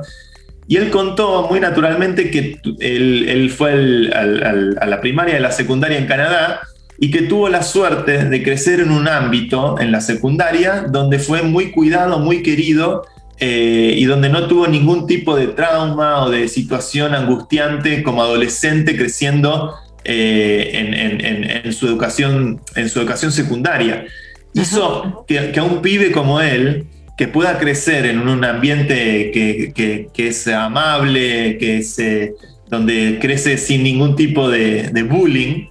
y 0.66 0.78
él 0.78 0.90
contó 0.90 1.48
muy 1.50 1.60
naturalmente 1.60 2.32
que 2.32 2.62
él, 2.80 3.54
fue 3.54 3.74
a 4.14 4.86
la 4.86 5.02
primaria 5.02 5.34
y 5.34 5.38
a 5.38 5.42
la 5.42 5.52
secundaria 5.52 5.98
en 5.98 6.08
Canadá 6.08 6.62
y 6.98 7.12
que 7.12 7.24
tuvo 7.24 7.50
la 7.50 7.62
suerte 7.62 8.24
de 8.24 8.42
crecer 8.42 8.80
en 8.80 8.92
un 8.92 9.10
ámbito, 9.10 9.78
en 9.78 9.92
la 9.92 10.00
secundaria, 10.00 10.86
donde 10.90 11.20
fue 11.20 11.42
muy 11.42 11.72
cuidado, 11.72 12.20
muy 12.20 12.42
querido 12.42 13.04
eh, 13.42 13.96
y 13.98 14.06
donde 14.06 14.30
no 14.30 14.48
tuvo 14.48 14.66
ningún 14.66 15.08
tipo 15.08 15.36
de 15.36 15.48
trauma 15.48 16.24
o 16.24 16.30
de 16.30 16.48
situación 16.48 17.16
angustiante 17.16 18.02
como 18.02 18.24
adolescente 18.24 18.96
creciendo 18.96 19.76
eh, 20.04 20.72
en, 20.74 20.94
en- 20.94 21.50
en- 21.66 21.74
su 21.74 21.88
educación, 21.88 22.62
en 22.76 22.90
su 22.90 23.00
educación 23.00 23.32
secundaria. 23.32 24.06
Hizo 24.54 25.26
que, 25.28 25.52
que 25.52 25.60
a 25.60 25.64
un 25.64 25.82
pibe 25.82 26.12
como 26.12 26.42
él, 26.42 26.86
que 27.18 27.28
pueda 27.28 27.60
crecer 27.60 28.06
en 28.06 28.28
un 28.28 28.44
ambiente 28.46 29.32
que, 29.32 29.72
que- 29.76 30.08
que 30.14 30.28
es 30.30 30.48
amable, 30.48 31.58
que 31.58 31.78
es, 31.80 32.00
eh, 32.00 32.34
donde 32.70 33.18
crece 33.22 33.58
sin 33.58 33.84
ningún 33.84 34.16
tipo 34.16 34.50
de, 34.50 34.90
de 34.90 35.04
bullying, 35.04 35.68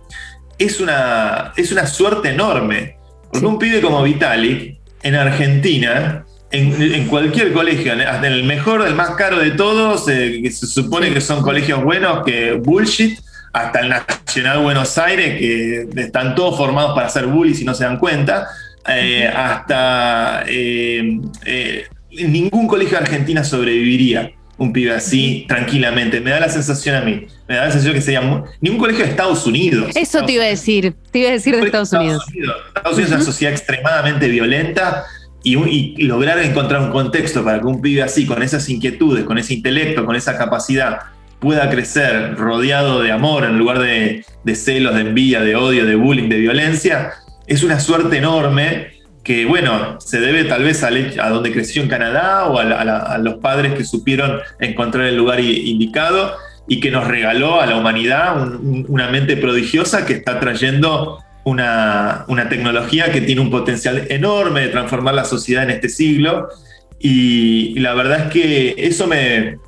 es 0.59 0.81
una, 0.81 1.53
es 1.57 1.73
una 1.73 1.87
suerte 1.87 2.31
enorme. 2.31 2.97
Porque 3.31 3.47
un 3.47 3.59
pibe 3.59 3.81
como 3.81 4.03
Vitalik, 4.03 4.77
en 5.03 5.15
Argentina, 5.15 6.25
en, 6.51 6.81
en 6.83 7.07
cualquier 7.09 7.53
colegio, 7.53 7.93
hasta 7.93 8.27
en 8.27 8.33
el 8.33 8.45
mejor, 8.45 8.87
el 8.87 8.95
más 8.95 9.11
caro 9.11 9.39
de 9.39 9.53
todos, 9.53 10.09
eh, 10.09 10.41
que 10.43 10.51
se 10.51 10.67
supone 10.67 11.13
que 11.13 11.21
son 11.21 11.43
colegios 11.43 11.83
buenos, 11.85 12.25
que 12.25 12.53
bullshit, 12.53 13.19
hasta 13.53 13.81
el 13.81 13.89
Nacional 13.89 14.59
Buenos 14.61 14.97
Aires, 14.99 15.39
que 15.39 15.89
están 16.03 16.35
todos 16.35 16.57
formados 16.57 16.95
para 16.95 17.07
hacer 17.07 17.27
bullies 17.27 17.61
y 17.61 17.65
no 17.65 17.75
se 17.75 17.85
dan 17.85 17.99
cuenta, 17.99 18.47
eh, 18.89 19.27
hasta 19.29 20.45
eh, 20.47 21.19
eh, 21.45 21.87
ningún 22.11 22.67
colegio 22.67 22.97
de 22.99 23.05
Argentina 23.05 23.45
sobreviviría 23.45 24.33
un 24.57 24.73
pibe 24.73 24.93
así 24.93 25.45
tranquilamente. 25.47 26.21
Me 26.21 26.31
da 26.31 26.41
la 26.41 26.49
sensación 26.49 26.97
a 26.97 27.01
mí, 27.03 27.27
me 27.47 27.55
da 27.55 27.67
la 27.67 27.71
sensación 27.71 27.95
que 27.95 28.01
sería 28.01 28.21
ningún 28.61 28.79
colegio 28.79 29.05
de 29.05 29.11
Estados 29.11 29.47
Unidos. 29.47 29.95
Eso 29.95 30.25
te 30.25 30.33
iba 30.33 30.43
a 30.45 30.49
decir, 30.49 30.95
te 31.13 31.21
iba 31.21 31.29
a 31.29 31.33
decir 31.33 31.55
de 31.55 31.63
Estados 31.67 31.93
Unidos. 31.93 32.25
Estados 32.75 32.95
Unidos 32.99 33.11
es 33.13 33.17
una 33.17 33.25
sociedad 33.25 33.53
extremadamente 33.53 34.27
violenta 34.29 35.05
y, 35.45 35.55
un- 35.55 35.69
y 35.69 35.97
lograr 35.99 36.41
encontrar 36.41 36.81
un 36.81 36.91
contexto 36.91 37.45
para 37.45 37.61
que 37.61 37.67
un 37.67 37.81
pibe 37.81 38.03
así, 38.03 38.27
con 38.27 38.43
esas 38.43 38.69
inquietudes, 38.69 39.25
con 39.25 39.39
ese 39.39 39.55
intelecto, 39.55 40.05
con 40.05 40.17
esa 40.17 40.37
capacidad, 40.37 40.99
pueda 41.41 41.71
crecer 41.71 42.35
rodeado 42.37 43.01
de 43.03 43.13
amor 43.13 43.45
en 43.45 43.59
lugar 43.59 43.79
de, 43.79 44.25
celos, 44.55 44.95
de 44.95 45.03
envidia, 45.03 45.41
de 45.41 45.55
odio, 45.57 45.87
de 45.87 45.95
bullying, 45.95 46.29
de 46.29 46.39
violencia, 46.39 47.13
es 47.47 47.63
una 47.63 47.81
suerte 47.81 48.17
enorme 48.19 48.89
que, 49.23 49.45
bueno, 49.45 50.01
se 50.01 50.21
debe 50.21 50.45
tal 50.45 50.65
vez 50.65 50.83
a 50.83 51.29
donde 51.29 51.53
creció 51.53 51.83
en 51.83 51.89
Canadá 51.89 52.47
o 52.47 52.59
a, 52.59 53.19
los 53.19 53.35
padres 53.37 53.75
que 53.75 53.85
supieron 53.85 54.41
encontrar 54.59 55.07
el 55.07 55.17
lugar 55.17 55.41
indicado 55.41 56.35
y 56.67 56.81
que 56.81 56.91
nos 56.91 57.07
regaló 57.07 57.61
a 57.61 57.67
la 57.67 57.77
humanidad 57.77 58.41
un- 58.43 58.55
un- 58.57 58.87
una 58.89 59.09
mente 59.09 59.37
prodigiosa 59.37 60.07
que 60.07 60.15
está 60.15 60.41
trayendo 60.41 61.19
una, 61.45 62.25
tecnología 62.49 63.11
que 63.13 63.21
tiene 63.23 63.41
un 63.41 63.51
potencial 63.51 64.07
enorme 64.11 64.63
de 64.63 64.69
transformar 64.69 65.15
la 65.15 65.25
sociedad 65.25 65.65
en 65.65 65.71
este 65.71 65.89
siglo. 65.89 66.49
Y 66.99 67.79
la 67.79 67.95
verdad 67.95 68.27
es 68.27 68.33
que 68.33 68.75
eso 68.79 69.07
me, 69.07 69.59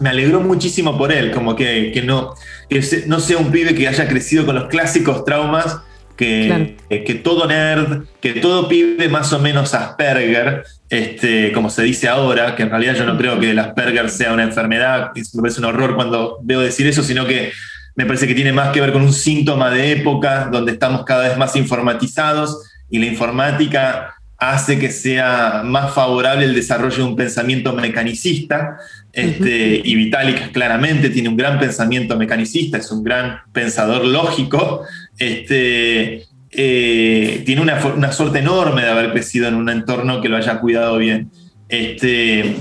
me 0.00 0.08
alegró 0.10 0.40
muchísimo 0.40 0.96
por 0.96 1.12
él, 1.12 1.30
como 1.32 1.56
que, 1.56 1.90
que 1.92 2.02
no, 2.02 2.34
que 2.68 2.82
no 3.06 3.20
sea 3.20 3.38
un 3.38 3.50
pibe 3.50 3.74
que 3.74 3.88
haya 3.88 4.08
crecido 4.08 4.44
con 4.46 4.54
los 4.54 4.64
clásicos 4.68 5.24
traumas, 5.24 5.78
que, 6.16 6.46
Claro. 6.46 6.66
que, 6.88 7.04
que 7.04 7.14
todo 7.14 7.46
nerd, 7.46 8.04
que 8.22 8.34
todo 8.34 8.68
pibe 8.68 9.08
más 9.08 9.32
o 9.34 9.38
menos 9.38 9.74
Asperger, 9.74 10.64
este, 10.88 11.52
como 11.52 11.68
se 11.68 11.82
dice 11.82 12.08
ahora, 12.08 12.56
que 12.56 12.62
en 12.62 12.70
realidad 12.70 12.94
yo 12.94 13.04
no 13.04 13.18
creo 13.18 13.38
que 13.38 13.50
el 13.50 13.58
Asperger 13.58 14.08
sea 14.08 14.32
una 14.32 14.44
enfermedad, 14.44 15.10
es- 15.14 15.34
me 15.34 15.42
parece 15.42 15.60
un 15.60 15.66
horror 15.66 15.94
cuando 15.94 16.38
veo 16.42 16.60
decir 16.60 16.86
eso, 16.86 17.02
sino 17.02 17.26
que 17.26 17.52
me 17.96 18.06
parece 18.06 18.26
que 18.26 18.34
tiene 18.34 18.52
más 18.52 18.70
que 18.72 18.80
ver 18.80 18.92
con 18.92 19.02
un 19.02 19.12
síntoma 19.12 19.70
de 19.70 19.92
época 19.92 20.48
donde 20.52 20.72
estamos 20.72 21.04
cada 21.04 21.28
vez 21.28 21.36
más 21.38 21.54
informatizados 21.56 22.62
y 22.90 22.98
la 22.98 23.06
informática 23.06 24.14
hace 24.38 24.78
que 24.78 24.90
sea 24.90 25.62
más 25.64 25.94
favorable 25.94 26.44
el 26.44 26.54
desarrollo 26.54 26.96
de 26.98 27.02
un 27.04 27.16
pensamiento 27.16 27.72
mecanicista. 27.72 28.76
Este, 29.16 29.80
Y 29.82 29.94
Vitalik 29.94 30.52
claramente 30.52 31.08
tiene 31.08 31.30
un 31.30 31.38
gran 31.38 31.58
pensamiento 31.58 32.18
mecanicista, 32.18 32.76
es 32.76 32.90
un 32.90 33.02
gran 33.02 33.38
pensador 33.50 34.04
lógico. 34.04 34.82
Este, 35.18 36.24
eh, 36.50 37.42
tiene 37.46 37.62
una, 37.62 38.12
suerte 38.12 38.40
enorme 38.40 38.82
de 38.82 38.90
haber 38.90 39.12
crecido 39.12 39.48
en 39.48 39.54
un 39.54 39.70
entorno 39.70 40.20
que 40.20 40.28
lo 40.28 40.36
haya 40.36 40.58
cuidado 40.60 40.98
bien. 40.98 41.30
Este, 41.70 42.56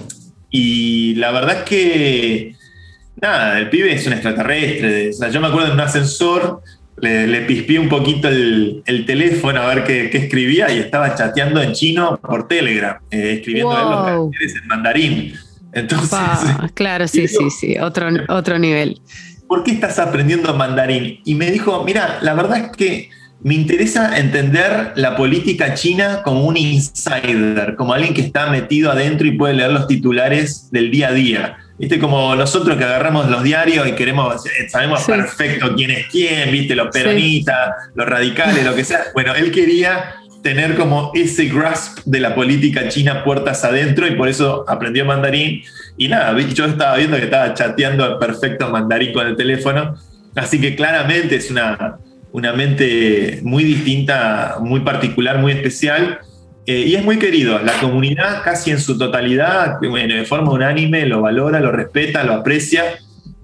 y 0.50 1.16
la 1.16 1.32
verdad 1.32 1.58
es 1.58 1.64
que, 1.64 2.56
nada, 3.22 3.60
el 3.60 3.70
pibe 3.70 3.92
es 3.92 4.08
un 4.08 4.14
extraterrestre. 4.14 5.10
O 5.10 5.14
sea, 5.14 5.28
yo 5.28 5.42
me 5.42 5.48
acuerdo 5.48 5.68
en 5.68 5.74
un 5.74 5.82
ascensor, 5.82 6.62
le, 7.02 7.28
le 7.28 7.42
pispié 7.42 7.80
un 7.80 7.90
poquito 7.90 8.30
el, 8.30 8.82
el 8.86 9.06
teléfono 9.06 9.62
a 9.62 9.76
ver 9.76 9.84
qué, 9.84 10.10
qué 10.10 10.20
escribía 10.20 10.72
y 10.72 10.80
estaba 10.80 11.16
chateando 11.16 11.62
en 11.62 11.74
chino 11.74 12.18
por 12.22 12.48
Telegram, 12.48 12.98
eh, 13.12 13.34
escribiendo 13.40 13.74
los 13.74 14.06
caracteres 14.06 14.56
en 14.56 14.68
mandarín. 14.70 15.34
Entonces, 15.76 16.18
claro, 16.74 17.08
sí, 17.08 17.28
sí, 17.28 17.50
sí, 17.52 17.78
otro, 17.78 18.08
otro 18.30 18.58
nivel. 18.58 19.00
¿por 19.48 19.64
qué 19.64 19.72
estás 19.72 20.00
aprendiendo 20.00 20.54
mandarín? 20.56 21.20
Y 21.24 21.36
me 21.36 21.52
dijo, 21.52 21.84
mira, 21.84 22.18
la 22.22 22.34
verdad 22.34 22.58
es 22.58 22.72
que 22.76 23.10
me 23.42 23.54
interesa 23.54 24.18
entender 24.18 24.94
la 24.96 25.16
política 25.16 25.76
china 25.76 26.22
como 26.24 26.46
un 26.46 26.58
insider, 26.58 27.76
como 27.78 27.94
alguien 27.94 28.14
que 28.14 28.22
está 28.22 28.50
metido 28.50 28.92
adentro 28.92 29.28
y 29.28 29.32
puede 29.38 29.54
leer 29.54 29.72
los 29.72 29.88
titulares 29.88 30.72
del 30.72 30.90
día 30.90 31.10
a 31.10 31.12
día. 31.12 31.58
Viste, 31.78 32.00
como 32.00 32.34
nosotros 32.36 32.78
que 32.78 32.86
agarramos 32.86 33.30
los 33.30 33.44
diarios 33.44 33.86
y 33.86 33.92
queremos, 33.92 34.46
eh, 34.46 34.70
sabemos 34.70 35.02
Sí. 35.04 35.12
perfecto 35.12 35.76
quién 35.76 35.92
es 35.92 36.08
quién, 36.08 36.52
viste, 36.52 36.74
los 36.74 36.88
peronistas, 36.88 37.72
los 37.94 38.08
radicales, 38.08 38.64
lo 38.66 38.74
que 38.74 38.86
sea. 38.86 39.04
Bueno, 39.14 39.36
él 39.36 39.52
quería 39.52 40.16
tener 40.46 40.76
como 40.76 41.10
ese 41.16 41.46
grasp 41.46 42.02
de 42.06 42.20
la 42.20 42.36
política 42.36 42.88
china 42.88 43.24
puertas 43.24 43.64
adentro 43.64 44.06
y 44.06 44.12
por 44.12 44.30
eso 44.30 44.64
aprendió 44.68 45.04
mandarín. 45.04 45.64
Y 45.98 46.08
nada, 46.08 46.40
yo 46.40 46.66
estaba 46.66 46.98
viendo 46.98 47.18
que 47.18 47.24
estaba 47.24 47.52
chateando 47.56 48.20
perfecto 48.20 48.70
mandarín 48.70 49.12
con 49.12 49.26
el 49.26 49.36
teléfono, 49.36 49.96
así 50.36 50.62
que 50.62 50.76
claramente 50.76 51.38
es 51.38 51.50
una, 51.50 51.98
una 52.32 52.54
mente 52.54 53.40
muy 53.42 53.64
distinta, 53.64 54.58
muy 54.62 54.82
particular, 54.82 55.40
muy 55.40 55.52
especial. 55.52 56.20
eh, 56.68 56.86
y 56.90 56.94
es 56.94 57.04
muy 57.04 57.18
querido. 57.18 57.58
La 57.64 57.74
comunidad 57.80 58.44
casi 58.44 58.70
en 58.70 58.80
su 58.80 59.00
totalidad, 59.00 59.80
bueno, 59.90 60.14
de 60.14 60.26
forma 60.26 60.52
unánime, 60.52 61.08
lo 61.08 61.22
valora, 61.22 61.60
lo 61.60 61.72
respeta, 61.72 62.24
lo 62.24 62.34
aprecia. 62.34 62.84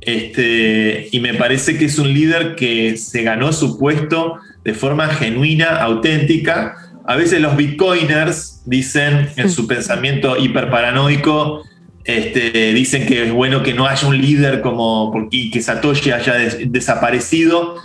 Este, 0.01 1.09
y 1.11 1.19
me 1.19 1.33
parece 1.33 1.79
que 1.79 1.85
es 1.85 1.97
un 1.97 2.13
líder 2.13 2.53
que 2.53 2.95
se 2.95 3.23
ganó 3.23 3.53
su 3.53 3.79
puesto 3.79 4.37
de 4.63 4.75
forma 4.75 5.07
genuina, 5.07 5.77
auténtica. 5.77 6.90
A 7.11 7.15
veces 7.17 7.41
los 7.41 7.55
bitcoiners 7.57 8.61
dicen 8.65 9.29
en 9.35 9.49
su 9.51 9.67
pensamiento 9.73 10.37
hiperparanoico, 10.37 11.63
este, 12.05 12.73
dicen 12.73 13.05
que 13.05 13.25
es 13.25 13.31
bueno 13.31 13.61
que 13.63 13.73
no 13.73 13.85
haya 13.85 14.07
un 14.07 14.19
líder 14.19 14.61
como 14.61 15.27
y 15.29 15.51
que 15.51 15.61
Satoshi 15.61 16.11
haya 16.11 16.33
des- 16.35 16.71
desaparecido. 16.71 17.75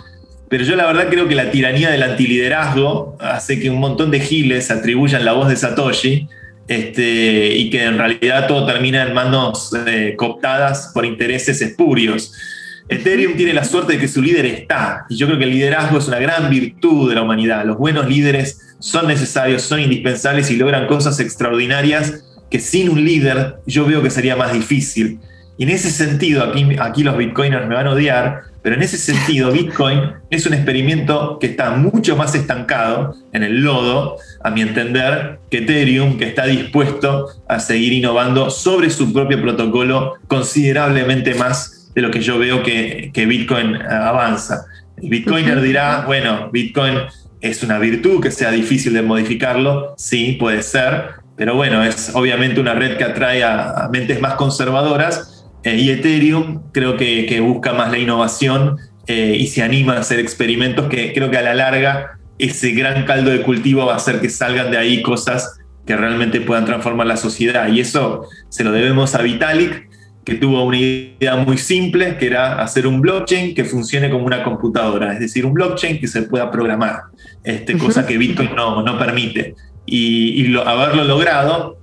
Pero 0.49 0.63
yo 0.63 0.75
la 0.77 0.85
verdad 0.85 1.07
creo 1.09 1.27
que 1.27 1.35
la 1.35 1.51
tiranía 1.51 1.89
del 1.89 2.03
antiliderazgo 2.03 3.17
hace 3.19 3.59
que 3.59 3.69
un 3.69 3.79
montón 3.79 4.11
de 4.11 4.21
giles 4.21 4.71
atribuyan 4.71 5.25
la 5.25 5.33
voz 5.33 5.49
de 5.49 5.57
Satoshi 5.57 6.27
este, 6.69 7.55
y 7.57 7.69
que 7.69 7.83
en 7.83 7.97
realidad 7.97 8.47
todo 8.47 8.65
termina 8.65 9.03
en 9.03 9.13
manos 9.13 9.71
eh, 9.87 10.15
cooptadas 10.17 10.91
por 10.93 11.05
intereses 11.05 11.61
espurios. 11.61 12.33
Ethereum 12.89 13.35
tiene 13.35 13.53
la 13.53 13.63
suerte 13.63 13.93
de 13.93 13.99
que 13.99 14.07
su 14.07 14.21
líder 14.21 14.45
está, 14.45 15.05
y 15.09 15.17
yo 15.17 15.27
creo 15.27 15.37
que 15.37 15.43
el 15.43 15.51
liderazgo 15.51 15.97
es 15.97 16.07
una 16.07 16.19
gran 16.19 16.49
virtud 16.49 17.09
de 17.09 17.15
la 17.15 17.23
humanidad. 17.23 17.65
Los 17.65 17.77
buenos 17.77 18.07
líderes 18.07 18.75
son 18.79 19.07
necesarios, 19.07 19.63
son 19.63 19.81
indispensables 19.81 20.49
y 20.51 20.55
logran 20.55 20.87
cosas 20.87 21.19
extraordinarias 21.19 22.23
que 22.49 22.59
sin 22.59 22.89
un 22.89 23.03
líder 23.03 23.57
yo 23.65 23.85
veo 23.85 24.01
que 24.01 24.09
sería 24.09 24.35
más 24.35 24.53
difícil. 24.53 25.19
Y 25.57 25.63
en 25.63 25.69
ese 25.69 25.89
sentido, 25.89 26.43
aquí, 26.43 26.65
aquí 26.79 27.03
los 27.03 27.17
bitcoiners 27.17 27.67
me 27.67 27.75
van 27.75 27.87
a 27.87 27.91
odiar, 27.91 28.43
pero 28.67 28.75
en 28.75 28.83
ese 28.83 28.97
sentido 28.97 29.49
Bitcoin 29.49 30.11
es 30.29 30.45
un 30.45 30.53
experimento 30.53 31.39
que 31.39 31.47
está 31.47 31.71
mucho 31.71 32.17
más 32.17 32.35
estancado 32.35 33.15
en 33.31 33.43
el 33.43 33.61
lodo, 33.61 34.17
a 34.43 34.49
mi 34.49 34.61
entender, 34.61 35.39
que 35.49 35.59
Ethereum, 35.59 36.17
que 36.17 36.25
está 36.25 36.45
dispuesto 36.47 37.27
a 37.47 37.61
seguir 37.61 37.93
innovando 37.93 38.49
sobre 38.49 38.89
su 38.89 39.13
propio 39.13 39.41
protocolo 39.41 40.15
considerablemente 40.27 41.33
más 41.33 41.76
de 41.97 42.03
lo 42.03 42.11
que 42.11 42.21
yo 42.21 42.37
veo 42.37 42.61
que, 42.61 43.09
que 43.11 43.25
Bitcoin 43.25 43.73
eh, 43.73 43.79
avanza. 43.89 44.67
El 45.01 45.09
Bitcoiner 45.09 45.59
dirá, 45.59 46.03
bueno, 46.05 46.51
Bitcoin 46.51 46.93
es 47.41 47.63
una 47.63 47.79
virtud 47.79 48.21
que 48.21 48.29
sea 48.29 48.51
difícil 48.51 48.93
de 48.93 49.01
modificarlo, 49.01 49.95
sí, 49.97 50.37
puede 50.39 50.61
ser, 50.61 51.13
pero 51.35 51.55
bueno, 51.55 51.83
es 51.83 52.11
obviamente 52.13 52.61
una 52.61 52.75
red 52.75 52.97
que 52.97 53.03
atrae 53.03 53.43
a, 53.43 53.85
a 53.85 53.89
mentes 53.89 54.21
más 54.21 54.35
conservadoras 54.35 55.47
eh, 55.63 55.75
y 55.75 55.89
Ethereum 55.89 56.71
creo 56.71 56.97
que, 56.97 57.25
que 57.25 57.39
busca 57.39 57.73
más 57.73 57.89
la 57.89 57.97
innovación 57.97 58.77
eh, 59.07 59.35
y 59.39 59.47
se 59.47 59.63
anima 59.63 59.93
a 59.93 60.01
hacer 60.01 60.19
experimentos 60.19 60.89
que 60.89 61.13
creo 61.13 61.31
que 61.31 61.37
a 61.37 61.41
la 61.41 61.55
larga 61.55 62.19
ese 62.37 62.73
gran 62.73 63.05
caldo 63.05 63.31
de 63.31 63.41
cultivo 63.41 63.87
va 63.87 63.93
a 63.93 63.95
hacer 63.95 64.21
que 64.21 64.29
salgan 64.29 64.69
de 64.69 64.77
ahí 64.77 65.01
cosas 65.01 65.59
que 65.87 65.97
realmente 65.97 66.41
puedan 66.41 66.65
transformar 66.65 67.07
la 67.07 67.17
sociedad. 67.17 67.67
Y 67.69 67.79
eso 67.79 68.27
se 68.49 68.63
lo 68.63 68.71
debemos 68.71 69.15
a 69.15 69.23
Vitalik, 69.23 69.87
que 70.27 70.35
tuvo 70.35 70.61
una 70.65 70.77
idea 70.77 71.37
muy 71.37 71.57
simple, 71.57 72.17
que 72.17 72.25
era 72.27 72.61
hacer 72.61 72.85
un 72.85 72.99
blockchain 72.99 73.55
que 73.55 73.63
funcione 73.63 74.09
como 74.09 74.25
una 74.25 74.43
computadora, 74.43 75.13
es 75.13 75.21
decir, 75.21 75.45
un 75.45 75.53
blockchain 75.53 76.01
que 76.01 76.07
se 76.09 76.23
pueda 76.23 76.51
programar, 76.51 77.03
este, 77.45 77.77
cosa 77.77 78.05
que 78.05 78.17
Bitcoin 78.17 78.53
no, 78.53 78.83
no 78.83 78.99
permite. 78.99 79.55
Y, 79.85 80.41
y 80.41 80.47
lo- 80.47 80.67
haberlo 80.67 81.05
logrado 81.05 81.77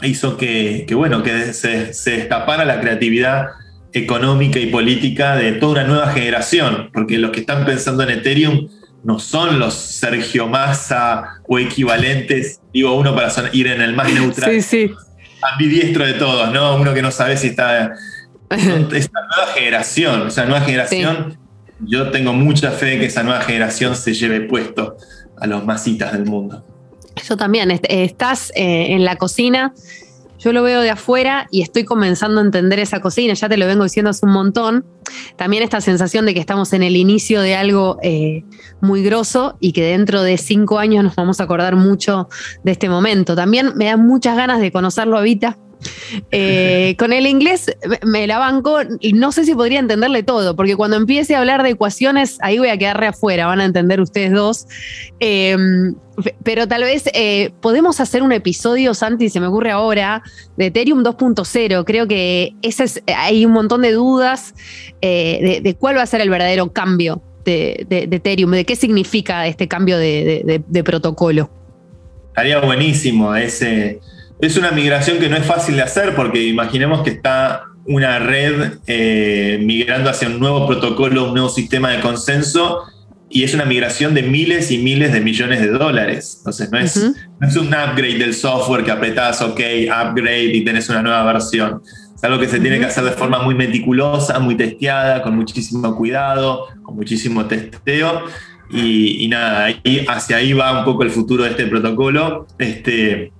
hizo 0.00 0.38
que, 0.38 0.86
que, 0.88 0.94
bueno, 0.94 1.22
que 1.22 1.52
se, 1.52 1.92
se 1.92 2.12
destapara 2.12 2.64
la 2.64 2.80
creatividad 2.80 3.48
económica 3.92 4.58
y 4.58 4.68
política 4.68 5.36
de 5.36 5.52
toda 5.52 5.72
una 5.72 5.84
nueva 5.84 6.12
generación, 6.12 6.88
porque 6.94 7.18
los 7.18 7.30
que 7.30 7.40
están 7.40 7.66
pensando 7.66 8.04
en 8.04 8.08
Ethereum 8.08 8.68
no 9.04 9.18
son 9.18 9.58
los 9.58 9.74
Sergio 9.74 10.48
Massa 10.48 11.24
o 11.46 11.58
equivalentes, 11.58 12.62
digo 12.72 12.96
uno 12.96 13.14
para 13.14 13.30
ir 13.52 13.66
en 13.66 13.82
el 13.82 13.92
más 13.94 14.10
neutral, 14.14 14.50
Sí, 14.50 14.62
sí. 14.62 14.90
Ambidiestro 15.42 16.06
de 16.06 16.14
todos, 16.14 16.52
¿no? 16.52 16.76
Uno 16.76 16.94
que 16.94 17.02
no 17.02 17.10
sabe 17.10 17.36
si 17.36 17.48
está... 17.48 17.92
Esta 18.50 19.20
nueva 19.20 19.52
generación, 19.54 20.28
esa 20.28 20.44
nueva 20.44 20.60
generación, 20.60 21.38
yo 21.80 22.10
tengo 22.10 22.34
mucha 22.34 22.70
fe 22.70 22.98
que 22.98 23.06
esa 23.06 23.22
nueva 23.22 23.40
generación 23.40 23.96
se 23.96 24.12
lleve 24.12 24.42
puesto 24.42 24.96
a 25.40 25.46
los 25.46 25.64
masitas 25.64 26.12
del 26.12 26.26
mundo. 26.26 26.62
Yo 27.26 27.36
también, 27.38 27.70
est- 27.70 27.86
estás 27.88 28.52
eh, 28.54 28.88
en 28.92 29.04
la 29.04 29.16
cocina, 29.16 29.72
yo 30.42 30.52
lo 30.52 30.62
veo 30.62 30.80
de 30.80 30.90
afuera 30.90 31.46
y 31.50 31.62
estoy 31.62 31.84
comenzando 31.84 32.40
a 32.40 32.44
entender 32.44 32.78
esa 32.80 33.00
cocina, 33.00 33.34
ya 33.34 33.48
te 33.48 33.56
lo 33.56 33.66
vengo 33.66 33.84
diciendo 33.84 34.10
hace 34.10 34.26
un 34.26 34.32
montón. 34.32 34.84
También 35.36 35.62
esta 35.62 35.80
sensación 35.80 36.26
de 36.26 36.34
que 36.34 36.40
estamos 36.40 36.72
en 36.72 36.82
el 36.82 36.96
inicio 36.96 37.40
de 37.40 37.54
algo 37.54 37.98
eh, 38.02 38.44
muy 38.80 39.02
grosso 39.02 39.56
y 39.60 39.72
que 39.72 39.84
dentro 39.84 40.22
de 40.22 40.38
cinco 40.38 40.78
años 40.78 41.04
nos 41.04 41.14
vamos 41.14 41.40
a 41.40 41.44
acordar 41.44 41.76
mucho 41.76 42.28
de 42.64 42.72
este 42.72 42.88
momento. 42.88 43.36
También 43.36 43.72
me 43.76 43.86
dan 43.86 44.04
muchas 44.04 44.36
ganas 44.36 44.60
de 44.60 44.72
conocerlo 44.72 45.16
a 45.16 45.22
Vita. 45.22 45.58
Eh, 46.30 46.94
con 46.98 47.12
el 47.12 47.26
inglés 47.26 47.74
me- 48.04 48.26
la 48.26 48.38
banco 48.38 48.78
y 49.00 49.12
no 49.14 49.32
sé 49.32 49.44
si 49.44 49.54
podría 49.54 49.78
entenderle 49.80 50.22
todo, 50.22 50.54
porque 50.56 50.76
cuando 50.76 50.96
empiece 50.96 51.34
a 51.34 51.40
hablar 51.40 51.62
de 51.62 51.70
ecuaciones, 51.70 52.38
ahí 52.40 52.58
voy 52.58 52.68
a 52.68 52.76
quedar 52.76 52.98
re 53.00 53.06
afuera, 53.08 53.46
van 53.46 53.60
a 53.60 53.64
entender 53.64 54.00
ustedes 54.00 54.32
dos. 54.32 54.66
Eh, 55.20 55.56
Pe- 56.22 56.34
Pero 56.44 56.68
tal 56.68 56.82
vez 56.82 57.04
eh, 57.14 57.52
podemos 57.62 57.98
hacer 57.98 58.22
un 58.22 58.32
episodio, 58.32 58.92
Santi, 58.92 59.30
se 59.30 59.40
me 59.40 59.46
ocurre 59.46 59.70
ahora, 59.70 60.22
de 60.58 60.66
Ethereum 60.66 61.02
2.0. 61.02 61.84
Creo 61.86 62.06
que 62.06 62.52
ese 62.60 62.84
es, 62.84 63.02
hay 63.16 63.46
un 63.46 63.52
montón 63.52 63.80
de 63.80 63.92
dudas 63.92 64.54
eh, 65.00 65.60
de, 65.62 65.74
cuál 65.74 65.96
va 65.96 66.02
a 66.02 66.06
ser 66.06 66.20
el 66.20 66.28
verdadero 66.28 66.70
cambio 66.70 67.22
de, 67.46 67.86
Ethereum, 67.88 68.50
de 68.50 68.66
qué 68.66 68.76
significa 68.76 69.46
este 69.46 69.68
cambio 69.68 69.96
de- 69.96 70.62
de 70.66 70.84
protocolo. 70.84 71.50
Estaría 72.28 72.60
buenísimo. 72.60 73.34
Ese, 73.34 73.98
es 74.42 74.56
una 74.56 74.72
migración 74.72 75.18
que 75.18 75.28
no 75.28 75.36
es 75.36 75.46
fácil 75.46 75.76
de 75.76 75.82
hacer 75.82 76.16
porque 76.16 76.42
imaginemos 76.42 77.02
que 77.02 77.10
está 77.10 77.66
una 77.86 78.18
red 78.18 78.72
eh, 78.88 79.60
migrando 79.62 80.10
hacia 80.10 80.28
un 80.28 80.40
nuevo 80.40 80.66
protocolo, 80.66 81.28
un 81.28 81.34
nuevo 81.34 81.48
sistema 81.48 81.90
de 81.90 82.00
consenso 82.00 82.80
y 83.30 83.44
es 83.44 83.54
una 83.54 83.64
migración 83.64 84.14
de 84.14 84.22
miles 84.24 84.72
y 84.72 84.78
miles 84.78 85.12
de 85.12 85.20
millones 85.20 85.60
de 85.60 85.68
dólares. 85.68 86.34
Entonces 86.38 86.72
no 86.72 86.78
es, 86.78 86.96
no 87.40 87.48
es 87.48 87.56
un 87.56 87.68
upgrade 87.68 88.18
del 88.18 88.34
software 88.34 88.84
que 88.84 88.90
apretás 88.90 89.40
OK, 89.42 89.60
upgrade 89.60 90.56
y 90.56 90.64
tenés 90.64 90.88
una 90.88 91.02
nueva 91.02 91.22
versión. 91.32 91.80
Es 92.12 92.24
algo 92.24 92.40
que 92.40 92.48
se 92.48 92.58
tiene 92.58 92.80
que 92.80 92.86
hacer 92.86 93.04
de 93.04 93.12
forma 93.12 93.42
muy 93.42 93.54
meticulosa, 93.54 94.40
muy 94.40 94.56
testeada, 94.56 95.22
con 95.22 95.36
muchísimo 95.36 95.94
cuidado, 95.96 96.66
con 96.82 96.96
muchísimo 96.96 97.46
testeo. 97.46 98.24
Y, 98.72 99.24
y 99.24 99.28
nada, 99.28 99.66
ahí, 99.66 100.04
hacia 100.08 100.38
ahí 100.38 100.52
va 100.52 100.80
un 100.80 100.84
poco 100.84 101.04
el 101.04 101.10
futuro 101.10 101.44
de 101.44 101.50
este 101.50 101.66
protocolo. 101.66 102.48
Este, 102.58 103.32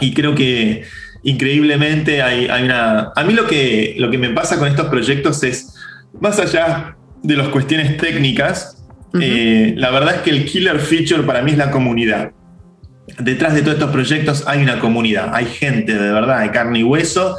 y 0.00 0.12
creo 0.14 0.34
que 0.34 0.84
increíblemente 1.22 2.22
hay, 2.22 2.46
hay 2.46 2.64
una... 2.64 3.12
A 3.14 3.24
mí 3.24 3.34
lo 3.34 3.46
que, 3.46 3.96
lo 3.98 4.10
que 4.10 4.18
me 4.18 4.30
pasa 4.30 4.58
con 4.58 4.68
estos 4.68 4.86
proyectos 4.86 5.42
es, 5.42 5.74
más 6.20 6.38
allá 6.38 6.96
de 7.22 7.36
las 7.36 7.48
cuestiones 7.48 7.96
técnicas, 7.96 8.84
eh, 9.20 9.74
la 9.76 9.90
verdad 9.90 10.16
es 10.16 10.20
que 10.22 10.30
el 10.30 10.44
killer 10.44 10.78
feature 10.78 11.22
para 11.22 11.42
mí 11.42 11.52
es 11.52 11.58
la 11.58 11.70
comunidad. 11.70 12.32
Detrás 13.18 13.54
de 13.54 13.62
todos 13.62 13.74
estos 13.74 13.90
proyectos 13.90 14.44
hay 14.46 14.62
una 14.62 14.78
comunidad, 14.78 15.30
hay 15.32 15.46
gente 15.46 15.94
de 15.94 16.12
verdad, 16.12 16.38
hay 16.38 16.50
carne 16.50 16.80
y 16.80 16.82
hueso 16.82 17.36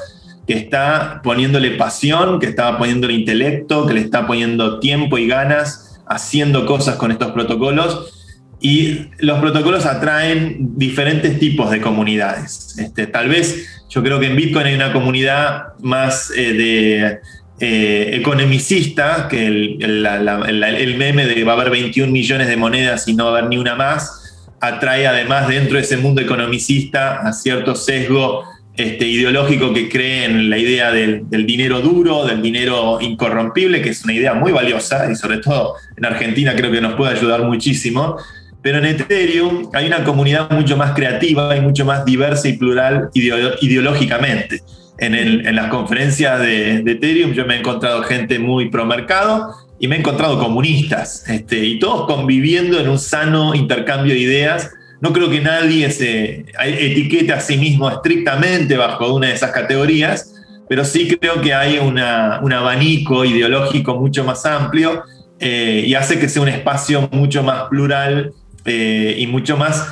que 0.47 0.53
está 0.53 1.21
poniéndole 1.23 1.71
pasión, 1.71 2.39
que 2.39 2.47
está 2.47 2.77
poniéndole 2.77 3.13
intelecto, 3.13 3.85
que 3.85 3.93
le 3.93 3.99
está 3.99 4.25
poniendo 4.25 4.79
tiempo 4.79 5.17
y 5.17 5.27
ganas 5.27 5.99
haciendo 6.07 6.65
cosas 6.65 6.95
con 6.95 7.11
estos 7.11 7.33
protocolos. 7.33 8.16
Y 8.59 9.07
los 9.19 9.39
protocolos 9.39 9.85
atraen 9.85 10.57
diferentes 10.77 11.37
tipos 11.39 11.69
de 11.69 11.79
comunidades. 11.79 12.75
Este, 12.79 13.05
tal 13.07 13.29
vez 13.29 13.83
yo 13.89 14.01
creo 14.03 14.19
que 14.19 14.27
en 14.27 14.35
Bitcoin 14.35 14.65
hay 14.65 14.75
una 14.75 14.91
comunidad 14.91 15.73
más 15.79 16.31
eh, 16.35 16.53
de 16.53 17.19
eh, 17.59 18.09
economicista, 18.15 19.27
que 19.29 19.45
el, 19.47 19.77
el- 19.83 20.95
meme 20.97 21.25
de 21.25 21.43
va 21.43 21.53
a 21.53 21.55
haber 21.55 21.69
21 21.69 22.11
millones 22.11 22.47
de 22.47 22.57
monedas 22.57 23.07
y 23.07 23.13
no 23.13 23.25
va 23.25 23.29
a 23.31 23.37
haber 23.37 23.49
ni 23.49 23.57
una 23.57 23.75
más, 23.75 24.47
atrae 24.59 25.05
además 25.07 25.47
dentro 25.47 25.75
de 25.77 25.83
ese 25.83 25.97
mundo 25.97 26.21
economicista 26.21 27.17
a 27.21 27.33
cierto 27.33 27.75
sesgo 27.75 28.43
este, 28.75 29.07
ideológico 29.07 29.73
que 29.73 29.89
cree 29.89 30.25
en 30.25 30.49
la 30.49 30.57
idea 30.57 30.91
del, 30.91 31.27
del 31.29 31.45
dinero 31.47 31.81
duro, 31.81 32.25
del 32.25 32.41
dinero 32.41 32.99
incorrompible, 33.01 33.81
que 33.81 33.89
es 33.89 34.03
una 34.03 34.13
idea 34.13 34.33
muy 34.35 34.51
valiosa 34.51 35.11
y 35.11 35.15
sobre 35.15 35.37
todo 35.39 35.75
en 35.95 36.05
Argentina 36.05 36.55
creo 36.55 36.71
que 36.71 36.81
nos 36.81 36.93
puede 36.95 37.15
ayudar 37.17 37.41
muchísimo. 37.43 38.17
Pero 38.61 38.79
en 38.79 38.85
Ethereum 38.85 39.69
hay 39.73 39.87
una 39.87 40.03
comunidad 40.03 40.49
mucho 40.51 40.75
más 40.75 40.93
creativa 40.93 41.55
y 41.55 41.61
mucho 41.61 41.85
más 41.85 42.03
diversa 42.05 42.47
y 42.49 42.53
plural 42.53 43.09
ideo- 43.13 43.55
ideológicamente. 43.61 44.61
En, 44.99 45.13
el- 45.13 45.45
en 45.45 45.55
las 45.55 45.67
conferencias 45.67 46.39
de, 46.39 46.81
de 46.81 46.91
Ethereum 46.93 47.31
yo 47.33 47.45
me 47.45 47.55
he 47.55 47.59
encontrado 47.59 48.01
gente 48.03 48.39
muy 48.39 48.69
pro 48.69 48.85
mercado 48.85 49.53
y 49.79 49.87
me 49.87 49.95
he 49.95 49.99
encontrado 49.99 50.39
comunistas, 50.39 51.29
este, 51.29 51.63
y 51.63 51.77
todos 51.77 52.07
conviviendo 52.07 52.79
en 52.79 52.89
un 52.89 52.97
sano 52.97 53.53
intercambio 53.53 54.15
de 54.15 54.19
ideas. 54.21 54.71
No 54.99 55.13
creo 55.13 55.29
que 55.29 55.39
nadie 55.39 55.91
se 55.91 56.45
etiquete 56.65 57.31
a 57.31 57.39
sí 57.39 57.57
mismo 57.57 57.87
estrictamente 57.91 58.75
bajo 58.75 59.13
una 59.13 59.27
de 59.27 59.33
esas 59.35 59.51
categorías, 59.51 60.33
pero 60.67 60.83
sí 60.83 61.07
creo 61.07 61.39
que 61.41 61.53
hay 61.53 61.77
una- 61.77 62.39
un 62.41 62.51
abanico 62.51 63.23
ideológico 63.23 63.95
mucho 63.95 64.23
más 64.23 64.47
amplio 64.47 65.03
eh, 65.39 65.83
y 65.85 65.93
hace 65.93 66.17
que 66.17 66.27
sea 66.27 66.41
un 66.41 66.49
espacio 66.49 67.07
mucho 67.11 67.43
más 67.43 67.65
plural 67.69 68.33
eh, 68.67 69.15
y 69.17 69.25
mucho 69.27 69.57
más, 69.57 69.87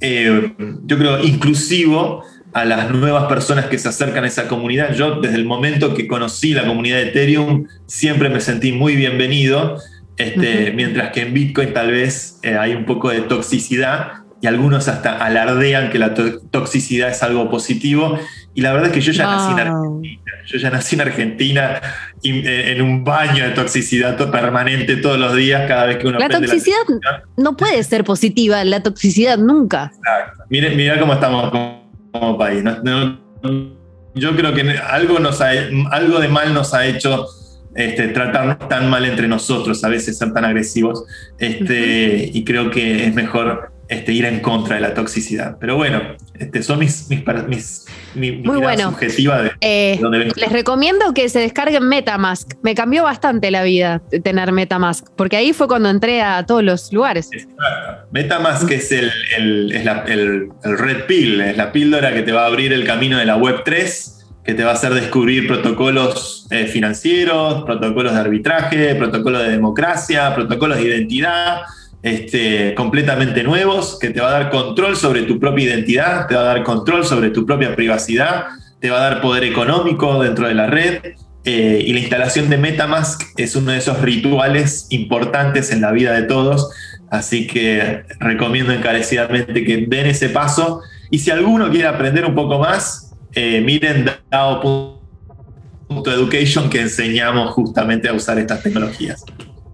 eh, 0.00 0.52
yo 0.84 0.98
creo, 0.98 1.24
inclusivo 1.24 2.22
a 2.52 2.64
las 2.64 2.90
nuevas 2.90 3.24
personas 3.26 3.66
que 3.66 3.78
se 3.78 3.88
acercan 3.88 4.24
a 4.24 4.26
esa 4.26 4.48
comunidad. 4.48 4.94
Yo 4.94 5.20
desde 5.20 5.36
el 5.36 5.44
momento 5.44 5.94
que 5.94 6.06
conocí 6.06 6.52
la 6.54 6.66
comunidad 6.66 6.96
de 6.98 7.08
Ethereum 7.08 7.66
siempre 7.86 8.28
me 8.28 8.40
sentí 8.40 8.72
muy 8.72 8.96
bienvenido, 8.96 9.78
este, 10.16 10.66
Ujú. 10.68 10.76
mientras 10.76 11.12
que 11.12 11.20
en 11.22 11.34
Bitcoin 11.34 11.72
tal 11.72 11.90
vez 11.90 12.38
eh, 12.42 12.56
hay 12.58 12.72
un 12.74 12.84
poco 12.84 13.10
de 13.10 13.20
toxicidad 13.20 14.24
y 14.40 14.46
algunos 14.46 14.88
hasta 14.88 15.16
alardean 15.18 15.90
que 15.90 15.98
la 15.98 16.14
to- 16.14 16.40
toxicidad 16.50 17.10
es 17.10 17.22
algo 17.22 17.50
positivo. 17.50 18.18
Y 18.56 18.62
la 18.62 18.72
verdad 18.72 18.88
es 18.88 18.94
que 18.94 19.00
yo 19.02 19.12
ya 19.12 19.24
nací 19.26 19.52
en. 19.52 19.58
Argentina. 19.60 20.32
Yo 20.46 20.58
ya 20.58 20.70
nací 20.70 20.94
en 20.94 21.00
Argentina 21.02 21.80
y, 22.22 22.38
eh, 22.46 22.72
en 22.72 22.80
un 22.82 23.04
baño 23.04 23.44
de 23.44 23.50
toxicidad 23.50 24.16
to- 24.16 24.30
permanente 24.30 24.96
todos 24.96 25.18
los 25.18 25.36
días 25.36 25.68
cada 25.68 25.86
vez 25.86 25.98
que 25.98 26.06
uno 26.06 26.18
La 26.18 26.28
toxicidad 26.28 26.76
no 27.36 27.56
puede 27.56 27.82
ser 27.84 28.02
positiva, 28.04 28.64
la 28.64 28.82
toxicidad 28.82 29.36
nunca. 29.38 29.92
Mira, 30.48 30.70
mira 30.70 30.98
cómo 30.98 31.12
estamos 31.12 31.50
como, 32.12 32.38
país. 32.38 32.62
No- 32.64 32.80
no- 32.82 33.18
yo 34.14 34.34
creo 34.34 34.54
que 34.54 34.62
algo, 34.78 35.18
nos 35.18 35.42
ha- 35.42 35.50
algo 35.90 36.18
de 36.18 36.28
mal 36.28 36.54
nos 36.54 36.72
ha 36.72 36.86
hecho 36.86 37.26
este, 37.74 38.08
tratarnos 38.08 38.58
tan 38.70 38.88
mal 38.88 39.04
entre 39.04 39.28
nosotros, 39.28 39.84
a 39.84 39.88
veces 39.90 40.16
ser 40.16 40.32
tan 40.32 40.46
agresivos. 40.46 41.04
Este, 41.38 42.30
Y 42.32 42.42
creo 42.44 42.70
que 42.70 43.04
es 43.06 43.14
mejor 43.14 43.70
este, 43.88 44.12
ir 44.12 44.24
en 44.24 44.40
contra 44.40 44.76
de 44.76 44.80
la 44.80 44.94
toxicidad. 44.94 45.58
Pero 45.60 45.76
bueno, 45.76 46.00
este, 46.34 46.62
son 46.62 46.78
mis, 46.78 47.08
mis, 47.10 47.22
mis- 47.48 47.84
mi, 48.14 48.32
mi 48.32 48.38
Muy 48.42 48.58
bueno. 48.58 48.90
subjetiva 48.90 49.42
de, 49.42 49.50
Eh, 49.60 49.98
de 50.00 50.32
les 50.36 50.52
recomiendo 50.52 51.12
que 51.12 51.28
se 51.28 51.40
descarguen 51.40 51.88
Metamask. 51.88 52.52
Me 52.62 52.74
cambió 52.74 53.02
bastante 53.04 53.50
la 53.50 53.62
vida 53.62 54.00
tener 54.24 54.52
Metamask, 54.52 55.06
porque 55.16 55.36
ahí 55.36 55.52
fue 55.52 55.68
cuando 55.68 55.90
entré 55.90 56.22
a 56.22 56.46
todos 56.46 56.62
los 56.62 56.92
lugares. 56.92 57.30
MetaMask 58.12 58.70
es, 58.70 58.92
el, 58.92 59.10
el- 59.36 59.72
es 59.72 59.84
la- 59.84 60.04
el- 60.06 60.48
el 60.64 60.78
red 60.78 61.04
pill, 61.06 61.40
es 61.40 61.56
la 61.56 61.72
píldora 61.72 62.12
que 62.14 62.22
te 62.22 62.32
va 62.32 62.44
a 62.44 62.46
abrir 62.46 62.72
el 62.72 62.84
camino 62.84 63.18
de 63.18 63.24
la 63.26 63.36
web 63.36 63.62
3, 63.64 64.12
que 64.44 64.54
te 64.54 64.62
va 64.64 64.70
a 64.70 64.74
hacer 64.74 64.94
descubrir 64.94 65.46
protocolos 65.48 66.46
eh, 66.50 66.66
financieros, 66.66 67.64
protocolos 67.64 68.14
de 68.14 68.20
arbitraje, 68.20 68.94
protocolos 68.94 69.42
de 69.42 69.50
democracia, 69.50 70.34
protocolos 70.34 70.78
de 70.78 70.84
identidad, 70.84 71.62
este, 72.06 72.74
completamente 72.74 73.42
nuevos, 73.42 73.98
que 73.98 74.10
te 74.10 74.20
va 74.20 74.28
a 74.28 74.32
dar 74.32 74.50
control 74.50 74.96
sobre 74.96 75.22
tu 75.22 75.38
propia 75.38 75.66
identidad, 75.66 76.26
te 76.26 76.34
va 76.34 76.42
a 76.42 76.44
dar 76.44 76.62
control 76.62 77.04
sobre 77.04 77.30
tu 77.30 77.44
propia 77.44 77.74
privacidad, 77.74 78.46
te 78.80 78.90
va 78.90 78.98
a 78.98 79.10
dar 79.10 79.20
poder 79.20 79.44
económico 79.44 80.22
dentro 80.22 80.48
de 80.48 80.54
la 80.54 80.66
red. 80.66 81.00
eh, 81.44 81.84
y 81.86 81.92
la 81.92 82.00
instalación 82.00 82.50
de 82.50 82.58
MetaMask 82.58 83.22
es 83.36 83.54
uno 83.54 83.70
de 83.70 83.78
esos 83.78 84.00
rituales 84.00 84.88
importantes 84.90 85.70
en 85.70 85.80
la 85.80 85.92
vida 85.92 86.12
de 86.12 86.24
todos 86.24 86.68
Así 87.10 87.46
que 87.46 88.04
recomiendo 88.18 88.72
encarecidamente 88.72 89.62
que 89.64 89.86
den 89.86 90.06
ese 90.06 90.28
paso. 90.28 90.82
Y 91.10 91.20
si 91.20 91.30
alguno 91.30 91.70
quiere 91.70 91.86
aprender 91.86 92.26
un 92.26 92.34
poco 92.34 92.58
más, 92.58 93.12
eh, 93.32 93.60
miren 93.60 94.10
DAO.education 94.30 96.68
que 96.68 96.80
enseñamos 96.80 97.52
justamente 97.52 98.08
a 98.08 98.12
usar 98.12 98.38
estas 98.38 98.60
tecnologías. 98.62 99.24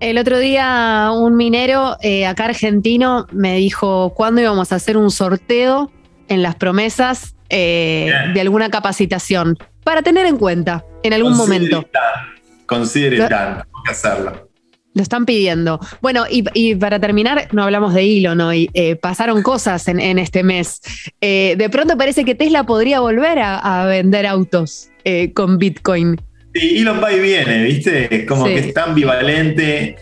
El 0.03 0.19
otro 0.19 0.41
día 0.41 1.11
un 1.15 1.37
minero 1.37 1.97
eh, 2.03 2.27
acá 2.27 2.47
argentino 2.47 3.29
me 3.31 3.55
dijo 3.57 4.13
cuándo 4.17 4.41
íbamos 4.41 4.73
a 4.73 4.75
hacer 4.75 4.97
un 4.97 5.13
sorteo 5.13 5.93
en 6.27 6.43
las 6.43 6.57
promesas 6.57 7.37
eh, 7.51 8.11
de 8.35 8.41
alguna 8.41 8.69
capacitación 8.69 9.57
para 9.85 10.03
tener 10.03 10.27
en 10.27 10.39
cuenta 10.39 10.85
en 11.05 11.13
algún 11.13 11.37
Consider 11.37 11.61
momento. 11.61 11.79
it 11.83 11.93
done. 11.93 12.67
consider 12.67 13.13
it 13.13 13.21
Lo- 13.21 13.65
hacerlo. 13.89 14.49
Lo 14.95 15.03
están 15.03 15.25
pidiendo. 15.25 15.79
Bueno, 16.01 16.25
y, 16.29 16.45
y 16.53 16.75
para 16.75 16.99
terminar, 16.99 17.47
no 17.53 17.63
hablamos 17.63 17.95
de 17.95 18.03
Elon 18.19 18.41
hoy. 18.41 18.69
eh, 18.75 18.97
pasaron 18.97 19.41
cosas 19.45 19.87
en, 19.87 20.01
en 20.01 20.19
este 20.19 20.43
mes. 20.43 20.81
De 21.21 21.69
pronto 21.71 21.97
parece 21.97 22.25
que 22.25 22.35
Tesla 22.35 22.65
podría 22.67 22.99
volver 23.01 23.39
a, 23.39 23.83
a 23.83 23.87
vender 23.87 24.27
autos 24.27 24.89
con 25.35 25.59
Bitcoin. 25.59 26.21
Sí, 26.55 26.79
Elon 26.79 27.01
va 27.03 27.13
y 27.13 27.21
viene, 27.21 27.65
¿viste? 27.65 28.27
Como 28.27 28.47
Sí. 28.47 28.55
que 28.55 28.61
es 28.61 28.75
tan 28.75 28.91
ambivalente. 28.91 29.97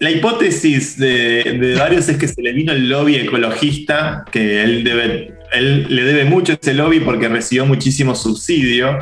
La 0.00 0.10
hipótesis 0.10 0.98
de, 0.98 1.58
de 1.60 1.74
varios 1.76 2.08
es 2.08 2.16
que 2.16 2.26
se 2.26 2.42
le 2.42 2.52
vino 2.52 2.72
el 2.72 2.88
lobby 2.88 3.16
ecologista, 3.16 4.24
que 4.32 4.62
él, 4.62 4.82
debe, 4.82 5.34
él 5.52 5.86
le 5.88 6.02
debe 6.02 6.24
mucho 6.24 6.54
ese 6.60 6.74
lobby 6.74 6.98
porque 7.00 7.28
recibió 7.28 7.66
muchísimo 7.66 8.14
subsidio 8.14 8.98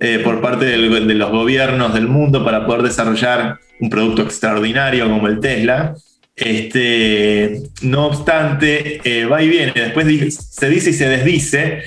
eh, 0.00 0.20
por 0.22 0.40
parte 0.40 0.64
del- 0.66 1.06
de 1.08 1.14
los 1.14 1.30
gobiernos 1.30 1.92
del 1.94 2.06
mundo 2.08 2.44
para 2.44 2.66
poder 2.66 2.82
desarrollar 2.82 3.58
un 3.80 3.90
producto 3.90 4.22
extraordinario 4.22 5.08
como 5.08 5.26
el 5.28 5.40
Tesla. 5.40 5.94
Este, 6.36 7.62
no 7.82 8.06
obstante, 8.06 9.00
eh, 9.04 9.24
va 9.24 9.42
y 9.42 9.48
viene. 9.48 9.72
Después 9.74 10.06
se 10.36 10.68
dice 10.68 10.90
y 10.90 10.92
se 10.94 11.08
desdice. 11.08 11.82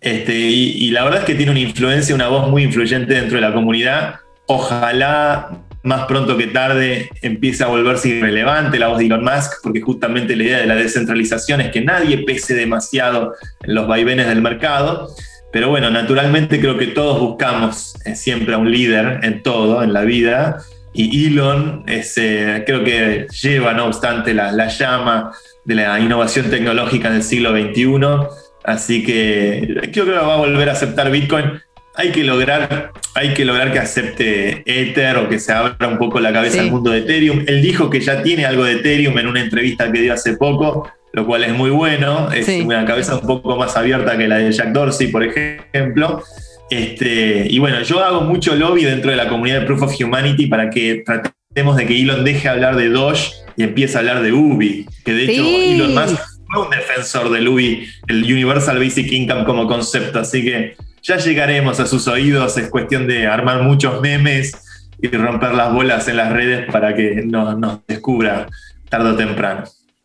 Este, 0.00 0.34
y, 0.34 0.90
la 0.90 1.04
verdad 1.04 1.20
es 1.20 1.26
que 1.26 1.34
tiene 1.34 1.50
una 1.50 1.60
influencia, 1.60 2.14
una 2.14 2.28
voz 2.28 2.48
muy 2.48 2.62
influyente 2.62 3.14
dentro 3.14 3.36
de 3.36 3.40
la 3.40 3.52
comunidad. 3.52 4.16
Ojalá 4.46 5.50
más 5.82 6.06
pronto 6.06 6.36
que 6.36 6.48
tarde 6.48 7.08
empiece 7.22 7.64
a 7.64 7.68
volverse 7.68 8.08
irrelevante 8.08 8.78
la 8.78 8.88
voz 8.88 8.98
de 8.98 9.06
Elon 9.06 9.24
Musk, 9.24 9.54
porque 9.62 9.80
justamente 9.80 10.36
la 10.36 10.42
idea 10.42 10.58
de 10.58 10.66
la 10.66 10.74
descentralización 10.74 11.60
es 11.60 11.70
que 11.70 11.80
nadie 11.80 12.18
pese 12.18 12.54
demasiado 12.54 13.34
en 13.62 13.74
los 13.74 13.86
vaivenes 13.86 14.28
del 14.28 14.42
mercado. 14.42 15.08
Pero 15.52 15.70
bueno, 15.70 15.90
naturalmente 15.90 16.60
creo 16.60 16.76
que 16.76 16.88
todos 16.88 17.20
buscamos 17.20 17.94
eh, 18.04 18.14
siempre 18.14 18.54
a 18.54 18.58
un 18.58 18.70
líder 18.70 19.20
en 19.22 19.42
todo, 19.42 19.82
en 19.82 19.92
la 19.92 20.02
vida. 20.02 20.58
Y 20.92 21.26
Elon 21.28 21.84
eh, 21.86 22.62
creo 22.66 22.84
que 22.84 23.26
lleva, 23.42 23.72
no 23.72 23.86
obstante, 23.86 24.34
la, 24.34 24.52
la 24.52 24.68
llama 24.68 25.32
de 25.64 25.74
la 25.74 25.98
innovación 26.00 26.50
tecnológica 26.50 27.10
del 27.10 27.22
siglo 27.22 27.50
XXI. 27.52 28.47
Así 28.68 29.02
que 29.02 29.66
creo 29.92 30.04
que 30.04 30.10
va 30.12 30.34
a 30.34 30.36
volver 30.36 30.68
a 30.68 30.72
aceptar 30.72 31.10
Bitcoin. 31.10 31.46
Hay 31.94 32.10
que 32.10 32.22
lograr, 32.22 32.92
hay 33.14 33.32
que, 33.32 33.46
lograr 33.46 33.72
que 33.72 33.78
acepte 33.78 34.62
Ether 34.66 35.16
o 35.16 35.28
que 35.30 35.38
se 35.38 35.52
abra 35.54 35.88
un 35.88 35.96
poco 35.96 36.20
la 36.20 36.34
cabeza 36.34 36.54
Sí. 36.54 36.58
al 36.60 36.70
mundo 36.70 36.90
de 36.90 36.98
Ethereum. 36.98 37.44
Él 37.46 37.62
dijo 37.62 37.88
que 37.88 38.00
ya 38.00 38.22
tiene 38.22 38.44
algo 38.44 38.64
de 38.64 38.72
Ethereum 38.74 39.16
en 39.18 39.26
una 39.26 39.40
entrevista 39.40 39.90
que 39.90 40.02
dio 40.02 40.12
hace 40.12 40.36
poco, 40.36 40.86
lo 41.14 41.24
cual 41.26 41.44
es 41.44 41.54
muy 41.54 41.70
bueno. 41.70 42.30
Es 42.30 42.44
Sí. 42.44 42.60
una 42.60 42.84
cabeza 42.84 43.16
un 43.16 43.26
poco 43.26 43.56
más 43.56 43.74
abierta 43.74 44.18
que 44.18 44.28
la 44.28 44.36
de 44.36 44.52
Jack 44.52 44.68
Dorsey, 44.72 45.06
por 45.08 45.24
ejemplo. 45.24 46.22
Este, 46.68 47.46
y 47.48 47.58
bueno, 47.58 47.80
yo 47.82 48.04
hago 48.04 48.20
mucho 48.20 48.54
lobby 48.54 48.84
dentro 48.84 49.10
de 49.10 49.16
la 49.16 49.28
comunidad 49.30 49.60
de 49.60 49.66
Proof 49.66 49.82
of 49.84 49.94
Humanity 49.98 50.46
para 50.46 50.68
que 50.68 51.02
tratemos 51.06 51.74
de 51.78 51.86
que 51.86 51.98
Elon 51.98 52.22
deje 52.22 52.46
hablar 52.50 52.76
de 52.76 52.90
Doge 52.90 53.30
y 53.56 53.62
empiece 53.62 53.96
a 53.96 54.00
hablar 54.00 54.22
de 54.22 54.32
UBI, 54.32 54.86
que 55.06 55.14
de 55.14 55.24
hecho. 55.24 55.42
Elon 55.42 55.94
Musk 55.94 56.20
fue 56.50 56.62
un 56.64 56.70
defensor 56.70 57.30
del 57.30 57.48
UBI, 57.48 57.86
el 58.08 58.22
Universal 58.24 58.78
Basic 58.78 59.10
Income 59.12 59.44
como 59.44 59.66
concepto, 59.66 60.20
así 60.20 60.42
que 60.44 60.76
ya 61.02 61.16
llegaremos 61.18 61.78
a 61.80 61.86
sus 61.86 62.08
oídos, 62.08 62.56
es 62.58 62.68
cuestión 62.70 63.06
de 63.06 63.26
armar 63.26 63.62
muchos 63.62 64.00
memes 64.00 64.56
y 65.00 65.08
romper 65.08 65.54
las 65.54 65.72
bolas 65.72 66.08
en 66.08 66.16
las 66.16 66.32
redes 66.32 66.70
para 66.72 66.94
que 66.94 67.22
no- 67.24 67.54
nos 67.54 67.86
descubra 67.86 68.48
tarde 68.88 69.10
o 69.10 69.16
temprano. 69.16 69.64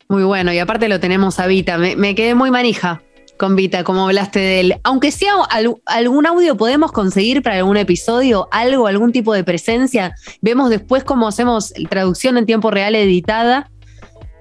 Muy 0.10 0.24
bueno, 0.24 0.54
y 0.54 0.60
aparte 0.60 0.88
lo 0.90 1.00
tenemos 1.00 1.40
a 1.40 1.48
Vita. 1.48 1.78
Me, 1.78 2.14
quedé 2.14 2.36
muy 2.36 2.52
manija 2.52 3.02
con 3.38 3.56
Vita, 3.56 3.84
como 3.84 4.06
hablaste 4.06 4.40
de 4.40 4.60
él. 4.60 4.76
Aunque 4.84 5.12
sea 5.12 5.34
al- 5.50 5.76
algún 5.88 6.28
audio 6.28 6.56
podemos 6.56 6.92
conseguir 6.92 7.42
para 7.42 7.56
algún 7.58 7.78
episodio, 7.78 8.48
algo, 8.52 8.86
algún 8.86 9.12
tipo 9.12 9.34
de 9.34 9.44
presencia. 9.44 10.14
Vemos 10.42 10.70
después 10.70 11.04
cómo 11.04 11.28
hacemos 11.28 11.74
traducción 11.90 12.38
en 12.38 12.46
tiempo 12.46 12.70
real 12.70 12.94
editada. 12.94 13.72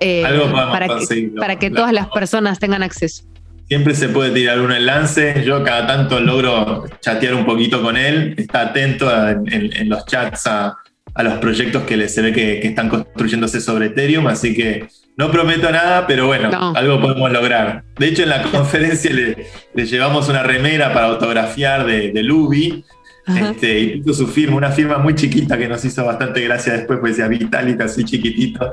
Eh, 0.03 0.23
para, 0.53 0.89
que, 0.89 1.31
para 1.39 1.59
que 1.59 1.71
todas 1.71 1.93
las 1.93 2.09
personas 2.09 2.59
tengan 2.59 2.83
acceso. 2.83 3.25
Siempre 3.69 3.95
se 3.95 4.09
puede 4.09 4.31
tirar 4.33 4.61
un 4.61 4.73
enlace. 4.73 5.43
Yo 5.47 5.63
cada 5.65 5.87
tanto 5.87 6.21
logro 6.21 6.85
chatear 7.01 7.35
un 7.35 7.47
poquito 7.47 7.83
con 7.83 7.97
él. 7.97 8.35
Está 8.37 8.63
atento 8.63 9.09
a- 9.09 9.31
en, 9.31 9.47
en 9.75 9.89
los 9.89 10.05
chats 10.05 10.47
a, 10.47 10.77
a 11.15 11.23
los 11.23 11.35
proyectos 11.35 11.83
que 11.85 12.09
se 12.09 12.21
ve 12.23 12.33
que, 12.33 12.61
que 12.61 12.69
están 12.69 12.89
construyéndose 12.91 13.61
sobre 13.61 13.87
Ethereum. 13.87 14.27
Así 14.27 14.55
que 14.55 14.89
no 15.17 15.31
prometo 15.31 15.71
nada, 15.71 16.07
pero 16.07 16.27
bueno, 16.27 16.51
No. 16.51 16.75
algo 16.77 17.01
podemos 17.01 17.33
lograr. 17.33 17.85
De 17.99 18.09
hecho, 18.09 18.25
en 18.25 18.29
la 18.31 18.43
conferencia 18.51 19.11
le, 19.13 19.47
le 19.75 19.87
llevamos 19.87 20.29
una 20.29 20.43
remera 20.43 20.93
para 20.93 21.07
autografiar 21.07 21.87
de, 21.87 22.13
de 22.13 22.23
Luby. 22.23 22.85
Este, 23.25 23.79
y 23.79 24.01
puso 24.03 24.27
su 24.27 24.27
firma, 24.27 24.57
una 24.57 24.73
firma 24.73 24.99
muy 24.99 25.15
chiquita 25.15 25.57
que 25.57 25.69
nos 25.69 25.85
hizo 25.85 26.05
bastante 26.05 26.41
gracia 26.41 26.73
después, 26.73 26.99
pues 26.99 27.17
decía 27.17 27.29
Vitalik 27.29 27.81
así 27.81 28.03
chiquitito. 28.05 28.73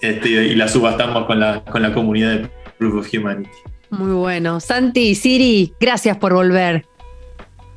Este, 0.00 0.28
y 0.28 0.54
la 0.54 0.66
subastamos 0.68 1.26
con 1.26 1.40
la, 1.40 1.62
con 1.64 1.82
la 1.82 1.92
comunidad 1.92 2.30
de 2.38 2.50
Proof 2.78 2.94
of 3.06 3.14
Humanity. 3.14 3.50
Muy 3.90 4.12
bueno. 4.12 4.60
Santi, 4.60 5.14
Siri, 5.14 5.72
gracias 5.80 6.16
por 6.16 6.32
volver. 6.32 6.86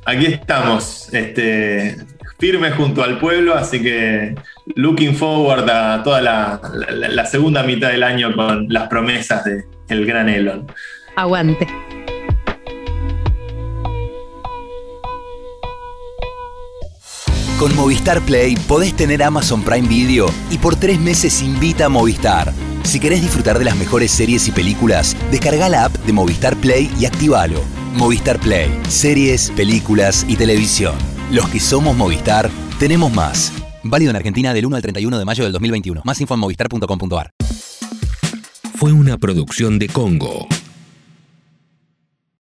Aquí 0.06 0.26
estamos, 0.26 1.12
este, 1.14 1.96
firmes 2.38 2.74
junto 2.74 3.02
al 3.02 3.18
pueblo, 3.18 3.54
así 3.54 3.80
que 3.82 4.34
looking 4.76 5.14
forward 5.14 5.68
a 5.68 6.02
toda 6.02 6.20
la, 6.20 6.60
la- 6.90 7.08
la 7.08 7.26
segunda 7.26 7.62
mitad 7.62 7.90
del 7.90 8.02
año 8.02 8.34
con 8.34 8.66
las 8.68 8.88
promesas 8.88 9.44
de 9.44 9.64
el 9.88 10.06
gran 10.06 10.28
Elon. 10.28 10.66
Aguante. 11.16 11.66
Con 17.58 17.74
Movistar 17.76 18.20
Play 18.22 18.56
podés 18.56 18.94
tener 18.96 19.22
Amazon 19.22 19.62
Prime 19.62 19.86
Video 19.86 20.26
y 20.50 20.58
por 20.58 20.74
tres 20.74 20.98
meses 20.98 21.40
invita 21.40 21.86
a 21.86 21.88
Movistar. 21.88 22.52
Si 22.82 22.98
querés 22.98 23.22
disfrutar 23.22 23.60
de 23.60 23.64
las 23.64 23.76
mejores 23.76 24.10
series 24.10 24.48
y 24.48 24.50
películas, 24.50 25.16
descarga 25.30 25.68
la 25.68 25.84
app 25.84 25.94
de 25.98 26.12
Movistar 26.12 26.56
Play 26.56 26.90
y 26.98 27.06
activalo. 27.06 27.62
Movistar 27.94 28.40
Play, 28.40 28.76
series, 28.88 29.52
películas 29.52 30.26
y 30.28 30.34
televisión. 30.34 30.96
Los 31.30 31.48
que 31.48 31.60
somos 31.60 31.96
Movistar, 31.96 32.50
tenemos 32.80 33.12
más. 33.12 33.52
Válido 33.84 34.10
en 34.10 34.16
Argentina 34.16 34.52
del 34.52 34.66
1 34.66 34.76
al 34.76 34.82
31 34.82 35.18
de 35.18 35.24
mayo 35.24 35.44
del 35.44 35.52
2021. 35.52 36.02
Más 36.04 36.20
info 36.20 36.34
en 36.34 36.40
movistar.com.ar. 36.40 37.30
Fue 38.74 38.92
una 38.92 39.16
producción 39.16 39.78
de 39.78 39.88
Congo. 39.88 40.48